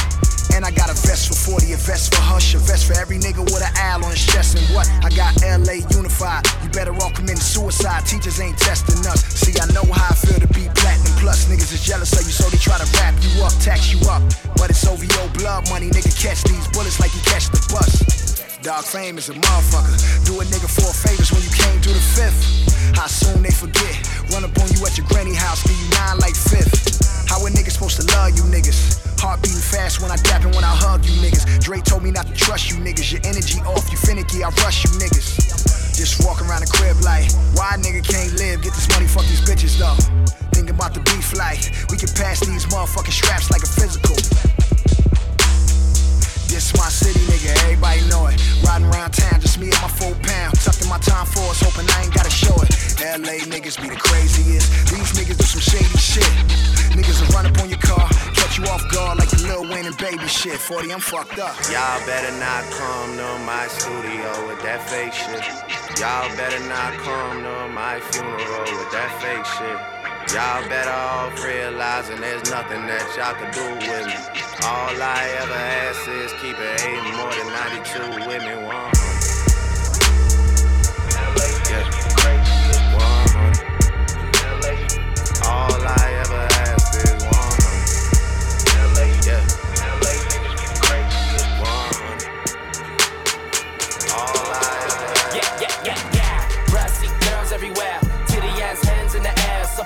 And 0.54 0.64
I 0.64 0.72
got 0.72 0.88
a 0.88 0.96
vest 1.08 1.28
for 1.28 1.58
40, 1.60 1.74
a 1.74 1.78
vest 1.78 2.16
for 2.16 2.22
Hush, 2.22 2.56
a 2.56 2.60
vest 2.60 2.88
for 2.88 2.96
every 2.96 3.18
nigga 3.18 3.44
with 3.44 3.60
an 3.60 3.74
owl 3.76 4.06
on 4.06 4.12
his 4.12 4.26
chest. 4.26 4.56
And 4.56 4.64
what? 4.76 4.88
I 5.04 5.10
got 5.12 5.36
LA 5.44 5.84
unified. 5.92 6.48
You 6.64 6.70
better 6.70 6.94
all 7.04 7.12
commit 7.12 7.38
suicide. 7.40 8.06
Teachers 8.06 8.40
ain't 8.40 8.58
testing 8.58 9.04
us. 9.08 9.26
See, 9.36 9.52
I 9.60 9.68
know 9.74 9.84
how 9.92 10.12
I 10.12 10.16
feel 10.16 10.40
to 10.40 10.48
be 10.54 10.70
platinum 10.76 11.12
plus. 11.20 11.52
Niggas 11.52 11.74
is 11.74 11.84
jealous 11.84 12.14
of 12.14 12.24
you, 12.24 12.32
so 12.32 12.48
they 12.48 12.58
try 12.58 12.78
to 12.78 12.88
wrap 12.96 13.16
you 13.20 13.44
up, 13.44 13.52
tax 13.60 13.92
you 13.92 14.00
up. 14.08 14.24
But 14.56 14.70
it's 14.70 14.86
OVO 14.88 15.28
blood 15.36 15.68
money, 15.70 15.90
nigga. 15.90 16.14
Catch 16.16 16.44
these 16.44 16.68
bullets 16.72 17.00
like 17.00 17.14
you 17.14 17.22
catch 17.28 17.50
the 17.52 17.60
bus. 17.68 18.25
Dog 18.66 18.82
fame 18.82 19.22
is 19.22 19.30
a 19.30 19.38
motherfucker. 19.38 19.94
Do 20.26 20.42
a 20.42 20.46
nigga 20.50 20.66
four 20.66 20.90
favors 20.90 21.30
when 21.30 21.46
you 21.46 21.54
came 21.54 21.78
through 21.86 21.94
the 21.94 22.08
fifth. 22.18 22.98
How 22.98 23.06
soon 23.06 23.46
they 23.46 23.54
forget? 23.54 23.94
Run 24.34 24.42
up 24.42 24.58
on 24.58 24.66
you 24.74 24.82
at 24.82 24.98
your 24.98 25.06
granny 25.06 25.38
house, 25.38 25.62
give 25.62 25.78
you 25.78 25.86
nine 25.94 26.18
like 26.18 26.34
fifth. 26.34 26.74
How 27.30 27.38
a 27.46 27.50
nigga 27.54 27.70
supposed 27.70 28.02
to 28.02 28.06
love 28.18 28.34
you 28.34 28.42
niggas? 28.50 29.06
Heart 29.22 29.46
beating 29.46 29.62
fast 29.62 30.02
when 30.02 30.10
I 30.10 30.18
dap 30.26 30.50
and 30.50 30.56
when 30.58 30.66
I 30.66 30.74
hug 30.74 31.06
you 31.06 31.14
niggas. 31.22 31.62
Dre 31.62 31.78
told 31.78 32.02
me 32.02 32.10
not 32.10 32.26
to 32.26 32.34
trust 32.34 32.74
you 32.74 32.82
niggas. 32.82 33.14
Your 33.14 33.22
energy 33.30 33.62
off, 33.70 33.86
you 33.94 34.02
finicky, 34.02 34.42
I 34.42 34.50
rush 34.66 34.82
you 34.82 34.90
niggas. 34.98 35.94
Just 35.94 36.26
walk 36.26 36.42
around 36.42 36.66
the 36.66 36.72
crib 36.74 36.98
like, 37.06 37.30
why 37.54 37.78
nigga 37.78 38.02
can't 38.02 38.34
live? 38.34 38.66
Get 38.66 38.74
this 38.74 38.90
money, 38.90 39.06
fuck 39.06 39.30
these 39.30 39.46
bitches 39.46 39.78
though. 39.78 39.94
Thinking 40.58 40.74
about 40.74 40.98
the 40.98 41.06
beef 41.06 41.38
like, 41.38 41.62
we 41.94 42.02
can 42.02 42.10
pass 42.18 42.42
these 42.42 42.66
motherfucking 42.74 43.14
straps 43.14 43.54
like 43.54 43.62
a 43.62 43.70
physical. 43.70 44.18
This 46.50 46.72
my 46.80 46.88
city, 46.88 47.20
nigga, 47.28 47.35
everybody 47.48 48.02
know 48.10 48.28
it. 48.28 48.42
Riding 48.64 48.88
around 48.88 49.12
town, 49.12 49.42
just 49.42 49.60
me 49.60 49.70
and 49.70 49.82
my 49.82 49.88
four 49.88 50.14
pound. 50.24 50.56
Tucked 50.60 50.82
in 50.82 50.90
my 50.90 51.00
time 51.00 51.26
force, 51.26 51.62
hoping 51.62 51.90
I 51.90 52.04
ain't 52.04 52.14
gotta 52.14 52.32
show 52.32 52.56
it. 52.64 52.70
LA 53.02 53.46
niggas 53.46 53.82
be 53.82 53.90
the 53.90 54.00
craziest. 54.00 54.72
These 54.90 55.14
niggas 55.14 55.38
do 55.38 55.46
some 55.46 55.62
shady 55.62 55.98
shit. 55.98 56.28
Niggas 56.96 57.20
will 57.22 57.36
run 57.36 57.46
up 57.46 57.58
on 57.60 57.70
your 57.70 57.80
car, 57.80 58.08
catch 58.34 58.58
you 58.58 58.66
off 58.66 58.84
guard 58.92 59.20
like 59.20 59.30
the 59.30 59.44
Lil 59.48 59.64
Wayne 59.70 59.86
and 59.86 59.98
baby 59.98 60.28
shit. 60.28 60.58
40, 60.58 60.92
I'm 60.94 61.00
fucked 61.00 61.40
up. 61.40 61.56
Y'all 61.72 62.00
better 62.06 62.32
not 62.40 62.64
come 62.72 63.18
to 63.18 63.30
my 63.46 63.68
studio 63.68 64.48
with 64.48 64.62
that 64.64 64.82
fake 64.90 65.14
shit. 65.14 65.44
Y'all 66.00 66.30
better 66.38 66.60
not 66.68 66.94
come 67.04 67.44
to 67.44 67.70
my 67.74 68.00
funeral 68.12 68.64
with 68.80 68.92
that 68.92 69.12
fake 69.22 69.46
shit. 69.46 69.95
Y'all 70.34 70.68
better 70.68 70.90
off 70.90 71.44
realizing 71.46 72.20
there's 72.20 72.50
nothing 72.50 72.86
that 72.88 73.06
y'all 73.16 73.36
can 73.36 73.54
do 73.54 73.76
with 73.76 74.08
me. 74.08 74.16
All 74.66 75.02
I 75.02 75.30
ever 75.42 75.54
ask 75.54 76.08
is 76.10 76.34
keep 76.42 76.58
it 76.58 76.82
eight 76.82 77.04
more 77.16 77.32
than 77.32 78.24
92 78.24 78.28
with 78.28 78.44
me. 78.44 78.66
100. 78.66 78.95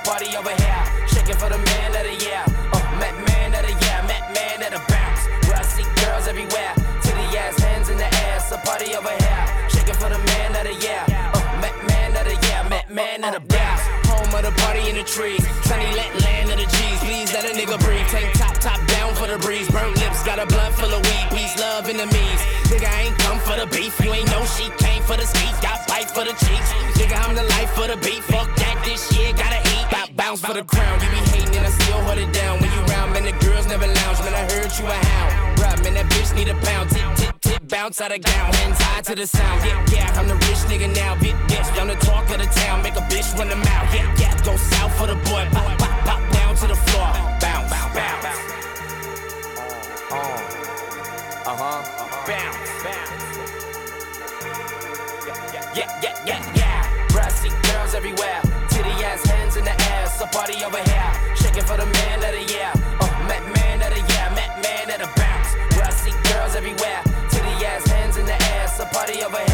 Party 0.04 0.36
over 0.36 0.52
here. 0.52 0.84
Shaking 1.08 1.36
for 1.36 1.50
the 1.50 1.58
man 1.58 1.92
of 1.96 2.04
the 2.04 2.16
year. 2.24 2.44
Uh, 2.46 2.78
oh, 2.78 2.84
Met 3.00 3.16
man 3.28 3.54
of 3.56 3.64
the 3.64 3.74
year. 3.74 4.00
Met 4.08 4.24
man 4.34 4.60
of 4.64 4.72
the 4.76 4.82
bounce. 4.92 5.24
Brassy 5.48 5.84
girls 6.04 6.28
everywhere. 6.28 6.74
Titty 7.04 7.26
ass 7.38 7.58
hands 7.60 7.90
in 7.90 7.98
the 7.98 8.10
air. 8.28 8.40
So 8.40 8.58
party 8.58 8.96
over 8.96 9.10
here. 9.10 9.44
Shaking 9.70 9.96
for 9.96 10.10
the 10.10 10.20
man 10.20 10.56
of 10.56 10.64
the 10.68 10.76
year. 10.76 11.04
Uh, 11.10 11.36
oh, 11.36 11.44
Met 11.62 11.76
man 11.88 12.12
of 12.16 12.26
the 12.26 12.36
year. 12.48 12.62
Met 12.70 12.90
man 12.90 13.24
of 13.24 13.34
the 13.34 13.44
bounce. 13.48 13.84
Home 14.08 14.34
of 14.36 14.44
the 14.44 14.54
party 14.64 14.90
in 14.90 14.96
the 14.96 15.04
trees. 15.04 15.44
Sunny 15.66 15.90
let 15.96 16.12
land 16.22 16.50
of 16.52 16.58
the 16.58 16.68
G's. 16.68 17.00
Please 17.04 17.34
let 17.34 17.46
a 17.46 17.54
nigga 17.54 17.78
breathe. 17.80 18.08
Tank 18.08 18.34
top, 18.38 18.56
top 18.60 18.80
down 18.88 19.16
for 19.16 19.28
the 19.28 19.38
breeze. 19.40 19.70
Burnt 19.70 19.96
lips, 19.98 20.24
got 20.24 20.40
a 20.40 20.46
blunt 20.46 20.76
full 20.76 20.92
of 20.92 21.02
weed. 21.02 21.28
Peace, 21.32 21.58
love, 21.60 21.88
enemies. 21.90 22.42
Nigga, 22.70 22.88
I 22.88 23.10
ain't 23.10 23.18
come 23.20 23.40
for 23.40 23.56
the 23.58 23.68
beef. 23.68 24.00
You 24.04 24.14
ain't 24.14 24.30
know 24.32 24.44
she 24.46 24.70
came 24.78 25.02
for 25.04 25.18
the 25.18 25.26
speed. 25.26 25.54
Got 25.62 25.88
bite 25.88 26.10
for 26.12 26.24
the 26.24 26.36
cheeks. 26.44 26.70
Nigga, 27.00 27.16
I'm 27.26 27.36
the 27.36 27.44
life 27.58 27.72
for 27.74 27.88
the 27.88 27.98
beat. 27.98 28.24
Fuck 28.24 28.59
this 28.84 29.10
shit 29.10 29.36
gotta 29.36 29.60
eat. 29.76 29.86
Got 29.92 30.16
bounce 30.16 30.42
for 30.42 30.54
the 30.54 30.64
crown. 30.64 31.00
You 31.02 31.10
be 31.10 31.22
hating 31.32 31.56
and 31.58 31.66
I 31.66 31.70
still 31.70 32.02
hold 32.02 32.18
it 32.18 32.32
down. 32.34 32.60
When 32.60 32.72
you 32.72 32.82
round, 32.94 33.14
man, 33.14 33.24
the 33.26 33.34
girls 33.46 33.68
never 33.68 33.88
lounge. 33.88 34.20
Man, 34.20 34.34
I 34.34 34.44
heard 34.52 34.72
you 34.78 34.86
a 34.86 34.94
hound. 34.94 35.58
Bruh, 35.58 35.84
man, 35.84 35.94
that 35.96 36.06
bitch 36.08 36.36
need 36.36 36.50
a 36.50 36.56
pound. 36.66 36.90
Tip, 36.90 37.16
tip, 37.16 37.42
tip, 37.42 37.68
bounce 37.68 38.02
out 38.02 38.12
of 38.12 38.22
gown. 38.22 38.54
Hands 38.54 38.78
high 38.78 39.02
to 39.02 39.16
the 39.16 39.28
sound. 39.28 39.64
Yeah, 39.66 39.86
yeah, 39.92 40.20
I'm 40.20 40.28
the 40.28 40.36
rich 40.36 40.62
nigga 40.70 40.94
now. 40.96 41.16
Big 41.20 41.36
bitch, 41.50 41.70
I'm 41.80 41.88
the 41.88 41.96
talk 41.96 42.30
of 42.30 42.38
the 42.38 42.50
town. 42.62 42.82
Make 42.84 42.96
a 42.96 43.06
bitch 43.12 43.38
run 43.38 43.50
the 43.50 43.56
mouth. 43.56 43.94
Yeah, 43.94 44.16
yeah, 44.20 44.34
go 44.44 44.56
south 44.58 44.94
for 44.98 45.08
the 45.08 45.16
boy. 45.16 45.48
Pop, 45.52 45.78
pop, 45.80 46.00
pop 46.06 46.22
down 46.32 46.56
to 46.56 46.68
the 46.68 46.76
floor. 46.76 47.10
Bounce, 47.42 47.70
bounce. 47.94 48.20
Uh 51.50 51.56
huh. 51.56 51.82
Bounce, 52.28 52.84
bounce. 52.84 53.20
Yeah, 55.76 55.88
yeah, 56.02 56.26
yeah, 56.26 56.54
yeah. 56.56 57.08
Brassy 57.10 57.50
girls 57.64 57.94
everywhere. 57.96 58.49
So 60.20 60.26
party 60.26 60.62
over 60.66 60.76
here. 60.76 61.12
Shaking 61.34 61.64
for 61.64 61.78
the 61.78 61.86
man 61.86 62.20
of 62.20 62.34
the 62.34 62.44
year. 62.52 62.70
Uh, 62.76 63.08
oh, 63.08 63.26
Met 63.26 63.42
man 63.56 63.82
of 63.82 63.88
the 63.88 64.02
year. 64.02 64.28
Met 64.36 64.52
man 64.62 64.92
of 64.92 65.00
the 65.00 65.10
bounce. 65.16 65.56
Brassy 65.78 66.12
girls 66.28 66.58
everywhere. 66.58 67.02
Titty 67.32 67.66
ass 67.66 67.88
hands 67.88 68.18
in 68.18 68.26
the 68.26 68.36
air. 68.52 68.68
So 68.68 68.84
party 68.84 69.24
over 69.24 69.38
here. 69.38 69.49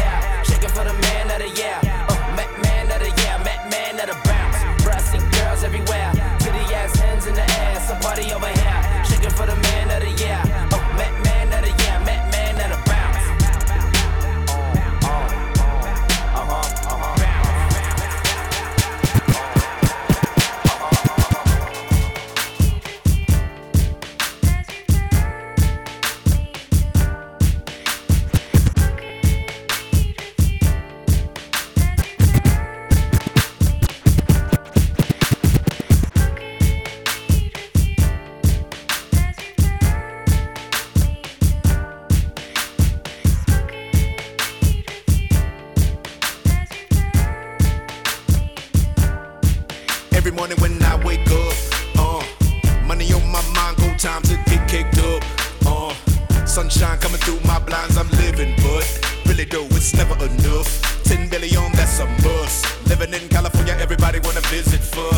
Coming 57.06 57.20
through 57.20 57.38
my 57.46 57.60
blinds, 57.60 57.96
I'm 57.96 58.10
living, 58.18 58.52
but 58.66 58.82
really 59.26 59.44
though 59.44 59.64
it's 59.78 59.94
never 59.94 60.16
enough. 60.26 60.68
Ten 61.04 61.28
billion, 61.28 61.70
that's 61.78 62.00
a 62.00 62.06
must. 62.26 62.66
Living 62.88 63.14
in 63.14 63.28
California, 63.28 63.76
everybody 63.78 64.18
wanna 64.24 64.40
visit 64.50 64.80
for. 64.80 65.14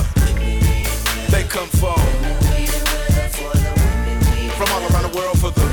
They 1.32 1.44
come 1.44 1.68
for 1.80 1.96
from 4.58 4.68
all 4.74 4.84
around 4.90 5.04
the 5.08 5.14
world 5.16 5.38
for 5.40 5.50
the. 5.50 5.64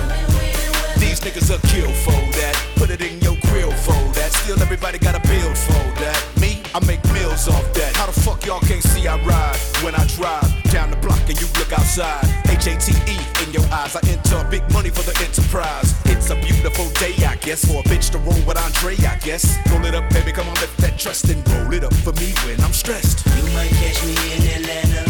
These 1.04 1.20
niggas 1.20 1.52
are 1.52 1.60
kill 1.68 1.92
for 2.06 2.20
that. 2.40 2.56
Put 2.78 2.92
it 2.92 3.02
in 3.02 3.20
your 3.20 3.36
grill 3.48 3.72
for 3.72 4.00
that. 4.16 4.32
Still 4.32 4.62
everybody 4.62 4.98
got 5.00 5.16
a 5.16 5.28
build 5.28 5.58
for 5.58 5.84
that. 6.00 6.18
Me, 6.40 6.64
I 6.74 6.80
make 6.86 7.04
meals 7.12 7.50
off 7.50 7.74
that. 7.74 7.94
How 7.98 8.06
the 8.06 8.18
fuck 8.22 8.46
y'all 8.46 8.62
can't 8.62 8.84
see 8.84 9.06
I 9.06 9.18
ride 9.26 9.58
when 9.84 9.94
I 9.96 10.06
drive 10.16 10.48
down 10.72 10.92
the 10.92 10.98
block 10.98 11.20
and 11.28 11.36
you 11.42 11.48
look 11.60 11.74
outside? 11.74 12.24
H 12.48 12.68
A 12.68 12.78
T 12.80 12.94
E 13.12 13.18
in 13.44 13.52
your 13.52 13.66
eyes. 13.74 13.98
I 13.98 14.02
enter 14.08 14.48
big 14.50 14.64
money 14.72 14.90
for 14.90 15.04
the 15.04 15.16
enterprise. 15.26 16.05
It's 16.28 16.32
a 16.32 16.54
beautiful 16.54 16.90
day, 16.94 17.14
I 17.24 17.36
guess, 17.36 17.66
for 17.66 17.82
a 17.82 17.84
bitch 17.84 18.10
to 18.10 18.18
roll 18.18 18.34
with 18.48 18.58
Andre, 18.58 18.96
I 19.06 19.16
guess. 19.18 19.60
Roll 19.70 19.86
it 19.86 19.94
up, 19.94 20.10
baby, 20.10 20.32
come 20.32 20.48
on, 20.48 20.56
lift 20.56 20.76
that 20.78 20.98
trust 20.98 21.30
and 21.30 21.48
roll 21.50 21.72
it 21.72 21.84
up 21.84 21.94
for 21.94 22.14
me 22.14 22.34
when 22.48 22.60
I'm 22.62 22.74
stressed. 22.74 23.24
You 23.28 23.44
might 23.54 23.70
catch 23.70 24.04
me 24.04 24.16
in 24.34 24.64
Atlanta, 24.64 25.05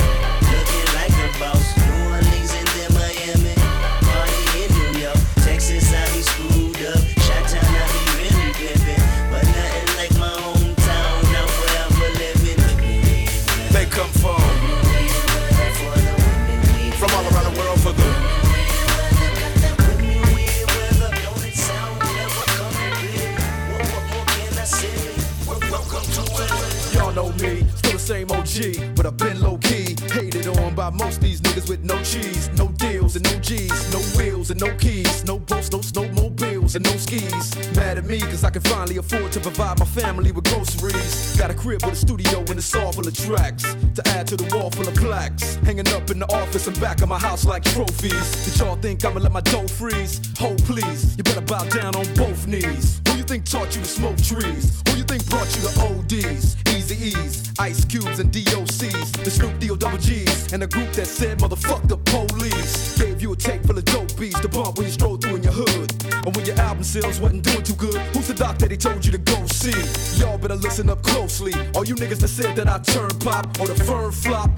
no 31.86 31.98
cheese, 32.04 32.50
no 32.58 32.68
deals 32.70 33.16
and 33.16 33.24
no 33.32 33.40
G's, 33.40 33.94
no 33.94 34.00
wheels 34.18 34.50
and 34.50 34.60
no 34.60 34.74
keys, 34.76 35.24
no 35.26 35.38
boats, 35.38 35.72
no 35.72 35.80
snowmobiles 35.80 36.76
and 36.76 36.84
no 36.84 36.92
skis. 36.98 37.56
Mad 37.76 37.98
at 37.98 38.06
me 38.06 38.20
cause 38.20 38.44
I 38.44 38.50
can 38.50 38.62
finally 38.64 38.98
afford 38.98 39.32
to 39.34 39.40
provide 39.40 39.80
my 39.80 39.86
family 39.86 40.32
with 40.32 40.46
groceries. 40.46 41.36
Got 41.38 41.52
a 41.52 41.54
crib 41.54 41.84
with 41.84 41.94
a 41.94 41.96
studio 41.96 42.40
and 42.40 42.58
a 42.58 42.62
saw 42.62 42.92
full 42.92 43.08
of 43.08 43.16
tracks 43.16 43.64
to 43.96 44.08
add 44.10 44.28
to 44.28 44.36
the 44.36 44.56
wall 44.56 44.72
full 44.72 44.88
of 44.88 44.96
plaques. 44.96 45.56
Hanging 45.64 45.88
up 45.90 46.10
in 46.10 46.20
the 46.20 46.28
office 46.34 46.68
and 46.68 46.80
back 46.80 47.02
of 47.02 47.10
my 47.10 47.20
house 47.20 47.46
like 47.46 47.64
trophies. 47.64 48.46
Did 48.46 48.60
y'all 48.60 48.76
think 48.78 49.06
I'ma 49.06 49.20
let 49.20 49.32
my 49.32 49.42
dough 49.42 49.68
freeze? 49.68 50.22
Hold 50.40 50.64
please, 50.64 51.16
you 51.18 51.24
better 51.24 51.42
bow 51.42 51.64
down 51.70 51.96
on 51.96 52.06
both 52.16 52.48
knees. 52.48 53.02
Who 53.08 53.18
you 53.18 53.24
think 53.24 53.46
taught 53.46 53.76
you 53.76 53.82
to 53.82 53.88
smoke 53.88 54.18
trees? 54.18 54.82
Who 54.90 54.98
you 54.98 55.04
think 55.04 55.28
brought 55.30 55.54
you 55.56 55.62
to 55.68 55.72
ODs? 55.88 56.56
Easy 56.76 56.96
E's, 57.10 57.52
Ice 57.60 57.86
Cubes, 57.86 58.20
and 58.20 58.32
DOCs. 58.32 59.24
The 59.24 59.32
Snoop 59.32 59.60
D-O 59.60 59.76
double 59.76 59.98
G's. 59.98 60.25
And 60.56 60.62
the 60.62 60.68
group 60.68 60.90
that 60.94 61.06
said, 61.06 61.40
motherfuck 61.40 61.86
the 61.90 61.98
police. 61.98 62.98
Gave 62.98 63.22
you 63.22 63.34
a 63.34 63.36
tape 63.36 63.62
full 63.64 63.78
of 63.78 63.84
dope 63.84 64.18
beats 64.18 64.40
to 64.40 64.48
bump 64.48 64.78
when 64.78 64.88
you 64.88 64.94
stroll 64.94 65.18
through 65.18 65.36
in 65.36 65.44
your 65.44 65.52
hood. 65.52 65.92
And 66.26 66.34
when 66.34 66.46
your 66.46 66.56
album 66.56 66.82
sales 66.82 67.20
wasn't 67.20 67.44
doing 67.44 67.62
too 67.62 67.74
good, 67.74 68.00
who's 68.16 68.30
the 68.30 68.36
doc 68.36 68.60
that 68.60 68.72
he 68.72 68.78
told 68.78 69.06
you 69.06 69.12
to 69.12 69.18
go 69.18 69.46
see? 69.48 69.76
Y'all 70.18 70.38
better 70.38 70.56
listen 70.56 70.90
up 70.90 71.02
closely. 71.04 71.52
All 71.76 71.84
you 71.84 71.96
niggas 71.96 72.20
that 72.20 72.30
said 72.30 72.56
that 72.56 72.70
I 72.70 72.80
turn 72.80 73.10
pop 73.20 73.48
or 73.60 73.68
the 73.68 73.76
firm 73.84 74.14
flop, 74.14 74.50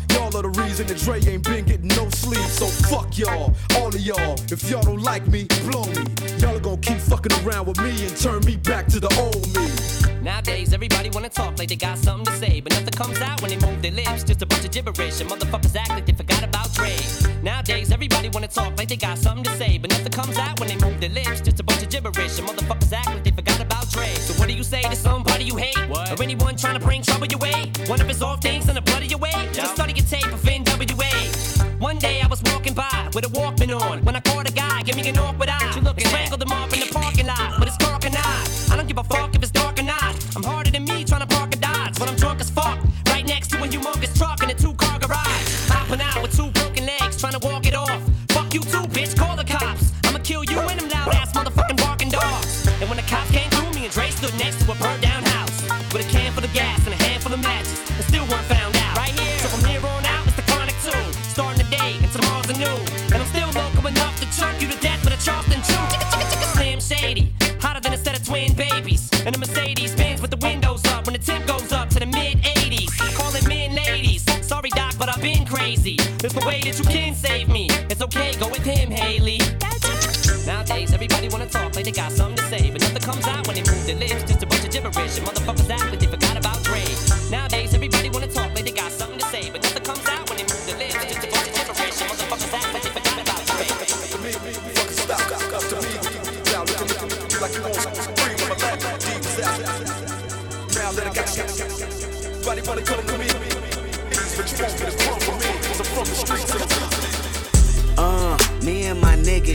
y'all 0.77 0.85
are 0.85 0.87
the 0.87 0.93
reason 0.93 0.97
Dre 0.97 1.33
ain't 1.33 1.43
been 1.43 1.65
getting 1.65 1.87
no 1.89 2.09
sleep. 2.09 2.45
So 2.49 2.67
fuck 2.89 3.17
y'all, 3.17 3.53
all 3.77 3.87
of 3.87 3.99
y'all. 3.99 4.35
If 4.51 4.69
y'all 4.69 4.81
don't 4.81 5.01
like 5.01 5.25
me, 5.27 5.45
blow 5.69 5.83
me. 5.85 6.03
Y'all 6.39 6.55
are 6.55 6.59
gonna 6.59 6.77
keep 6.77 6.97
fucking 6.97 7.33
around 7.43 7.67
with 7.67 7.79
me 7.81 7.89
and 8.05 8.15
turn 8.17 8.43
me 8.45 8.57
back 8.57 8.87
to 8.87 8.99
the 8.99 9.11
old 9.17 9.47
me. 9.55 9.67
Nowadays, 10.21 10.73
everybody 10.73 11.09
wanna 11.09 11.29
talk 11.29 11.57
like 11.57 11.69
they 11.69 11.75
got 11.75 11.97
something 11.97 12.25
to 12.25 12.39
say, 12.39 12.59
but 12.59 12.71
nothing 12.73 12.91
comes 12.91 13.21
out 13.21 13.41
when 13.41 13.49
they 13.51 13.65
move 13.65 13.81
their 13.81 13.91
lips. 13.91 14.23
Just 14.23 14.41
a 14.41 14.45
bunch 14.45 14.65
of 14.65 14.71
gibberish, 14.71 15.21
and 15.21 15.29
motherfuckers 15.29 15.75
act 15.75 15.89
like 15.89 16.05
they 16.05 16.13
forgot 16.13 16.43
about 16.43 16.73
Dre. 16.73 16.95
Nowadays, 17.41 17.91
everybody 17.91 18.29
wanna 18.29 18.47
talk 18.47 18.77
like 18.77 18.89
they 18.89 18.97
got 18.97 19.17
something 19.17 19.43
to 19.45 19.51
say, 19.57 19.77
but 19.77 19.89
nothing 19.89 20.11
comes 20.11 20.37
out 20.37 20.59
when 20.59 20.67
they 20.67 20.77
move 20.77 20.99
their 20.99 21.09
lips. 21.09 21.41
Just 21.41 21.59
a 21.59 21.63
bunch 21.63 21.81
of 21.81 21.89
gibberish, 21.89 22.39
and 22.39 22.47
motherfuckers 22.47 22.91
act 22.91 23.07
like 23.07 23.23
they 23.23 23.31
forgot 23.31 23.59
about 23.61 23.89
Dre. 23.89 24.13
So 24.15 24.33
what 24.39 24.47
do 24.49 24.53
you 24.53 24.63
say 24.63 24.81
to 24.81 24.95
somebody 24.95 25.45
you 25.45 25.55
hate, 25.55 25.77
or 25.89 26.21
anyone 26.21 26.55
trying 26.57 26.77
to 26.77 26.83
bring 26.85 27.01
trouble 27.01 27.27
your 27.27 27.39
way? 27.39 27.71
One 27.87 28.01
of 28.01 28.07
his 28.07 28.21
off 28.21 28.41
things 28.41 28.67
in 28.67 28.75
the 28.75 28.81
blood 28.81 29.03
of 29.03 29.09
your 29.09 29.19
way. 29.19 29.33
Just 29.53 29.75
study 29.75 29.93
your 29.93 30.05
tape 30.05 30.25
of 30.33 30.41
NWA. 30.41 30.56
With 33.17 33.25
a 33.25 33.29
Walkman 33.29 33.73
on 33.81 34.05
when 34.05 34.15
I 34.15 34.19
caught 34.19 34.47
a 34.47 34.53
guy, 34.53 34.83
give 34.83 34.95
me 34.95 35.09
an 35.09 35.17
awkward 35.17 35.49
eye. 35.49 35.73
You 35.75 35.81
look 35.81 35.99
strangled 35.99 36.39
him 36.39 36.51
off 36.51 36.71
in 36.71 36.81
the 36.81 36.89
parking 36.93 37.25
lot 37.25 37.57
but 37.57 37.67
it's 37.67 37.77
dark 37.77 38.05
and 38.05 38.15
eye. 38.15 38.45
I 38.71 38.75
don't 38.75 38.87
give 38.87 38.99
a 38.99 39.03
fuck 39.03 39.33
if 39.33 39.41
it's 39.41 39.49
dark 39.49 39.79
or 39.79 39.81
not. 39.81 40.13
I'm 40.35 40.43
harder 40.43 40.69
than 40.69 40.85
me 40.85 41.03
trying 41.03 41.21
to 41.21 41.35
park 41.35 41.55
a 41.55 41.57
Dodge, 41.57 41.97
but 41.97 42.09
I'm 42.09 42.15
drunk 42.15 42.41
as 42.41 42.51
fuck. 42.51 42.77
Right 43.07 43.25
next 43.25 43.49
to 43.51 43.57
a 43.57 43.67
humongous 43.67 44.15
truck 44.15 44.43
in 44.43 44.51
a 44.51 44.53
two-car 44.53 44.99
garage. 44.99 45.47
Hopping 45.67 46.01
out 46.01 46.21
with 46.21 46.37
two 46.37 46.51
broken 46.51 46.85
legs, 46.85 47.19
trying 47.19 47.33
to 47.33 47.39
walk 47.39 47.56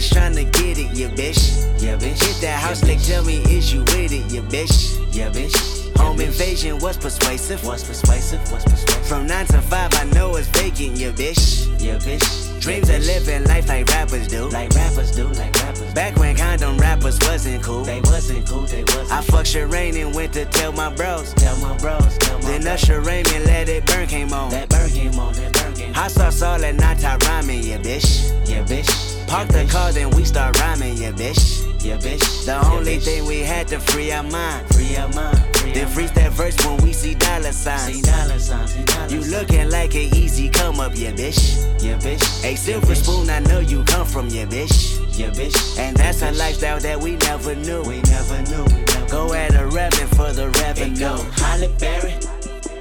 my 0.03 0.20
tryna 0.20 0.53
get 0.53 0.78
it, 0.78 0.90
yeah, 0.96 1.09
bitch. 1.09 1.80
Yeah, 1.80 1.96
bitch. 1.96 2.22
Hit 2.22 2.40
that 2.40 2.59
house, 2.61 2.80
they 2.80 2.96
tell 2.96 3.24
me, 3.24 3.36
is 3.42 3.72
you 3.72 3.80
with 3.80 4.12
it, 4.12 4.32
yeah, 4.32 4.40
bitch. 4.42 4.98
Yeah, 5.14 5.30
bitch. 5.30 5.96
Home 5.98 6.20
invasion 6.20 6.78
was 6.78 6.96
persuasive. 6.96 7.64
Was 7.64 7.84
persuasive. 7.84 8.40
Was 8.50 8.64
persuasive. 8.64 9.07
From 9.07 9.26
nine 9.26 9.46
to 9.46 9.61
five, 9.61 9.90
I 9.94 10.05
know 10.14 10.34
it's 10.36 10.48
vacant, 10.48 10.96
yeah, 10.96 11.11
bitch. 11.11 11.68
Yeah, 11.80 11.98
bitch. 11.98 12.61
Dreams 12.61 12.88
of 12.88 13.05
living 13.05 13.44
life 13.44 13.68
like 13.68 13.88
rappers 13.88 14.26
do. 14.28 14.48
Like 14.48 14.70
rappers 14.70 15.12
do, 15.12 15.28
like 15.28 15.55
rappers. 15.62 15.94
Back 15.94 16.16
when 16.16 16.36
condom 16.36 16.78
rappers 16.78 17.18
wasn't 17.22 17.62
cool. 17.62 17.84
They 17.84 18.00
wasn't 18.00 18.48
cool, 18.48 18.62
they 18.62 18.82
wasn't. 18.84 19.12
I 19.12 19.20
fucked 19.20 19.48
Sherane 19.48 20.00
and 20.05 20.14
went 20.14 20.32
to 20.34 20.46
tell 20.46 20.72
my 20.72 20.92
bros. 20.94 21.32
Tell 21.34 21.57
my 21.59 21.76
bros, 21.78 22.18
tell 22.18 22.38
my 22.38 22.48
Then 22.48 22.66
Usher 22.66 23.00
Raymond 23.00 23.44
let 23.46 23.68
it 23.68 23.86
burn 23.86 24.07
came 24.07 24.32
on. 24.32 24.50
That 24.50 24.68
burn 24.68 24.90
came 24.90 25.18
on, 25.18 25.32
that 25.34 25.53
burn 25.53 25.74
came 25.74 25.88
on. 25.88 25.94
Hot 25.94 26.11
sauce 26.11 26.42
all 26.42 26.59
night 26.59 26.98
time 26.98 27.18
rhyming, 27.20 27.62
yeah, 27.62 27.78
bitch. 27.78 28.48
Yeah, 28.48 28.64
bitch. 28.64 29.01
Park 29.32 29.48
the 29.48 29.64
car, 29.64 29.90
then 29.92 30.10
we 30.10 30.26
start 30.26 30.60
rhyming, 30.60 30.94
yeah, 30.98 31.10
bitch. 31.10 31.64
Yeah, 31.82 31.96
bitch. 31.96 32.44
The 32.44 32.62
only 32.66 32.98
thing 32.98 33.24
we 33.24 33.38
had 33.38 33.66
to 33.68 33.80
free 33.80 34.12
our 34.12 34.22
mind. 34.22 34.68
Free 34.74 34.94
our 34.96 35.08
mind. 35.14 35.38
Then 35.72 35.88
freeze 35.88 36.12
that 36.12 36.32
verse 36.32 36.54
when 36.66 36.76
we 36.82 36.92
see 36.92 37.14
dollar 37.14 37.52
signs. 37.52 37.94
See 37.94 38.02
dollar 38.02 38.38
signs. 38.38 38.74
See 38.74 38.84
dollar 38.84 39.08
you 39.08 39.22
looking 39.30 39.70
like 39.70 39.94
an 39.94 40.14
easy 40.14 40.50
come 40.50 40.80
up, 40.80 40.92
yeah, 40.94 41.12
bitch. 41.12 41.56
Yeah, 41.82 41.96
bitch. 41.96 42.44
A 42.44 42.54
silver 42.56 42.94
spoon, 42.94 43.30
I 43.30 43.38
know 43.38 43.60
you 43.60 43.82
come 43.84 44.06
from, 44.06 44.28
yeah, 44.28 44.44
bitch. 44.44 45.00
Yeah, 45.18 45.30
bitch. 45.30 45.78
And 45.78 45.96
that's 45.96 46.20
a 46.20 46.32
lifestyle 46.32 46.80
that 46.80 47.00
we 47.00 47.16
never 47.16 47.54
knew. 47.54 47.80
We 47.84 48.02
never 48.02 48.42
knew. 48.50 48.64
We 48.64 48.84
never 48.84 49.06
Go 49.06 49.32
at 49.32 49.54
a 49.54 49.66
revenue 49.66 50.08
for 50.08 50.34
the 50.34 50.50
revenue. 50.60 50.98
go 50.98 51.16
Halle 51.40 51.74
Berry 51.78 52.12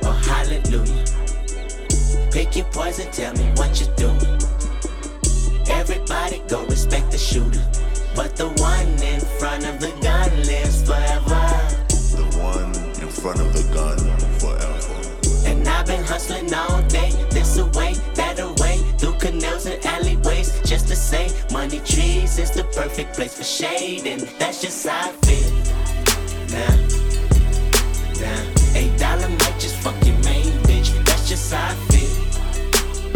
or 0.03 0.11
Hallelujah. 0.11 1.05
Pick 2.29 2.57
your 2.57 2.65
poison, 2.65 3.09
tell 3.13 3.33
me 3.35 3.49
what 3.55 3.79
you 3.79 3.87
doing. 3.95 4.50
Everybody 5.70 6.41
go 6.47 6.66
respect 6.66 7.12
the 7.12 7.18
shooter. 7.18 7.64
But 8.16 8.36
the 8.36 8.49
one 8.59 8.88
in 9.03 9.22
front 9.39 9.66
of 9.66 9.80
the 9.80 9.91
gun 10.01 10.30
lives 10.43 10.84
forever. 10.84 11.41
The 11.89 12.26
one 12.38 12.76
in 13.01 13.09
front 13.09 13.39
of 13.39 13.53
the 13.53 13.64
gun 13.74 13.97
forever. 14.39 15.47
And 15.49 15.68
I've 15.68 15.86
been 15.86 16.03
hustling 16.03 16.53
all 16.53 16.82
day, 16.84 17.12
this 17.30 17.57
away, 17.57 17.93
that 18.16 18.39
away, 18.39 18.78
through 18.97 19.14
canals 19.14 19.66
and 19.66 19.84
alleyways, 19.86 20.59
just 20.62 20.88
to 20.89 20.95
say, 20.95 21.30
money 21.51 21.80
trees 21.80 22.38
is 22.38 22.51
the 22.51 22.64
perfect 22.76 23.14
place 23.16 23.36
for 23.36 23.43
shade, 23.43 24.05
and 24.05 24.22
that's 24.39 24.62
just 24.62 24.86
how 24.88 25.09
I 25.09 25.12
feel. 25.26 25.51
Nah, 26.51 26.76
nah, 28.22 28.78
eight 28.78 28.97
dollar 28.99 29.30
might 29.30 29.57
just 29.59 29.78
fuck 29.78 29.95
your 30.05 30.18
main 30.20 30.51
bitch, 30.68 30.91
that's 31.05 31.28
just 31.30 31.53
how 31.53 31.70
I 31.70 31.76
feel. 31.89 32.14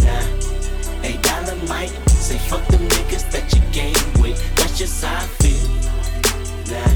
Nah, 0.06 1.06
eight 1.08 1.22
dollar 1.22 1.56
might 1.68 1.92
say 2.26 2.40
fuck 2.40 2.66
them 2.70 2.82
niggas 2.90 3.30
that 3.30 3.46
you 3.54 3.62
game 3.72 3.94
with, 4.20 4.38
that's 4.56 4.76
just 4.80 5.06
how 5.06 5.14
I 5.14 5.28
feel. 5.44 5.70
Nah, 6.72 6.92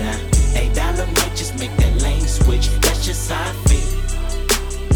nah, 0.00 0.58
eight 0.58 0.72
dollar 0.74 1.06
might 1.06 1.36
just 1.36 1.58
make 1.58 1.76
that 1.76 2.00
lane 2.00 2.26
switch, 2.26 2.68
that's 2.80 3.04
just 3.04 3.30
how 3.30 3.44
I 3.44 3.52
feel. 3.68 3.90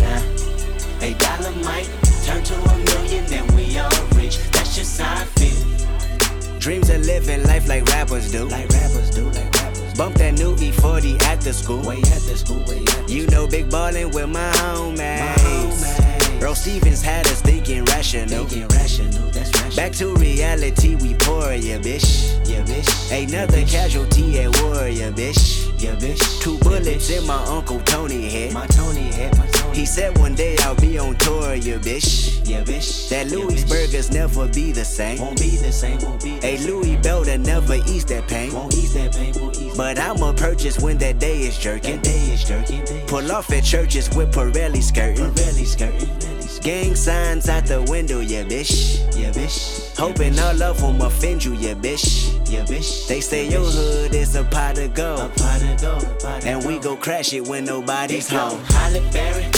Nah, 0.00 1.04
eight 1.04 1.18
dollar 1.18 1.52
might 1.62 1.90
turn 2.24 2.42
to 2.44 2.54
a 2.54 2.78
million 2.88 3.30
and 3.30 3.50
we 3.52 3.78
all 3.78 3.90
rich, 4.16 4.38
that's 4.52 4.74
just 4.74 4.98
how 4.98 5.20
I 5.20 5.24
feel. 5.36 6.58
Dreams 6.58 6.88
of 6.88 7.04
living 7.04 7.42
life 7.42 7.68
like 7.68 7.84
rappers 7.92 8.32
do. 8.32 8.48
Like 8.48 8.70
rappers 8.70 9.10
do, 9.10 9.24
like 9.24 9.52
rappers. 9.56 9.94
Bump 9.98 10.14
that 10.16 10.32
new 10.38 10.56
E40 10.56 11.22
at 11.24 11.42
the 11.42 11.52
school. 11.52 11.82
Way 11.82 11.98
at 11.98 12.22
the 12.22 12.38
school, 12.38 12.64
way 12.64 12.80
at 12.80 13.06
the 13.06 13.12
You 13.12 13.26
know, 13.26 13.46
big 13.46 13.68
ballin' 13.70 14.12
with 14.12 14.30
my 14.30 14.50
homies. 14.52 16.07
Bro 16.38 16.54
Stevens 16.54 17.02
had 17.02 17.26
us 17.26 17.40
thinking 17.42 17.84
rational. 17.86 18.46
Thinking 18.46 18.68
rational, 18.68 19.28
that's 19.30 19.50
rational. 19.54 19.76
Back 19.76 19.92
to 19.94 20.14
reality, 20.14 20.94
we 20.94 21.14
pour, 21.14 21.52
yeah, 21.52 21.78
bitch. 21.78 22.38
Yeah, 22.48 22.62
bitch. 22.62 22.88
Another 23.10 23.64
casualty 23.66 24.38
at 24.40 24.62
war, 24.62 24.86
yeah, 24.88 25.10
bitch. 25.10 25.66
Yeah, 25.82 25.96
bitch. 25.96 26.40
Two 26.40 26.56
bullets 26.58 27.10
in 27.10 27.26
my 27.26 27.42
Uncle 27.44 27.80
Tony 27.80 28.28
head. 28.30 28.52
My 28.52 28.66
Tony 28.68 29.10
head, 29.12 29.36
my 29.36 29.46
Tony. 29.46 29.67
He 29.78 29.86
said 29.86 30.18
one 30.18 30.34
day 30.34 30.56
I'll 30.62 30.74
be 30.74 30.98
on 30.98 31.14
tour, 31.18 31.54
yeah, 31.54 31.76
bitch. 31.76 32.44
Yeah, 32.44 32.64
bitch. 32.64 33.08
That 33.10 33.28
Louis 33.30 33.64
burgers 33.64 34.10
never 34.10 34.48
be 34.48 34.72
the 34.72 34.84
same. 34.84 35.20
Won't 35.20 35.38
be 35.38 35.50
the 35.50 35.70
same, 35.70 36.00
won't 36.00 36.20
be 36.20 36.36
the 36.40 36.46
A 36.48 36.58
Louis 36.66 36.96
Belder 36.96 37.38
never 37.38 37.76
ease 37.86 38.04
that 38.06 38.26
pain. 38.26 38.52
Won't 38.52 38.74
ease 38.74 38.92
that 38.94 39.14
pain, 39.14 39.32
won't 39.40 39.56
ease 39.56 39.76
But 39.76 40.00
I'ma 40.00 40.32
purchase 40.32 40.80
when 40.80 40.98
that 40.98 41.20
day 41.20 41.42
is 41.42 41.56
jerking. 41.56 41.94
That 41.94 42.02
day 42.02 42.18
is 42.32 42.42
jerking. 42.42 42.82
Pull 43.06 43.30
off 43.30 43.52
at 43.52 43.62
churches 43.62 44.10
with 44.16 44.34
Pirelli 44.34 44.82
skirting. 44.82 45.30
Pirelli 45.30 45.64
skirting. 45.64 46.60
Gang 46.60 46.96
signs 46.96 47.48
out 47.48 47.66
the 47.66 47.80
window, 47.82 48.18
yeah, 48.18 48.42
bitch. 48.42 48.98
Yeah, 49.16 49.30
bitch. 49.30 49.96
Hoping 49.96 50.36
all 50.40 50.56
love 50.56 50.82
won't 50.82 51.00
offend 51.00 51.44
you, 51.44 51.54
yeah, 51.54 51.74
bitch. 51.74 52.34
Yeah, 52.50 52.64
bitch. 52.64 53.06
They 53.06 53.20
say 53.20 53.48
your 53.48 53.64
hood 53.64 54.12
is 54.12 54.34
a 54.34 54.42
pot 54.42 54.76
of 54.78 54.92
gold. 54.92 55.20
A 55.20 55.28
pot 55.28 55.62
of 55.62 55.80
gold. 55.80 56.18
Pot 56.18 56.38
of 56.38 56.46
and 56.46 56.64
we 56.64 56.80
go 56.80 56.96
crash 56.96 57.32
it 57.32 57.46
when 57.46 57.64
nobody's 57.64 58.28
home. 58.28 58.60
Holly 58.70 59.08
Berry. 59.12 59.57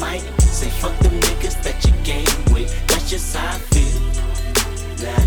mic. 0.00 0.22
Say 0.40 0.70
fuck 0.70 0.96
them 0.98 1.12
niggas 1.20 1.62
that 1.62 1.78
you 1.84 1.92
game 2.02 2.52
with. 2.52 2.70
That's 2.88 3.08
just 3.10 3.36
how 3.36 3.54
I 3.54 3.58
feel. 3.72 4.00
Nah, 5.04 5.24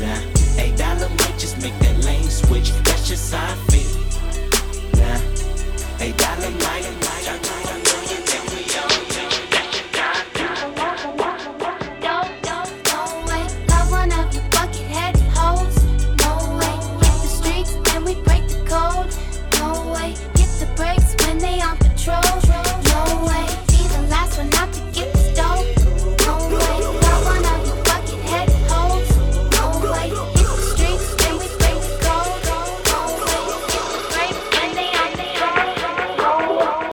nah. 0.00 0.62
A 0.62 0.76
dollar 0.76 1.08
might 1.08 1.38
just 1.38 1.56
make 1.62 1.78
that 1.78 2.04
lane 2.04 2.28
switch. 2.28 2.72
That's 2.84 3.08
just 3.08 3.32
how 3.32 3.52
I 3.52 3.56
feel. 3.70 3.92
Nah, 4.98 6.04
a 6.04 6.12
dollar 6.12 6.50
might. 6.50 6.80